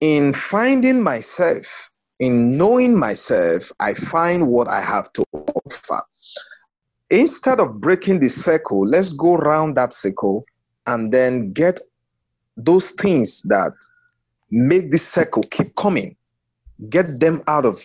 in 0.00 0.32
finding 0.32 1.02
myself 1.02 1.90
in 2.20 2.56
knowing 2.56 2.96
myself 2.96 3.72
i 3.80 3.92
find 3.92 4.46
what 4.46 4.68
i 4.68 4.80
have 4.80 5.12
to 5.12 5.24
offer. 5.32 6.02
Instead 7.10 7.60
of 7.60 7.80
breaking 7.80 8.20
the 8.20 8.28
circle, 8.28 8.86
let's 8.86 9.10
go 9.10 9.34
around 9.34 9.76
that 9.76 9.92
circle 9.92 10.44
and 10.86 11.12
then 11.12 11.52
get 11.52 11.80
those 12.56 12.92
things 12.92 13.42
that 13.42 13.72
make 14.50 14.90
this 14.90 15.06
circle 15.06 15.42
keep 15.50 15.74
coming, 15.76 16.16
get 16.88 17.20
them 17.20 17.42
out 17.46 17.64
of, 17.64 17.80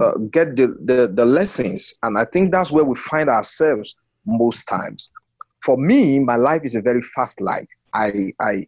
uh, 0.00 0.18
get 0.30 0.56
the, 0.56 0.68
the, 0.84 1.10
the 1.12 1.24
lessons. 1.24 1.94
And 2.02 2.18
I 2.18 2.24
think 2.24 2.50
that's 2.50 2.72
where 2.72 2.84
we 2.84 2.94
find 2.94 3.28
ourselves 3.28 3.94
most 4.26 4.64
times. 4.64 5.10
For 5.62 5.76
me, 5.76 6.18
my 6.18 6.36
life 6.36 6.62
is 6.64 6.74
a 6.74 6.80
very 6.80 7.02
fast 7.02 7.40
life. 7.40 7.68
I, 7.94 8.32
I, 8.40 8.66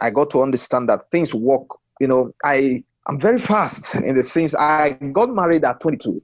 I 0.00 0.10
got 0.10 0.30
to 0.30 0.42
understand 0.42 0.88
that 0.88 1.10
things 1.10 1.34
work. 1.34 1.66
You 2.00 2.08
know, 2.08 2.32
I, 2.44 2.82
I'm 3.06 3.18
very 3.18 3.38
fast 3.38 3.94
in 3.96 4.14
the 4.14 4.22
things. 4.22 4.54
I 4.54 4.90
got 5.12 5.30
married 5.30 5.64
at 5.64 5.80
22. 5.80 6.22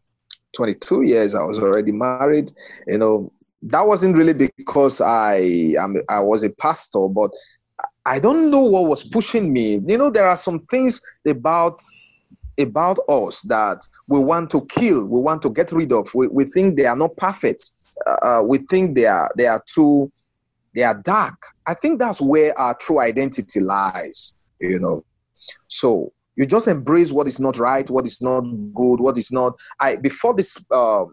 22 0.57 1.03
years 1.03 1.35
i 1.35 1.43
was 1.43 1.59
already 1.59 1.93
married 1.93 2.51
you 2.87 2.99
know 2.99 3.31
that 3.63 3.87
wasn't 3.87 4.17
really 4.17 4.33
because 4.33 5.01
i 5.01 5.37
am 5.79 5.97
i 6.09 6.21
was 6.21 6.43
a 6.43 6.51
pastor 6.51 7.07
but 7.09 7.31
i 8.07 8.19
don't 8.19 8.51
know 8.51 8.61
what 8.61 8.87
was 8.87 9.05
pushing 9.05 9.53
me 9.53 9.81
you 9.87 9.99
know 9.99 10.11
there 10.11 10.27
are 10.27 10.37
some 10.37 10.61
things 10.67 11.01
about 11.27 11.81
about 12.59 12.99
us 13.09 13.43
that 13.43 13.87
we 14.09 14.19
want 14.19 14.51
to 14.51 14.65
kill 14.67 15.07
we 15.07 15.21
want 15.21 15.43
to 15.43 15.51
get 15.51 15.73
rid 15.73 15.93
of. 15.93 16.13
We, 16.15 16.29
we 16.29 16.45
think 16.45 16.77
they 16.77 16.87
are 16.87 16.97
not 16.97 17.17
perfect. 17.17 17.71
Uh, 18.07 18.43
we 18.45 18.59
think 18.59 18.95
they 18.95 19.07
are 19.07 19.31
they 19.37 19.47
are 19.47 19.63
too 19.67 20.11
they 20.75 20.83
are 20.83 20.95
dark. 20.95 21.41
I 21.67 21.75
think 21.75 21.99
that's 21.99 22.21
where 22.21 22.59
our 22.59 22.75
true 22.75 23.01
identity 23.01 23.61
lies 23.61 24.35
you 24.61 24.79
know. 24.79 25.05
So 25.69 26.13
you 26.37 26.47
just 26.47 26.69
embrace 26.69 27.11
what 27.11 27.27
is 27.27 27.41
not 27.41 27.59
right 27.59 27.89
what 27.91 28.07
is 28.07 28.21
not 28.23 28.43
good 28.75 29.01
what 29.01 29.19
is 29.19 29.33
not. 29.33 29.59
I 29.81 29.97
before 29.97 30.35
this 30.35 30.63
uh, 30.71 31.05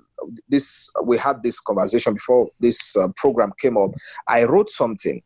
this 0.48 0.90
we 1.04 1.18
had 1.18 1.44
this 1.44 1.60
conversation 1.60 2.14
before 2.14 2.50
this 2.60 2.96
uh, 2.96 3.08
program 3.16 3.52
came 3.60 3.78
up 3.78 3.92
i 4.28 4.44
wrote 4.44 4.70
something 4.70 5.22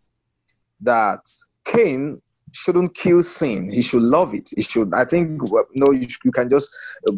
that 0.81 1.19
cain 1.65 2.21
shouldn't 2.53 2.93
kill 2.95 3.21
sin 3.23 3.69
he 3.69 3.81
should 3.81 4.01
love 4.01 4.33
it 4.33 4.49
he 4.55 4.61
should 4.61 4.93
i 4.93 5.05
think 5.05 5.41
you 5.49 5.65
know 5.75 5.91
you, 5.91 6.31
can 6.31 6.49
just 6.49 6.69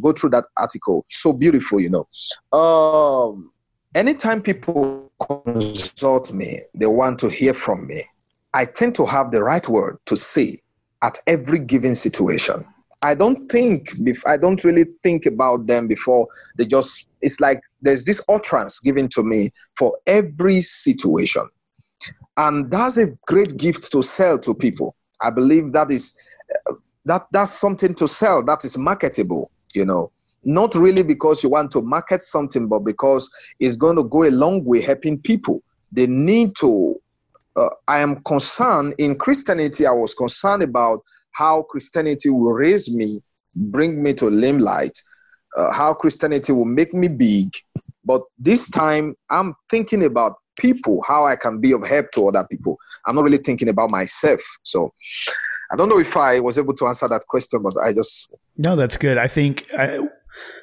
go 0.02 0.12
through 0.12 0.30
that 0.30 0.46
article 0.58 1.06
so 1.10 1.34
beautiful 1.34 1.80
you 1.80 1.90
know 1.90 2.58
um 2.58 3.52
anytime 3.96 4.42
people 4.42 5.12
consult 5.20 6.32
me 6.34 6.60
they 6.74 6.86
want 6.86 7.20
to 7.20 7.30
hear 7.30 7.54
from 7.54 7.86
me 7.88 8.02
i 8.54 8.66
tend 8.66 8.96
to 8.96 9.06
have 9.06 9.32
the 9.32 9.42
right 9.42 9.68
word 9.68 9.98
to 10.06 10.16
say 10.16 10.58
at 11.02 11.20
every 11.28 11.60
given 11.60 11.96
situation. 11.96 12.66
I 13.04 13.16
don't 13.16 13.50
think, 13.52 13.94
I 14.28 14.38
don't 14.38 14.64
really 14.64 14.86
think 15.02 15.26
about 15.26 15.66
them 15.66 15.88
before 15.88 16.28
they 16.56 16.66
just, 16.66 17.08
it's 17.22 17.40
like 17.40 17.60
there's 17.82 18.06
this 18.06 18.24
utterance 18.30 18.80
given 18.80 19.10
to 19.10 19.24
me 19.24 19.50
for 19.76 19.98
every 20.06 20.62
situation. 20.62 21.50
And 22.38 22.70
that's 22.70 22.98
a 22.98 23.08
great 23.28 23.58
gift 23.58 23.92
to 23.92 24.04
sell 24.04 24.38
to 24.40 24.54
people. 24.54 24.96
I 25.22 25.30
believe 25.30 25.72
that 25.74 25.92
is, 25.92 26.18
that 27.06 27.28
that's 27.32 27.52
something 27.52 27.94
to 27.96 28.08
sell 28.08 28.44
that 28.46 28.66
is 28.66 28.78
marketable, 28.78 29.52
you 29.74 29.86
know. 29.86 30.12
Not 30.44 30.74
really 30.74 31.04
because 31.04 31.44
you 31.44 31.50
want 31.50 31.72
to 31.72 31.82
market 31.82 32.22
something, 32.24 32.68
but 32.68 32.80
because 32.80 33.30
it's 33.60 33.76
going 33.76 33.96
to 33.96 34.04
go 34.04 34.24
a 34.24 34.32
long 34.32 34.64
way 34.64 34.82
helping 34.82 35.20
people. 35.20 35.62
They 35.92 36.08
need 36.08 36.56
to 36.58 37.00
uh, 37.56 37.70
I 37.88 38.00
am 38.00 38.24
concerned 38.24 38.96
in 38.98 39.16
Christianity, 39.16 39.86
I 39.86 39.92
was 39.92 40.14
concerned 40.14 40.64
about 40.64 41.04
how 41.32 41.64
Christianity 41.64 42.30
will 42.30 42.54
raise 42.54 42.92
me, 42.94 43.20
bring 43.56 44.02
me 44.02 44.14
to 44.14 44.30
limelight, 44.30 44.98
uh, 45.58 45.72
how 45.74 45.94
Christianity 45.94 46.54
will 46.54 46.66
make 46.66 46.94
me 46.94 47.08
big. 47.08 47.50
But 48.04 48.22
this 48.38 48.70
time, 48.70 49.16
I'm 49.30 49.54
thinking 49.70 50.04
about 50.04 50.36
people, 50.62 51.02
how 51.08 51.26
I 51.26 51.36
can 51.36 51.60
be 51.60 51.74
of 51.74 51.86
help 51.86 52.12
to 52.12 52.28
other 52.28 52.46
people. 52.50 52.78
I'm 53.08 53.16
not 53.16 53.24
really 53.24 53.40
thinking 53.40 53.68
about 53.68 53.90
myself. 53.90 54.42
So 54.64 54.94
I 55.72 55.76
don't 55.76 55.90
know 55.90 56.00
if 56.00 56.16
I 56.16 56.40
was 56.40 56.58
able 56.58 56.76
to 56.76 56.88
answer 56.88 57.08
that 57.08 57.28
question, 57.28 57.62
but 57.64 57.74
I 57.84 57.94
just. 57.94 58.32
No, 58.58 58.76
that's 58.76 58.98
good. 58.98 59.18
I 59.18 59.28
think. 59.28 59.74
I, 59.74 60.00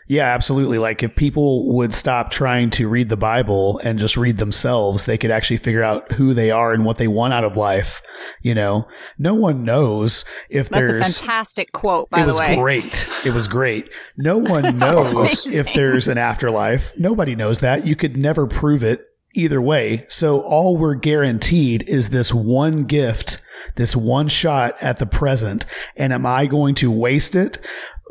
yeah, 0.08 0.24
absolutely. 0.24 0.78
Like 0.78 1.02
if 1.02 1.14
people 1.16 1.74
would 1.74 1.92
stop 1.92 2.30
trying 2.30 2.70
to 2.70 2.88
read 2.88 3.10
the 3.10 3.16
Bible 3.16 3.78
and 3.84 3.98
just 3.98 4.16
read 4.16 4.38
themselves, 4.38 5.04
they 5.04 5.18
could 5.18 5.30
actually 5.30 5.58
figure 5.58 5.82
out 5.82 6.10
who 6.12 6.32
they 6.32 6.50
are 6.50 6.72
and 6.72 6.86
what 6.86 6.96
they 6.96 7.08
want 7.08 7.34
out 7.34 7.44
of 7.44 7.58
life. 7.58 8.00
You 8.42 8.54
know, 8.54 8.88
no 9.18 9.34
one 9.34 9.64
knows 9.64 10.24
if 10.48 10.70
That's 10.70 10.88
there's. 10.88 11.00
a 11.00 11.04
fantastic 11.04 11.72
quote, 11.72 12.08
by 12.08 12.24
the 12.24 12.34
way. 12.34 12.54
It 12.54 12.56
was 12.56 12.58
great. 12.58 13.26
It 13.26 13.30
was 13.32 13.48
great. 13.48 13.90
No 14.16 14.38
one 14.38 14.78
knows 14.78 15.46
if 15.46 15.72
there's 15.74 16.08
an 16.08 16.16
afterlife. 16.16 16.94
Nobody 16.96 17.36
knows 17.36 17.60
that. 17.60 17.86
You 17.86 17.94
could 17.94 18.16
never 18.16 18.46
prove 18.46 18.82
it 18.82 19.07
either 19.34 19.60
way. 19.60 20.04
So 20.08 20.40
all 20.40 20.76
we're 20.76 20.94
guaranteed 20.94 21.88
is 21.88 22.10
this 22.10 22.32
one 22.32 22.84
gift 22.84 23.40
this 23.74 23.94
one 23.94 24.28
shot 24.28 24.76
at 24.80 24.98
the 24.98 25.06
present. 25.06 25.64
And 25.96 26.12
am 26.12 26.26
I 26.26 26.46
going 26.46 26.74
to 26.76 26.90
waste 26.90 27.34
it 27.34 27.58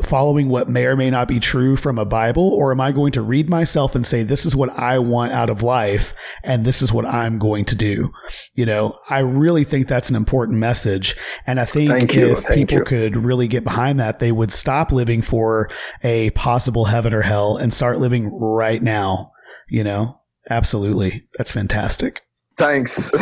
following 0.03 0.47
what 0.47 0.69
may 0.69 0.85
or 0.85 0.95
may 0.95 1.09
not 1.09 1.27
be 1.27 1.39
true 1.39 1.75
from 1.75 1.97
a 1.97 2.05
Bible, 2.05 2.53
or 2.53 2.71
am 2.71 2.79
I 2.79 2.91
going 2.91 3.11
to 3.13 3.21
read 3.21 3.49
myself 3.49 3.95
and 3.95 4.05
say, 4.05 4.21
this 4.21 4.45
is 4.45 4.55
what 4.55 4.69
I 4.69 4.99
want 4.99 5.31
out 5.31 5.49
of 5.49 5.63
life, 5.63 6.13
and 6.43 6.63
this 6.63 6.83
is 6.83 6.93
what 6.93 7.05
I'm 7.05 7.39
going 7.39 7.65
to 7.65 7.75
do? 7.75 8.11
You 8.53 8.67
know, 8.67 8.99
I 9.09 9.19
really 9.19 9.63
think 9.63 9.87
that's 9.87 10.11
an 10.11 10.15
important 10.15 10.59
message. 10.59 11.15
And 11.47 11.59
I 11.59 11.65
think 11.65 11.89
Thank 11.89 12.15
if 12.15 12.47
people 12.47 12.77
you. 12.77 12.83
could 12.83 13.17
really 13.17 13.47
get 13.47 13.63
behind 13.63 13.99
that, 13.99 14.19
they 14.19 14.31
would 14.31 14.51
stop 14.51 14.91
living 14.91 15.23
for 15.23 15.69
a 16.03 16.29
possible 16.31 16.85
heaven 16.85 17.13
or 17.13 17.23
hell 17.23 17.57
and 17.57 17.73
start 17.73 17.97
living 17.97 18.29
right 18.31 18.81
now. 18.81 19.31
You 19.67 19.83
know, 19.83 20.21
absolutely. 20.49 21.23
That's 21.37 21.51
fantastic. 21.51 22.23
Thanks. 22.57 23.11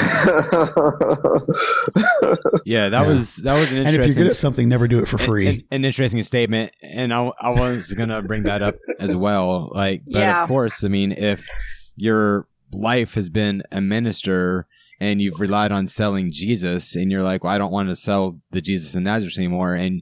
yeah, 2.64 2.88
that 2.88 3.02
yeah. 3.02 3.08
was 3.08 3.36
that 3.38 3.60
was 3.60 3.70
an 3.70 3.80
interesting. 3.80 3.86
And 3.86 3.90
if 3.90 4.08
you're 4.08 4.16
good 4.16 4.32
at 4.32 4.38
something, 4.38 4.70
never 4.70 4.88
do 4.88 5.00
it 5.00 5.10
for 5.10 5.18
free. 5.18 5.48
An, 5.48 5.62
an 5.72 5.86
interesting 5.86 6.24
statement, 6.24 6.72
and 6.82 7.14
I, 7.14 7.32
I 7.42 7.50
was 7.50 7.92
gonna 7.92 8.22
bring 8.22 8.44
that 8.44 8.62
up 8.62 8.76
as 8.98 9.14
well. 9.14 9.72
Like, 9.74 10.04
but 10.06 10.20
yeah. 10.20 10.42
of 10.42 10.48
course, 10.48 10.86
I 10.86 10.88
mean, 10.88 11.12
if 11.12 11.50
your 11.98 12.48
life 12.72 13.16
has 13.16 13.30
been 13.30 13.62
a 13.74 13.82
minister 13.82 14.68
and 15.02 15.22
you've 15.22 15.42
relied 15.42 15.74
on 15.74 15.88
selling 15.88 16.32
Jesus, 16.32 16.96
and 16.96 17.12
you're 17.12 17.24
like, 17.24 17.44
well, 17.44 17.52
I 17.54 17.58
don't 17.58 17.74
want 17.74 17.90
to 17.90 17.96
sell 17.98 18.40
the 18.52 18.62
Jesus 18.62 18.96
and 18.96 19.04
Nazareth 19.04 19.38
anymore, 19.38 19.74
and 19.74 20.02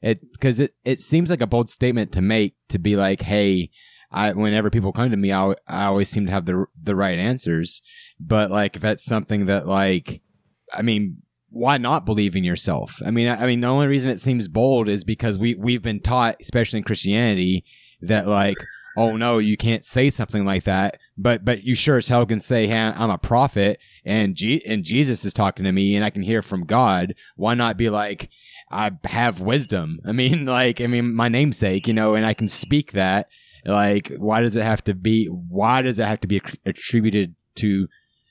it 0.00 0.32
because 0.32 0.58
it 0.58 0.74
it 0.84 0.98
seems 0.98 1.30
like 1.30 1.40
a 1.40 1.46
bold 1.46 1.70
statement 1.70 2.10
to 2.12 2.20
make 2.20 2.56
to 2.70 2.80
be 2.80 2.96
like, 2.96 3.22
hey 3.22 3.70
I 4.12 4.32
whenever 4.32 4.70
people 4.70 4.92
come 4.92 5.10
to 5.10 5.16
me, 5.16 5.32
I, 5.32 5.54
I 5.66 5.86
always 5.86 6.08
seem 6.08 6.26
to 6.26 6.32
have 6.32 6.44
the 6.44 6.66
the 6.80 6.94
right 6.94 7.18
answers. 7.18 7.82
But 8.20 8.50
like 8.50 8.76
if 8.76 8.82
that's 8.82 9.04
something 9.04 9.46
that 9.46 9.66
like, 9.66 10.20
I 10.72 10.82
mean, 10.82 11.22
why 11.48 11.78
not 11.78 12.04
believe 12.04 12.36
in 12.36 12.44
yourself? 12.44 13.00
I 13.04 13.10
mean, 13.10 13.28
I, 13.28 13.42
I 13.42 13.46
mean, 13.46 13.60
the 13.60 13.68
only 13.68 13.86
reason 13.86 14.10
it 14.10 14.20
seems 14.20 14.48
bold 14.48 14.88
is 14.88 15.04
because 15.04 15.38
we 15.38 15.54
we've 15.54 15.82
been 15.82 16.00
taught, 16.00 16.36
especially 16.40 16.78
in 16.78 16.84
Christianity, 16.84 17.64
that 18.02 18.28
like, 18.28 18.58
oh 18.96 19.16
no, 19.16 19.38
you 19.38 19.56
can't 19.56 19.84
say 19.84 20.10
something 20.10 20.44
like 20.44 20.64
that. 20.64 20.98
But 21.16 21.44
but 21.44 21.62
you 21.62 21.74
sure 21.74 21.96
as 21.96 22.08
hell 22.08 22.26
can 22.26 22.40
say, 22.40 22.66
hey, 22.66 22.78
I'm 22.78 23.10
a 23.10 23.18
prophet, 23.18 23.78
and 24.04 24.34
G- 24.34 24.64
and 24.66 24.84
Jesus 24.84 25.24
is 25.24 25.32
talking 25.32 25.64
to 25.64 25.72
me, 25.72 25.96
and 25.96 26.04
I 26.04 26.10
can 26.10 26.22
hear 26.22 26.42
from 26.42 26.64
God. 26.64 27.14
Why 27.36 27.54
not 27.54 27.76
be 27.76 27.88
like? 27.88 28.28
I 28.74 28.90
have 29.04 29.42
wisdom. 29.42 30.00
I 30.02 30.12
mean, 30.12 30.46
like, 30.46 30.80
I 30.80 30.86
mean, 30.86 31.14
my 31.14 31.28
namesake, 31.28 31.86
you 31.86 31.92
know, 31.92 32.14
and 32.14 32.24
I 32.24 32.32
can 32.32 32.48
speak 32.48 32.92
that 32.92 33.28
like, 33.64 34.12
why 34.16 34.40
does 34.40 34.56
it 34.56 34.64
have 34.64 34.82
to 34.84 34.94
be? 34.94 35.26
Why 35.26 35.82
does 35.82 35.98
it 35.98 36.06
have 36.06 36.20
to 36.20 36.28
be 36.28 36.40
attributed 36.64 37.34
to 37.56 37.88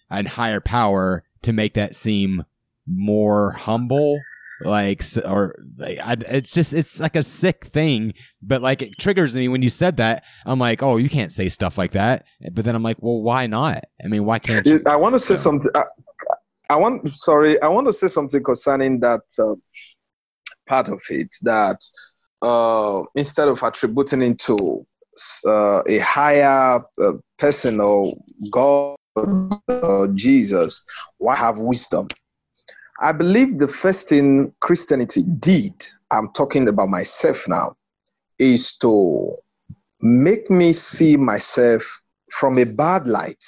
a 0.09 0.27
higher 0.27 0.59
power 0.59 1.23
to 1.43 1.53
make 1.53 1.73
that 1.75 1.95
seem 1.95 2.43
more 2.85 3.51
humble? 3.51 4.19
Like, 4.63 5.03
or 5.25 5.55
like, 5.77 5.99
I, 5.99 6.17
it's 6.27 6.51
just 6.51 6.73
it's 6.73 6.99
like 6.99 7.15
a 7.15 7.23
sick 7.23 7.65
thing. 7.65 8.13
But 8.41 8.61
like, 8.61 8.81
it 8.81 8.97
triggers 8.99 9.33
me 9.35 9.47
when 9.47 9.61
you 9.61 9.69
said 9.69 9.97
that. 9.97 10.23
I'm 10.45 10.59
like, 10.59 10.83
oh, 10.83 10.97
you 10.97 11.09
can't 11.09 11.31
say 11.31 11.49
stuff 11.49 11.77
like 11.77 11.91
that. 11.91 12.25
But 12.51 12.65
then 12.65 12.75
I'm 12.75 12.83
like, 12.83 12.97
well, 12.99 13.21
why 13.21 13.47
not? 13.47 13.85
I 14.03 14.07
mean, 14.07 14.25
why 14.25 14.39
can't 14.39 14.65
you? 14.65 14.81
I 14.85 14.97
want 14.97 15.13
to 15.13 15.19
say 15.19 15.35
something. 15.35 15.71
I, 15.73 15.83
I, 16.69 16.75
want, 16.75 17.15
sorry, 17.17 17.59
I 17.61 17.69
want 17.69 17.87
to 17.87 17.93
say 17.93 18.07
something 18.07 18.43
concerning 18.43 18.99
that 18.99 19.21
uh, 19.39 19.55
part 20.67 20.89
of 20.89 21.01
it. 21.09 21.35
That 21.41 21.81
uh, 22.41 23.03
instead 23.15 23.47
of 23.47 23.63
attributing 23.63 24.21
it 24.21 24.39
to 24.39 24.85
uh, 25.45 25.81
a 25.87 25.99
higher 25.99 26.83
uh, 27.01 27.13
person 27.37 27.79
or 27.79 28.15
God 28.51 28.95
uh, 29.15 30.07
Jesus, 30.15 30.83
why 31.17 31.35
have 31.35 31.57
wisdom? 31.57 32.07
I 33.01 33.11
believe 33.11 33.57
the 33.57 33.67
first 33.67 34.09
thing 34.09 34.53
Christianity 34.59 35.23
did, 35.39 35.73
I'm 36.11 36.29
talking 36.33 36.69
about 36.69 36.89
myself 36.89 37.47
now, 37.47 37.75
is 38.37 38.77
to 38.77 39.35
make 40.01 40.49
me 40.49 40.73
see 40.73 41.17
myself 41.17 42.01
from 42.31 42.57
a 42.57 42.65
bad 42.65 43.07
light. 43.07 43.43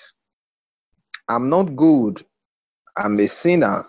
I'm 1.30 1.49
not 1.49 1.76
good. 1.76 2.22
I'm 2.97 3.20
a 3.20 3.28
sinner. 3.28 3.84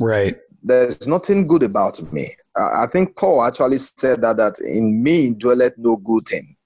Right. 0.00 0.36
There's 0.62 1.06
nothing 1.06 1.46
good 1.46 1.62
about 1.62 2.00
me. 2.12 2.26
I 2.56 2.86
think 2.86 3.16
Paul 3.16 3.42
actually 3.42 3.78
said 3.78 4.22
that 4.22 4.36
that 4.38 4.58
in 4.60 5.02
me 5.02 5.30
dwelleth 5.30 5.74
no 5.78 5.96
good 5.96 6.26
thing. 6.26 6.56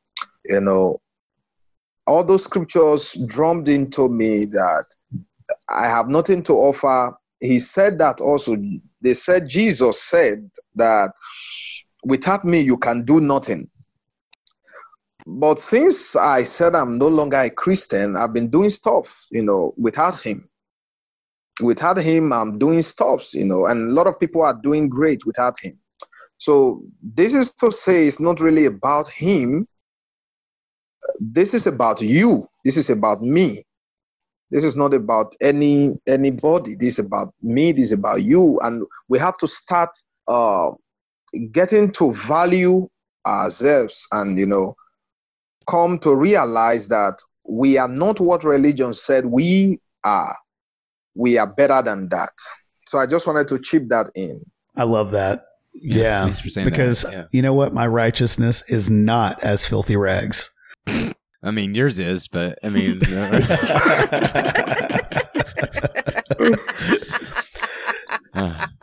You 0.45 0.61
know, 0.61 1.01
all 2.07 2.24
those 2.24 2.45
scriptures 2.45 3.14
drummed 3.26 3.68
into 3.68 4.09
me 4.09 4.45
that 4.47 4.86
I 5.68 5.86
have 5.86 6.09
nothing 6.09 6.43
to 6.45 6.55
offer. 6.55 7.14
He 7.40 7.59
said 7.59 7.99
that 7.99 8.20
also. 8.20 8.57
They 9.01 9.14
said 9.14 9.49
Jesus 9.49 10.03
said 10.03 10.51
that 10.74 11.11
without 12.05 12.45
me 12.45 12.61
you 12.61 12.76
can 12.76 13.05
do 13.05 13.20
nothing. 13.20 13.66
But 15.26 15.61
since 15.61 16.16
I 16.16 16.43
said 16.43 16.74
I'm 16.74 16.99
no 16.99 17.09
longer 17.09 17.40
a 17.40 17.51
Christian, 17.51 18.16
I've 18.16 18.32
been 18.32 18.51
doing 18.51 18.70
stuff, 18.70 19.26
you 19.30 19.43
know, 19.43 19.74
without 19.76 20.20
him. 20.20 20.49
Without 21.61 21.99
him, 21.99 22.32
I'm 22.32 22.59
doing 22.59 22.82
stuffs, 22.82 23.34
you 23.34 23.45
know, 23.45 23.66
and 23.66 23.90
a 23.90 23.95
lot 23.95 24.07
of 24.07 24.18
people 24.18 24.43
are 24.43 24.59
doing 24.62 24.88
great 24.88 25.24
without 25.24 25.55
him. 25.61 25.78
So 26.38 26.82
this 27.01 27.34
is 27.34 27.53
to 27.55 27.70
say 27.70 28.07
it's 28.07 28.18
not 28.18 28.40
really 28.40 28.64
about 28.64 29.09
him. 29.09 29.68
This 31.20 31.55
is 31.55 31.66
about 31.66 32.00
you. 32.00 32.48
This 32.64 32.76
is 32.76 32.90
about 32.90 33.22
me. 33.22 33.64
This 34.50 34.64
is 34.64 34.76
not 34.76 34.92
about 34.92 35.34
any 35.40 35.98
anybody. 36.07 36.74
This 36.74 36.98
is 36.98 37.07
about 37.07 37.32
me. 37.42 37.72
This 37.72 37.86
is 37.86 37.92
about 37.92 38.22
you. 38.22 38.61
And 38.61 38.84
we 39.09 39.18
have 39.18 39.36
to 39.38 39.46
start 39.46 39.90
uh, 40.28 40.70
getting 41.50 41.90
to 41.92 42.12
value 42.12 42.88
ourselves 43.26 44.07
and 44.12 44.38
you 44.38 44.46
know 44.46 44.76
come 45.68 45.98
to 46.00 46.14
realize 46.14 46.88
that 46.88 47.18
we 47.44 47.78
are 47.78 47.88
not 47.88 48.20
what 48.20 48.44
religion 48.44 48.94
said 48.94 49.26
we 49.26 49.80
are. 50.05 50.36
We 51.14 51.38
are 51.38 51.46
better 51.46 51.82
than 51.82 52.09
that. 52.11 52.32
So 52.86 52.98
I 52.98 53.07
just 53.07 53.26
wanted 53.26 53.48
to 53.48 53.59
chip 53.59 53.88
that 53.88 54.11
in. 54.14 54.44
I 54.76 54.84
love 54.84 55.12
that. 55.12 55.44
Yeah. 55.74 56.26
yeah 56.26 56.64
because 56.64 57.05
yeah. 57.11 57.24
you 57.32 57.40
know 57.40 57.55
what? 57.55 57.72
My 57.72 57.86
righteousness 57.86 58.62
is 58.68 58.90
not 58.90 59.42
as 59.42 59.66
filthy 59.66 59.96
rags. 59.96 60.50
I 60.87 61.51
mean, 61.51 61.74
yours 61.74 61.99
is, 61.99 62.28
but 62.28 62.59
I 62.62 62.68
mean. 62.68 63.01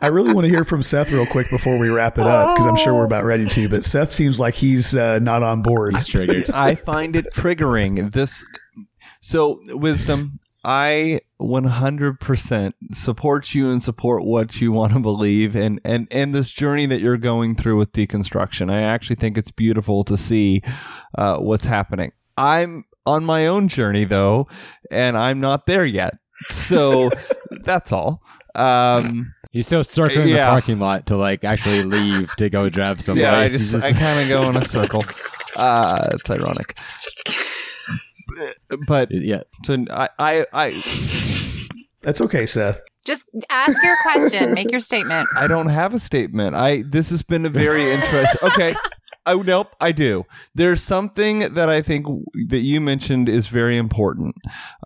I 0.02 0.06
really 0.06 0.32
want 0.32 0.44
to 0.46 0.48
hear 0.48 0.64
from 0.64 0.82
Seth 0.82 1.10
real 1.10 1.26
quick 1.26 1.50
before 1.50 1.78
we 1.78 1.88
wrap 1.90 2.18
it 2.18 2.26
up 2.26 2.54
because 2.54 2.66
I'm 2.66 2.76
sure 2.76 2.94
we're 2.94 3.04
about 3.04 3.24
ready 3.24 3.46
to. 3.46 3.68
But 3.68 3.84
Seth 3.84 4.12
seems 4.12 4.40
like 4.40 4.54
he's 4.54 4.94
uh, 4.94 5.18
not 5.18 5.42
on 5.42 5.62
board. 5.62 5.96
He's 5.96 6.06
triggered. 6.06 6.50
I 6.50 6.74
find 6.74 7.16
it 7.16 7.32
triggering. 7.34 8.12
This 8.12 8.44
so 9.20 9.60
wisdom. 9.68 10.40
I 10.62 11.20
100% 11.40 12.72
support 12.92 13.54
you 13.54 13.70
and 13.70 13.82
support 13.82 14.24
what 14.24 14.60
you 14.60 14.72
want 14.72 14.92
to 14.92 15.00
believe 15.00 15.56
and, 15.56 15.80
and, 15.84 16.06
and 16.10 16.34
this 16.34 16.50
journey 16.50 16.86
that 16.86 17.00
you're 17.00 17.16
going 17.16 17.54
through 17.54 17.78
with 17.78 17.92
deconstruction. 17.92 18.70
I 18.70 18.82
actually 18.82 19.16
think 19.16 19.38
it's 19.38 19.50
beautiful 19.50 20.04
to 20.04 20.18
see 20.18 20.62
uh, 21.16 21.38
what's 21.38 21.64
happening. 21.64 22.12
I'm 22.36 22.84
on 23.06 23.24
my 23.24 23.46
own 23.46 23.68
journey 23.68 24.04
though, 24.04 24.48
and 24.90 25.16
I'm 25.16 25.40
not 25.40 25.66
there 25.66 25.84
yet. 25.84 26.14
So 26.50 27.10
that's 27.62 27.92
all. 27.92 28.20
Um, 28.54 29.34
He's 29.50 29.66
still 29.66 29.82
circling 29.82 30.28
yeah. 30.28 30.46
the 30.46 30.50
parking 30.52 30.78
lot 30.78 31.06
to 31.06 31.16
like 31.16 31.42
actually 31.42 31.82
leave 31.82 32.34
to 32.36 32.48
go 32.50 32.68
drive 32.68 33.00
somewhere. 33.00 33.24
Yeah, 33.24 33.38
I, 33.38 33.48
just, 33.48 33.72
just... 33.72 33.84
I 33.84 33.92
kind 33.92 34.20
of 34.20 34.28
go 34.28 34.48
in 34.48 34.56
a 34.56 34.64
circle. 34.64 35.04
Uh, 35.56 36.10
it's 36.12 36.30
ironic, 36.30 36.78
but 38.86 39.10
yeah. 39.10 39.42
So 39.64 39.84
I, 39.90 40.08
I, 40.18 40.46
I. 40.52 40.82
That's 42.02 42.20
okay, 42.22 42.46
Seth. 42.46 42.80
Just 43.04 43.28
ask 43.50 43.82
your 43.82 43.96
question. 44.02 44.54
Make 44.54 44.70
your 44.70 44.80
statement. 44.80 45.28
I 45.36 45.46
don't 45.46 45.68
have 45.68 45.94
a 45.94 45.98
statement. 45.98 46.54
I. 46.54 46.84
This 46.86 47.10
has 47.10 47.22
been 47.22 47.46
a 47.46 47.50
very 47.50 47.90
interesting. 47.92 48.48
Okay. 48.50 48.74
Oh 49.26 49.42
nope, 49.42 49.76
I 49.80 49.92
do. 49.92 50.24
There's 50.54 50.82
something 50.82 51.40
that 51.54 51.68
I 51.68 51.82
think 51.82 52.06
that 52.48 52.60
you 52.60 52.80
mentioned 52.80 53.28
is 53.28 53.48
very 53.48 53.76
important. 53.76 54.34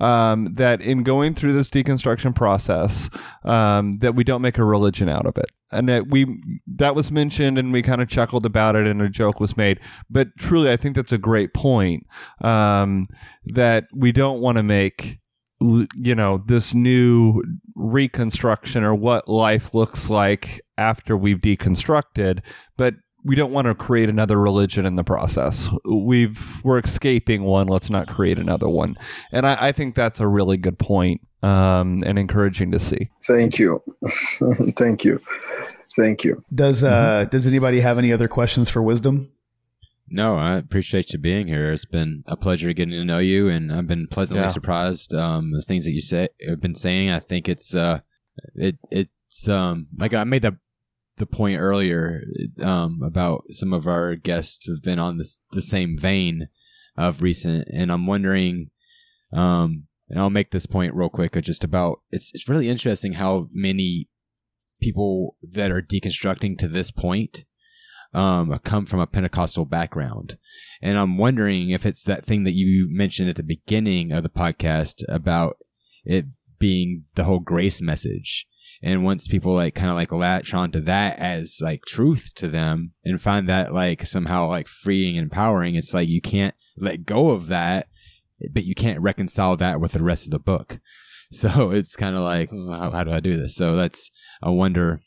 Um, 0.00 0.54
that 0.54 0.82
in 0.82 1.04
going 1.04 1.34
through 1.34 1.52
this 1.52 1.70
deconstruction 1.70 2.34
process, 2.34 3.08
um, 3.44 3.92
that 4.00 4.16
we 4.16 4.24
don't 4.24 4.42
make 4.42 4.58
a 4.58 4.64
religion 4.64 5.08
out 5.08 5.24
of 5.24 5.38
it, 5.38 5.52
and 5.74 5.88
that 5.88 6.08
we 6.08 6.26
that 6.66 6.94
was 6.94 7.10
mentioned, 7.10 7.58
and 7.58 7.72
we 7.72 7.82
kind 7.82 8.00
of 8.02 8.08
chuckled 8.08 8.46
about 8.46 8.76
it, 8.76 8.86
and 8.86 9.02
a 9.02 9.08
joke 9.08 9.40
was 9.40 9.56
made. 9.56 9.80
But 10.08 10.28
truly, 10.38 10.70
I 10.70 10.76
think 10.76 10.96
that's 10.96 11.12
a 11.12 11.18
great 11.18 11.54
point. 11.54 12.06
Um, 12.40 13.06
that 13.46 13.86
we 13.94 14.12
don't 14.12 14.40
want 14.40 14.56
to 14.56 14.62
make 14.62 15.20
you 15.60 16.14
know 16.14 16.42
this 16.46 16.74
new 16.74 17.42
reconstruction 17.74 18.84
or 18.84 18.94
what 18.94 19.28
life 19.28 19.72
looks 19.72 20.10
like 20.10 20.60
after 20.76 21.16
we've 21.16 21.38
deconstructed 21.38 22.40
but 22.76 22.94
we 23.24 23.34
don't 23.34 23.52
want 23.52 23.66
to 23.66 23.74
create 23.74 24.08
another 24.08 24.38
religion 24.38 24.84
in 24.84 24.96
the 24.96 25.04
process. 25.04 25.70
We've 25.84 26.40
we're 26.62 26.78
escaping 26.78 27.42
one. 27.44 27.66
Let's 27.66 27.90
not 27.90 28.06
create 28.06 28.38
another 28.38 28.68
one. 28.68 28.96
And 29.32 29.46
I, 29.46 29.68
I 29.68 29.72
think 29.72 29.94
that's 29.94 30.20
a 30.20 30.28
really 30.28 30.58
good 30.58 30.78
point, 30.78 31.22
um, 31.42 32.02
and 32.04 32.18
encouraging 32.18 32.70
to 32.72 32.78
see. 32.78 33.10
Thank 33.26 33.58
you, 33.58 33.82
thank 34.76 35.04
you, 35.04 35.20
thank 35.96 36.24
you. 36.24 36.42
Does 36.54 36.84
uh, 36.84 37.22
mm-hmm. 37.22 37.30
does 37.30 37.46
anybody 37.46 37.80
have 37.80 37.98
any 37.98 38.12
other 38.12 38.28
questions 38.28 38.68
for 38.68 38.82
Wisdom? 38.82 39.30
No, 40.08 40.36
I 40.36 40.56
appreciate 40.56 41.12
you 41.12 41.18
being 41.18 41.48
here. 41.48 41.72
It's 41.72 41.86
been 41.86 42.24
a 42.26 42.36
pleasure 42.36 42.72
getting 42.72 42.92
to 42.92 43.04
know 43.04 43.18
you, 43.18 43.48
and 43.48 43.72
I've 43.72 43.86
been 43.86 44.06
pleasantly 44.06 44.44
yeah. 44.44 44.50
surprised. 44.50 45.14
Um, 45.14 45.52
the 45.52 45.62
things 45.62 45.86
that 45.86 45.92
you 45.92 46.02
say 46.02 46.28
have 46.46 46.60
been 46.60 46.74
saying, 46.74 47.10
I 47.10 47.20
think 47.20 47.48
it's 47.48 47.74
uh, 47.74 48.00
it 48.54 48.78
it's 48.90 49.48
um 49.48 49.88
like 49.98 50.12
I 50.12 50.24
made 50.24 50.42
the 50.42 50.58
the 51.16 51.26
point 51.26 51.60
earlier 51.60 52.22
um, 52.60 53.00
about 53.02 53.44
some 53.52 53.72
of 53.72 53.86
our 53.86 54.16
guests 54.16 54.66
have 54.66 54.82
been 54.82 54.98
on 54.98 55.16
this 55.16 55.38
the 55.52 55.62
same 55.62 55.96
vein 55.96 56.48
of 56.96 57.22
recent, 57.22 57.66
and 57.72 57.90
I'm 57.90 58.06
wondering, 58.06 58.70
um, 59.32 59.84
and 60.08 60.18
I'll 60.18 60.30
make 60.30 60.50
this 60.50 60.66
point 60.66 60.94
real 60.94 61.08
quick, 61.08 61.40
just 61.42 61.64
about 61.64 62.00
it's 62.10 62.30
it's 62.34 62.48
really 62.48 62.68
interesting 62.68 63.14
how 63.14 63.48
many 63.52 64.08
people 64.84 65.36
that 65.42 65.70
are 65.70 65.80
deconstructing 65.80 66.58
to 66.58 66.68
this 66.68 66.90
point 66.90 67.44
um, 68.12 68.58
come 68.64 68.84
from 68.84 69.00
a 69.00 69.06
Pentecostal 69.06 69.64
background. 69.64 70.36
And 70.82 70.98
I'm 70.98 71.16
wondering 71.16 71.70
if 71.70 71.86
it's 71.86 72.04
that 72.04 72.24
thing 72.24 72.42
that 72.44 72.52
you 72.52 72.86
mentioned 72.90 73.30
at 73.30 73.36
the 73.36 73.42
beginning 73.42 74.12
of 74.12 74.22
the 74.22 74.28
podcast 74.28 75.02
about 75.08 75.56
it 76.04 76.26
being 76.58 77.04
the 77.14 77.24
whole 77.24 77.40
grace 77.40 77.80
message 77.80 78.46
and 78.82 79.02
once 79.02 79.26
people 79.26 79.54
like 79.54 79.74
kind 79.74 79.88
of 79.88 79.96
like 79.96 80.12
latch 80.12 80.52
onto 80.52 80.80
that 80.80 81.18
as 81.18 81.58
like 81.62 81.82
truth 81.86 82.30
to 82.34 82.46
them 82.46 82.92
and 83.04 83.20
find 83.20 83.48
that 83.48 83.72
like 83.72 84.06
somehow 84.06 84.46
like 84.46 84.68
freeing 84.68 85.18
and 85.18 85.24
empowering 85.24 85.74
it's 85.74 85.92
like 85.92 86.08
you 86.08 86.20
can't 86.20 86.54
let 86.76 87.04
go 87.04 87.30
of 87.30 87.48
that 87.48 87.88
but 88.52 88.64
you 88.64 88.74
can't 88.74 89.00
reconcile 89.00 89.56
that 89.56 89.80
with 89.80 89.92
the 89.92 90.02
rest 90.02 90.26
of 90.26 90.30
the 90.30 90.38
book 90.38 90.78
so 91.34 91.70
it's 91.72 91.96
kind 91.96 92.16
of 92.16 92.22
like 92.22 92.50
how, 92.50 92.90
how 92.90 93.04
do 93.04 93.12
i 93.12 93.20
do 93.20 93.36
this 93.36 93.54
so 93.54 93.76
that's 93.76 94.10
i 94.42 94.48
wonder 94.48 95.00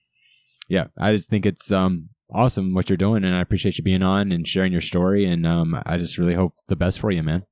yeah 0.67 0.88
i 0.97 1.11
just 1.11 1.30
think 1.30 1.45
it's 1.45 1.71
um 1.71 2.09
awesome 2.34 2.73
what 2.73 2.89
you're 2.89 2.97
doing 2.97 3.23
and 3.23 3.36
i 3.36 3.39
appreciate 3.39 3.78
you 3.78 3.84
being 3.84 4.03
on 4.03 4.32
and 4.32 4.47
sharing 4.47 4.71
your 4.71 4.82
story 4.82 5.25
and 5.25 5.47
um 5.47 5.82
i 5.86 5.97
just 5.97 6.17
really 6.17 6.34
hope 6.34 6.53
the 6.67 6.75
best 6.75 6.99
for 6.99 7.09
you 7.11 7.23
man 7.23 7.43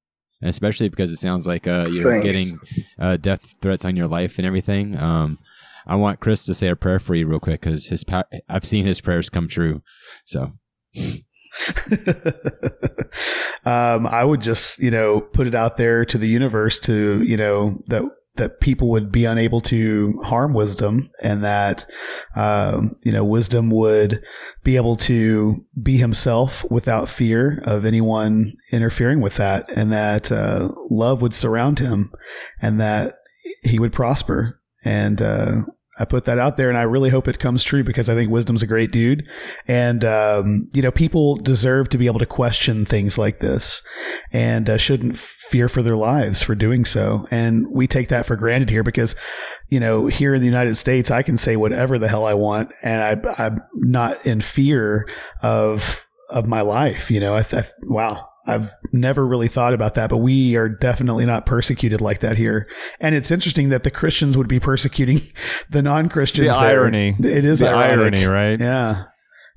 and 0.42 0.50
especially 0.50 0.90
because 0.90 1.12
it 1.12 1.18
sounds 1.18 1.48
like 1.48 1.68
uh, 1.68 1.86
you're 1.90 2.12
Thanks. 2.12 2.24
getting 2.24 2.60
uh, 3.00 3.18
death 3.18 3.56
threats 3.62 3.86
on 3.86 3.96
your 3.96 4.08
life 4.08 4.38
and 4.38 4.46
everything. 4.46 4.98
Um, 4.98 5.40
I 5.88 5.96
want 5.96 6.20
Chris 6.20 6.46
to 6.46 6.54
say 6.54 6.68
a 6.68 6.76
prayer 6.76 7.00
for 7.00 7.16
you 7.16 7.26
real 7.28 7.40
quick 7.40 7.62
because 7.62 7.88
his 7.88 8.04
pa- 8.04 8.26
I've 8.50 8.66
seen 8.66 8.86
his 8.86 9.02
prayers 9.02 9.30
come 9.30 9.48
true. 9.48 9.82
So. 10.26 10.52
um, 13.66 14.06
I 14.06 14.24
would 14.24 14.42
just, 14.42 14.80
you 14.80 14.92
know, 14.92 15.22
put 15.22 15.48
it 15.48 15.56
out 15.56 15.78
there 15.78 16.04
to 16.06 16.18
the 16.18 16.28
universe 16.28 16.80
to, 16.82 17.24
you 17.24 17.38
know, 17.38 17.82
that 17.88 18.04
that 18.38 18.60
people 18.60 18.90
would 18.90 19.12
be 19.12 19.26
unable 19.26 19.62
to 19.62 20.20
harm 20.24 20.54
wisdom 20.54 21.10
and 21.22 21.44
that 21.44 21.86
um, 22.36 22.96
you 23.04 23.12
know 23.12 23.24
wisdom 23.24 23.70
would 23.70 24.24
be 24.64 24.76
able 24.76 24.96
to 24.96 25.66
be 25.82 25.98
himself 25.98 26.66
without 26.70 27.10
fear 27.10 27.62
of 27.66 27.86
anyone 27.86 28.54
interfering 28.72 29.22
with 29.22 29.36
that 29.36 29.70
and 29.72 29.92
that 29.92 30.32
uh, 30.32 30.70
love 30.90 31.22
would 31.22 31.34
surround 31.34 31.80
him 31.80 32.12
and 32.62 32.80
that 32.80 33.16
he 33.66 33.80
would 33.80 33.94
prosper. 33.94 34.62
And 34.84 35.22
uh, 35.22 35.62
I 35.98 36.06
put 36.06 36.26
that 36.26 36.40
out 36.40 36.58
there 36.58 36.70
and 36.70 36.78
I 36.78 36.84
really 36.84 37.10
hope 37.10 37.28
it 37.28 37.40
comes 37.40 37.64
true 37.64 37.84
because 37.84 38.10
I 38.10 38.16
think 38.16 38.30
Wisdom's 38.30 38.62
a 38.62 38.68
great 38.68 38.92
dude. 38.92 39.30
And, 39.68 40.04
um, 40.04 40.70
you 40.74 40.82
know, 40.82 40.92
people 40.92 41.38
deserve 41.38 41.90
to 41.90 41.98
be 41.98 42.08
able 42.08 42.20
to 42.20 42.26
question 42.26 42.86
things 42.86 43.18
like 43.18 43.40
this 43.40 43.82
and 44.32 44.70
uh, 44.70 44.78
shouldn't 44.78 45.18
fear 45.18 45.70
for 45.70 45.82
their 45.82 45.96
lives 45.96 46.42
for 46.42 46.54
doing 46.54 46.84
so. 46.84 47.28
And 47.32 47.68
we 47.72 47.88
take 47.88 48.10
that 48.10 48.26
for 48.26 48.36
granted 48.36 48.70
here 48.70 48.84
because, 48.84 49.16
you 49.70 49.80
know, 49.80 50.08
here 50.08 50.36
in 50.36 50.42
the 50.42 50.48
United 50.48 50.76
States, 50.76 51.10
I 51.12 51.24
can 51.24 51.38
say 51.38 51.56
whatever 51.56 51.98
the 51.98 52.10
hell 52.10 52.26
I 52.26 52.34
want 52.34 52.72
and 52.82 53.02
I, 53.02 53.46
I'm 53.46 53.62
not 53.74 54.26
in 54.26 54.42
fear 54.42 55.08
of, 55.42 56.06
of 56.30 56.46
my 56.46 56.62
life. 56.62 57.10
You 57.10 57.22
know, 57.22 57.36
I, 57.36 57.44
th- 57.44 57.72
wow, 57.84 58.28
I've 58.48 58.72
never 58.92 59.26
really 59.26 59.48
thought 59.48 59.74
about 59.74 59.96
that, 59.96 60.10
but 60.10 60.18
we 60.18 60.56
are 60.56 60.70
definitely 60.70 61.26
not 61.26 61.46
persecuted 61.46 62.02
like 62.02 62.20
that 62.20 62.38
here. 62.38 62.68
And 63.00 63.16
it's 63.16 63.32
interesting 63.32 63.70
that 63.70 63.84
the 63.84 63.92
Christians 63.92 64.38
would 64.38 64.48
be 64.48 64.60
persecuting 64.60 65.22
the 65.70 65.82
non-Christians. 65.82 66.48
The 66.48 66.54
there. 66.54 66.60
irony. 66.60 67.16
It 67.20 67.46
is 67.46 67.60
the 67.60 67.70
irony, 67.70 68.26
right? 68.26 68.60
Yeah. 68.60 69.06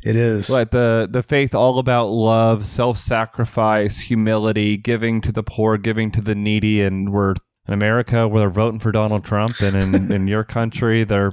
It 0.04 0.14
is. 0.14 0.48
But 0.48 0.70
the 0.70 1.08
the 1.10 1.24
faith 1.24 1.54
all 1.54 1.78
about 1.78 2.06
love, 2.06 2.66
self-sacrifice, 2.66 3.98
humility, 3.98 4.76
giving 4.76 5.20
to 5.22 5.32
the 5.32 5.42
poor, 5.42 5.76
giving 5.76 6.12
to 6.12 6.20
the 6.20 6.36
needy, 6.36 6.82
and 6.82 7.12
we're 7.12 7.34
in 7.66 7.74
America 7.74 8.28
where 8.28 8.40
they're 8.40 8.50
voting 8.50 8.78
for 8.78 8.92
Donald 8.92 9.24
Trump, 9.24 9.60
and 9.60 9.76
in, 9.76 10.12
in 10.12 10.28
your 10.28 10.44
country 10.44 11.02
they're 11.02 11.32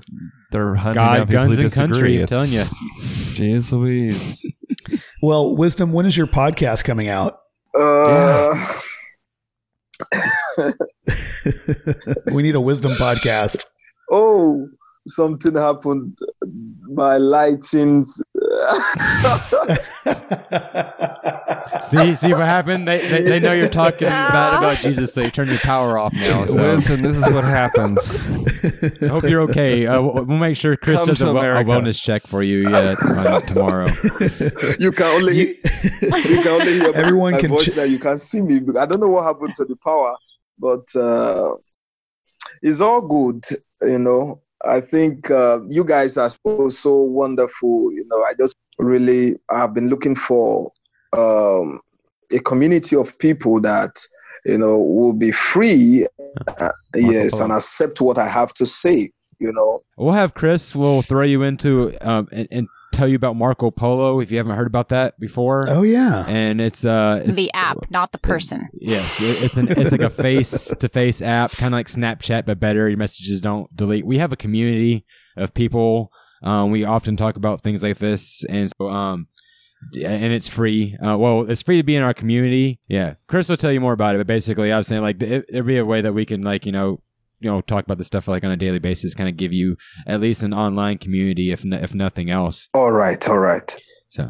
they're 0.51 0.75
hunting 0.75 0.95
God, 0.95 1.17
down 1.17 1.27
people 1.27 1.45
guns 1.45 1.57
who 1.57 1.63
and 1.63 1.73
country. 1.73 2.21
I'm 2.21 2.27
telling 2.27 2.51
you. 2.51 2.59
Jeez 3.35 3.71
Louise. 3.71 4.43
well, 5.21 5.55
wisdom. 5.55 5.93
When 5.93 6.07
is 6.07 6.17
your 6.17 6.27
podcast 6.27 6.83
coming 6.83 7.07
out? 7.07 7.37
Uh, 7.77 8.55
we 12.33 12.43
need 12.43 12.55
a 12.55 12.61
wisdom 12.61 12.91
podcast. 12.91 13.65
Oh, 14.09 14.67
something 15.07 15.55
happened. 15.55 16.17
My 16.87 17.17
lighting's. 17.17 18.23
see, 21.85 22.15
see 22.15 22.31
what 22.33 22.45
happened? 22.45 22.87
They, 22.87 23.07
they, 23.07 23.23
they 23.23 23.39
know 23.39 23.53
you're 23.53 23.69
talking 23.69 24.07
bad 24.07 24.57
about 24.57 24.77
Jesus. 24.77 25.13
So 25.13 25.21
they 25.21 25.31
turn 25.31 25.47
your 25.47 25.59
power 25.59 25.97
off 25.97 26.13
now. 26.13 26.45
So. 26.45 26.55
Listen, 26.55 27.01
this 27.01 27.17
is 27.17 27.23
what 27.33 27.43
happens. 27.43 28.27
I 29.01 29.07
hope 29.07 29.23
you're 29.25 29.41
okay. 29.41 29.85
Uh, 29.85 30.01
we'll 30.01 30.25
make 30.25 30.57
sure 30.57 30.75
Chris 30.75 30.97
Come 30.97 31.07
does 31.07 31.21
a, 31.21 31.27
a, 31.27 31.63
wellness 31.63 32.01
check 32.01 32.27
for 32.27 32.43
you 32.43 32.69
yeah, 32.69 32.95
tomorrow. 33.47 33.87
You 34.79 34.91
can 34.91 35.05
only 35.05 35.37
you, 35.37 35.45
you 36.01 36.41
can 36.41 36.47
only 36.47 36.73
hear 36.73 36.91
everyone 36.95 37.33
my 37.33 37.39
can 37.39 37.49
voice 37.49 37.73
ch- 37.73 37.75
now. 37.75 37.83
You 37.83 37.99
can 37.99 38.17
see 38.17 38.41
me. 38.41 38.55
I 38.77 38.85
don't 38.85 38.99
know 38.99 39.07
what 39.07 39.23
happened 39.23 39.55
to 39.55 39.65
the 39.65 39.75
power, 39.77 40.15
but 40.57 40.95
uh, 40.95 41.55
it's 42.61 42.81
all 42.81 43.01
good. 43.01 43.43
You 43.81 43.99
know, 43.99 44.41
I 44.63 44.81
think 44.81 45.29
uh, 45.31 45.59
you 45.69 45.83
guys 45.83 46.17
are 46.17 46.29
so, 46.29 46.69
so 46.69 46.95
wonderful. 46.95 47.91
You 47.93 48.05
know, 48.07 48.23
I 48.23 48.33
just 48.37 48.55
really 48.79 49.35
have 49.49 49.73
been 49.73 49.89
looking 49.89 50.15
for 50.15 50.71
um, 51.17 51.79
a 52.31 52.39
community 52.39 52.95
of 52.95 53.17
people 53.19 53.59
that 53.61 54.05
you 54.45 54.57
know 54.57 54.77
will 54.77 55.13
be 55.13 55.31
free, 55.31 56.07
uh, 56.47 56.71
yes, 56.95 57.39
and 57.39 57.51
accept 57.51 58.01
what 58.01 58.17
I 58.17 58.27
have 58.27 58.53
to 58.55 58.65
say. 58.65 59.11
You 59.39 59.51
know, 59.51 59.83
we'll 59.97 60.13
have 60.13 60.33
Chris. 60.33 60.75
We'll 60.75 61.01
throw 61.01 61.23
you 61.23 61.43
into 61.43 61.95
um, 62.01 62.27
and, 62.31 62.47
and 62.51 62.67
tell 62.95 63.07
you 63.07 63.15
about 63.15 63.35
Marco 63.35 63.69
Polo 63.69 64.19
if 64.21 64.31
you 64.31 64.37
haven't 64.37 64.55
heard 64.55 64.67
about 64.67 64.89
that 64.89 65.19
before. 65.19 65.65
Oh 65.69 65.83
yeah, 65.83 66.25
and 66.27 66.61
it's 66.61 66.85
uh 66.85 67.23
it's, 67.25 67.35
the 67.35 67.51
app, 67.53 67.77
not 67.89 68.11
the 68.11 68.17
person. 68.17 68.69
It, 68.73 68.89
yes, 68.89 69.21
it, 69.21 69.43
it's 69.43 69.57
an 69.57 69.67
it's 69.69 69.91
like 69.91 70.01
a 70.01 70.09
face 70.09 70.73
to 70.79 70.89
face 70.89 71.21
app, 71.21 71.51
kind 71.51 71.73
of 71.73 71.77
like 71.77 71.87
Snapchat 71.87 72.45
but 72.45 72.59
better. 72.59 72.87
Your 72.87 72.97
messages 72.97 73.41
don't 73.41 73.73
delete. 73.75 74.05
We 74.05 74.17
have 74.19 74.31
a 74.31 74.37
community 74.37 75.05
of 75.37 75.53
people. 75.53 76.11
Um, 76.43 76.71
we 76.71 76.85
often 76.85 77.17
talk 77.17 77.35
about 77.35 77.61
things 77.61 77.83
like 77.83 77.97
this, 77.97 78.43
and 78.49 78.71
so 78.77 78.89
um, 78.89 79.27
and 79.93 80.33
it's 80.33 80.47
free. 80.47 80.97
Uh, 81.05 81.17
well, 81.17 81.49
it's 81.49 81.61
free 81.61 81.77
to 81.77 81.83
be 81.83 81.95
in 81.95 82.03
our 82.03 82.13
community. 82.13 82.79
Yeah, 82.87 83.15
Chris 83.27 83.49
will 83.49 83.57
tell 83.57 83.71
you 83.71 83.81
more 83.81 83.93
about 83.93 84.15
it. 84.15 84.19
But 84.19 84.27
basically, 84.27 84.71
I 84.71 84.77
was 84.77 84.87
saying 84.87 85.01
like 85.01 85.21
it, 85.21 85.45
would 85.51 85.65
be 85.65 85.77
a 85.77 85.85
way 85.85 86.01
that 86.01 86.13
we 86.13 86.25
can 86.25 86.41
like 86.41 86.65
you 86.65 86.71
know 86.71 87.01
you 87.39 87.49
know 87.49 87.61
talk 87.61 87.83
about 87.85 87.97
this 87.97 88.07
stuff 88.07 88.27
like 88.27 88.43
on 88.43 88.51
a 88.51 88.57
daily 88.57 88.79
basis 88.79 89.13
kind 89.13 89.29
of 89.29 89.37
give 89.37 89.53
you 89.53 89.75
at 90.07 90.21
least 90.21 90.43
an 90.43 90.53
online 90.53 90.97
community 90.97 91.51
if 91.51 91.65
if 91.65 91.93
nothing 91.93 92.29
else 92.29 92.69
all 92.73 92.91
right 92.91 93.27
all 93.27 93.39
right 93.39 93.77
so 94.09 94.29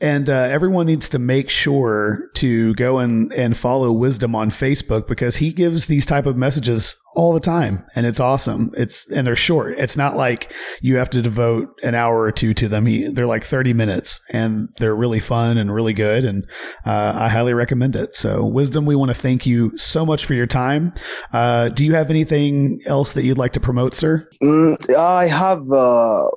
and 0.00 0.30
uh, 0.30 0.32
everyone 0.32 0.86
needs 0.86 1.08
to 1.10 1.18
make 1.18 1.50
sure 1.50 2.30
to 2.34 2.74
go 2.74 2.98
and, 2.98 3.32
and 3.32 3.56
follow 3.56 3.92
Wisdom 3.92 4.34
on 4.34 4.50
Facebook 4.50 5.06
because 5.06 5.36
he 5.36 5.52
gives 5.52 5.86
these 5.86 6.06
type 6.06 6.26
of 6.26 6.36
messages 6.36 6.96
all 7.14 7.32
the 7.32 7.40
time, 7.40 7.84
and 7.94 8.06
it's 8.06 8.20
awesome. 8.20 8.72
It's 8.76 9.10
and 9.10 9.26
they're 9.26 9.36
short. 9.36 9.78
It's 9.78 9.96
not 9.96 10.16
like 10.16 10.52
you 10.80 10.96
have 10.96 11.10
to 11.10 11.20
devote 11.20 11.68
an 11.82 11.94
hour 11.94 12.20
or 12.20 12.32
two 12.32 12.54
to 12.54 12.68
them. 12.68 12.86
He, 12.86 13.08
they're 13.08 13.26
like 13.26 13.44
thirty 13.44 13.72
minutes, 13.72 14.20
and 14.30 14.68
they're 14.78 14.94
really 14.94 15.20
fun 15.20 15.58
and 15.58 15.74
really 15.74 15.92
good. 15.92 16.24
And 16.24 16.46
uh, 16.86 17.12
I 17.16 17.28
highly 17.28 17.52
recommend 17.52 17.96
it. 17.96 18.14
So, 18.14 18.44
Wisdom, 18.44 18.86
we 18.86 18.94
want 18.94 19.10
to 19.10 19.16
thank 19.16 19.44
you 19.44 19.76
so 19.76 20.06
much 20.06 20.24
for 20.24 20.34
your 20.34 20.46
time. 20.46 20.94
Uh, 21.32 21.68
do 21.68 21.84
you 21.84 21.94
have 21.94 22.10
anything 22.10 22.80
else 22.86 23.12
that 23.12 23.24
you'd 23.24 23.38
like 23.38 23.52
to 23.54 23.60
promote, 23.60 23.94
sir? 23.94 24.28
Mm, 24.42 24.96
I 24.96 25.26
have 25.26 25.70
uh, 25.72 26.28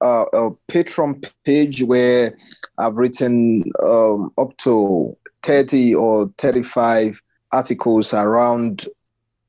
a, 0.00 0.24
a 0.32 0.50
Patreon 0.70 1.28
page 1.44 1.82
where 1.82 2.36
I've 2.80 2.96
written 2.96 3.64
um, 3.82 4.32
up 4.38 4.56
to 4.58 5.16
30 5.42 5.94
or 5.94 6.30
35 6.38 7.20
articles 7.52 8.14
around 8.14 8.86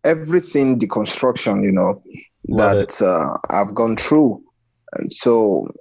everything 0.03 0.79
deconstruction, 0.79 1.63
you 1.63 1.71
know, 1.71 2.01
Love 2.47 2.75
that 2.75 3.01
uh, 3.01 3.37
I've 3.49 3.73
gone 3.73 3.95
through. 3.97 4.43
And 4.93 5.11
so 5.11 5.71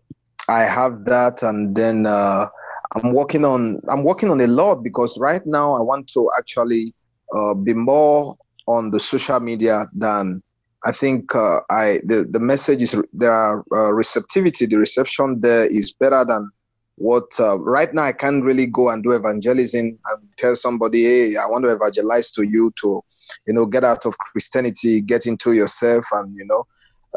I 0.48 0.64
have 0.64 1.04
that 1.06 1.42
and 1.42 1.74
then 1.74 2.06
uh, 2.06 2.46
I'm 2.94 3.12
working 3.12 3.44
on 3.44 3.80
I'm 3.88 4.02
working 4.02 4.30
on 4.30 4.40
a 4.40 4.46
lot 4.46 4.82
because 4.82 5.18
right 5.18 5.44
now 5.46 5.74
I 5.74 5.80
want 5.80 6.08
to 6.08 6.30
actually 6.36 6.92
uh, 7.34 7.54
be 7.54 7.72
more 7.72 8.36
on 8.66 8.90
the 8.90 9.00
social 9.00 9.40
media 9.40 9.86
than 9.94 10.42
I 10.84 10.92
think 10.92 11.34
uh, 11.34 11.60
I 11.70 12.00
the, 12.04 12.26
the 12.28 12.40
message 12.40 12.82
is 12.82 12.96
there 13.12 13.32
are 13.32 13.64
uh, 13.72 13.92
receptivity 13.92 14.66
the 14.66 14.78
reception 14.78 15.40
there 15.40 15.66
is 15.66 15.92
better 15.92 16.24
than 16.24 16.50
what 17.00 17.32
uh, 17.40 17.58
right 17.60 17.92
now 17.94 18.02
I 18.02 18.12
can't 18.12 18.44
really 18.44 18.66
go 18.66 18.90
and 18.90 19.02
do 19.02 19.12
evangelism 19.12 19.98
and 20.04 20.28
tell 20.36 20.54
somebody, 20.54 21.04
hey, 21.04 21.36
I 21.36 21.46
want 21.46 21.64
to 21.64 21.70
evangelize 21.70 22.30
to 22.32 22.42
you 22.42 22.74
to, 22.76 23.02
you 23.46 23.54
know, 23.54 23.64
get 23.64 23.84
out 23.84 24.04
of 24.04 24.18
Christianity, 24.18 25.00
get 25.00 25.26
into 25.26 25.54
yourself, 25.54 26.04
and 26.12 26.36
you 26.36 26.44
know, 26.44 26.66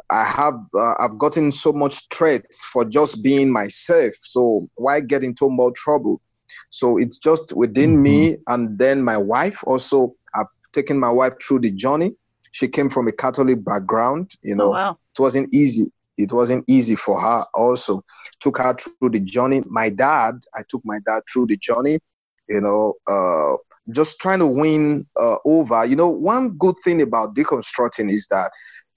I 0.10 0.24
have 0.24 0.56
uh, 0.74 0.96
I've 1.00 1.18
gotten 1.18 1.52
so 1.52 1.74
much 1.74 2.08
threats 2.08 2.64
for 2.64 2.86
just 2.86 3.22
being 3.22 3.52
myself. 3.52 4.14
So 4.24 4.70
why 4.76 5.02
get 5.02 5.22
into 5.22 5.50
more 5.50 5.74
trouble? 5.74 6.22
So 6.70 6.98
it's 6.98 7.18
just 7.18 7.52
within 7.52 7.96
mm-hmm. 7.96 8.04
me, 8.04 8.38
and 8.48 8.78
then 8.78 9.04
my 9.04 9.18
wife 9.18 9.64
also. 9.68 10.16
I've 10.36 10.48
taken 10.72 10.98
my 10.98 11.12
wife 11.12 11.34
through 11.40 11.60
the 11.60 11.72
journey. 11.72 12.14
She 12.54 12.68
came 12.68 12.90
from 12.90 13.08
a 13.08 13.12
Catholic 13.12 13.64
background. 13.64 14.32
You 14.42 14.56
know, 14.56 14.70
oh, 14.70 14.72
wow. 14.72 14.98
it 15.14 15.20
wasn't 15.20 15.54
easy 15.54 15.92
it 16.18 16.32
wasn't 16.32 16.64
easy 16.68 16.96
for 16.96 17.20
her 17.20 17.46
also. 17.54 18.04
Took 18.40 18.60
her 18.60 18.76
through 18.76 19.10
the 19.10 19.20
journey. 19.20 19.64
My 19.68 19.90
dad 19.90 20.36
i 20.56 20.62
took 20.68 20.82
my 20.86 21.00
dad 21.06 21.24
through 21.32 21.48
the 21.48 21.58
journey 21.58 22.00
you 22.48 22.62
know 22.62 22.94
uh, 23.08 23.58
just 23.94 24.20
trying 24.20 24.40
to 24.40 24.48
win 24.48 25.06
uh, 25.20 25.38
over. 25.46 25.86
You 25.86 25.96
know 25.96 26.10
one 26.10 26.52
good 26.52 26.76
thing 26.84 27.02
about 27.02 27.36
deconstructing 27.36 28.10
is 28.12 28.28
that 28.28 28.52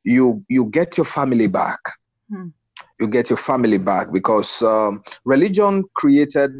you 0.05 0.45
you 0.49 0.67
get 0.67 0.97
your 0.97 1.07
family 1.07 1.49
back. 1.49 1.79
Hmm. 2.29 2.49
you 2.99 3.07
get 3.07 3.31
your 3.31 3.37
family 3.37 3.79
back 3.79 4.13
because 4.13 4.61
um, 4.63 5.01
religion 5.25 5.85
created 5.95 6.51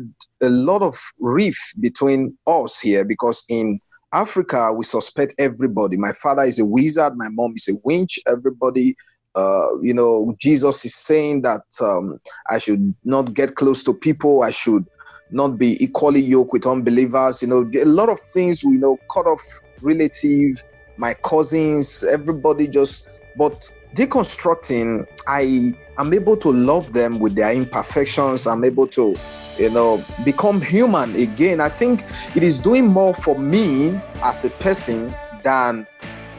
a 0.41 0.49
lot 0.49 0.81
of 0.81 0.97
rift 1.19 1.75
between 1.81 2.39
us 2.47 2.79
here 2.79 3.05
because 3.05 3.45
in 3.49 3.81
africa 4.13 4.73
we 4.73 4.85
suspect 4.85 5.35
everybody. 5.39 5.97
My 5.97 6.13
father 6.13 6.45
is 6.45 6.61
a 6.61 6.65
wizard. 6.65 7.15
My 7.17 7.29
mom 7.31 7.55
is 7.57 7.69
a 7.69 7.75
winch 7.83 8.21
everybody 8.29 8.95
uh, 9.37 9.79
you 9.83 9.93
know, 9.93 10.35
Jesus 10.39 10.85
is 10.87 10.95
saying 10.95 11.43
that 11.43 11.63
um, 11.83 12.19
I 12.49 12.59
should 12.59 12.95
not 13.05 13.35
get 13.35 13.55
close 13.55 13.85
to 13.85 13.93
people. 13.93 14.43
I 14.43 14.51
should 14.51 14.87
not 15.31 15.59
be 15.59 15.83
equally 15.85 16.21
yoked 16.21 16.55
with 16.55 16.67
unbelievers. 16.67 17.43
You 17.43 17.49
know, 17.49 17.71
a 17.75 17.85
lot 17.85 18.09
of 18.09 18.19
things 18.19 18.65
we 18.65 18.73
you 18.73 18.79
know 18.79 18.99
cut 19.13 19.27
off 19.27 19.43
relative, 19.83 20.65
my 20.97 21.15
cousins, 21.15 22.03
everybody 22.05 22.67
just. 22.67 23.07
But 23.37 23.71
deconstructing, 23.95 25.07
I 25.29 25.75
am 25.99 26.15
able 26.15 26.39
to 26.39 26.51
love 26.51 26.95
them 26.95 27.19
with 27.19 27.35
their 27.35 27.53
imperfections. 27.53 28.47
I'm 28.47 28.65
able 28.65 28.87
to, 28.89 29.15
you 29.59 29.69
know, 29.69 30.03
become 30.25 30.63
human 30.63 31.15
again. 31.15 31.61
I 31.61 31.69
think 31.69 32.05
it 32.35 32.43
is 32.43 32.59
doing 32.59 32.87
more 32.87 33.13
for 33.13 33.39
me 33.39 34.01
as 34.23 34.47
a 34.47 34.51
person 34.51 35.15
than 35.43 35.87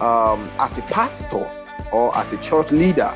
um, 0.02 0.50
as 0.58 0.80
a 0.80 0.82
pastor 0.84 1.48
or 1.91 2.15
as 2.17 2.34
a 2.34 2.38
church 2.38 2.71
leader 2.71 3.11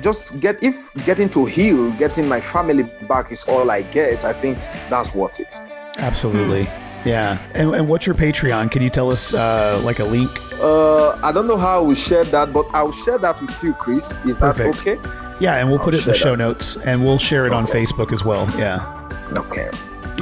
just 0.00 0.40
get 0.40 0.62
if 0.62 0.92
getting 1.04 1.28
to 1.28 1.44
heal 1.44 1.90
getting 1.92 2.28
my 2.28 2.40
family 2.40 2.84
back 3.08 3.30
is 3.30 3.44
all 3.44 3.70
i 3.70 3.82
get 3.82 4.24
i 4.24 4.32
think 4.32 4.58
that's 4.88 5.14
worth 5.14 5.40
it 5.40 5.60
absolutely 5.98 6.68
Yeah. 7.04 7.38
And, 7.54 7.74
and 7.74 7.88
what's 7.88 8.06
your 8.06 8.14
Patreon? 8.14 8.70
Can 8.70 8.80
you 8.82 8.90
tell 8.90 9.10
us 9.10 9.34
uh, 9.34 9.80
like 9.82 9.98
a 9.98 10.04
link? 10.04 10.30
Uh, 10.60 11.18
I 11.22 11.32
don't 11.32 11.48
know 11.48 11.56
how 11.56 11.82
we 11.82 11.94
share 11.96 12.24
that, 12.24 12.52
but 12.52 12.66
I'll 12.72 12.92
share 12.92 13.18
that 13.18 13.40
with 13.40 13.60
you, 13.62 13.72
Chris. 13.74 14.20
Is 14.24 14.38
Perfect. 14.38 14.84
that 14.84 14.98
okay? 14.98 15.34
Yeah, 15.40 15.56
and 15.56 15.68
we'll 15.68 15.80
I'll 15.80 15.84
put 15.84 15.94
it 15.94 16.02
in 16.02 16.12
the 16.12 16.14
show 16.14 16.30
that. 16.30 16.36
notes 16.36 16.76
and 16.76 17.02
we'll 17.04 17.18
share 17.18 17.44
it 17.46 17.48
okay. 17.48 17.56
on 17.56 17.66
Facebook 17.66 18.12
as 18.12 18.24
well. 18.24 18.48
Yeah. 18.56 18.86
Okay. 19.32 19.68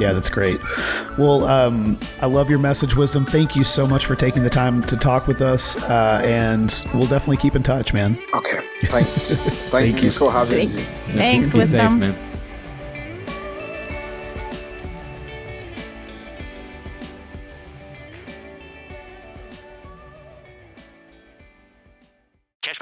Yeah, 0.01 0.13
that's 0.13 0.29
great. 0.29 0.59
Well, 1.19 1.45
um, 1.45 1.99
I 2.21 2.25
love 2.25 2.49
your 2.49 2.57
message, 2.57 2.95
Wisdom. 2.95 3.23
Thank 3.23 3.55
you 3.55 3.63
so 3.63 3.85
much 3.85 4.07
for 4.07 4.15
taking 4.15 4.41
the 4.41 4.49
time 4.49 4.81
to 4.87 4.97
talk 4.97 5.27
with 5.27 5.43
us, 5.43 5.77
uh, 5.83 6.21
and 6.23 6.83
we'll 6.95 7.05
definitely 7.05 7.37
keep 7.37 7.55
in 7.55 7.61
touch, 7.61 7.93
man. 7.93 8.17
Okay, 8.33 8.61
thanks. 8.85 9.35
Thank, 9.35 9.93
Thank 9.93 10.03
you 10.03 10.09
for 10.09 10.31
having 10.31 10.73
me. 10.73 10.81
Thanks, 11.13 11.53
Wisdom. 11.53 12.01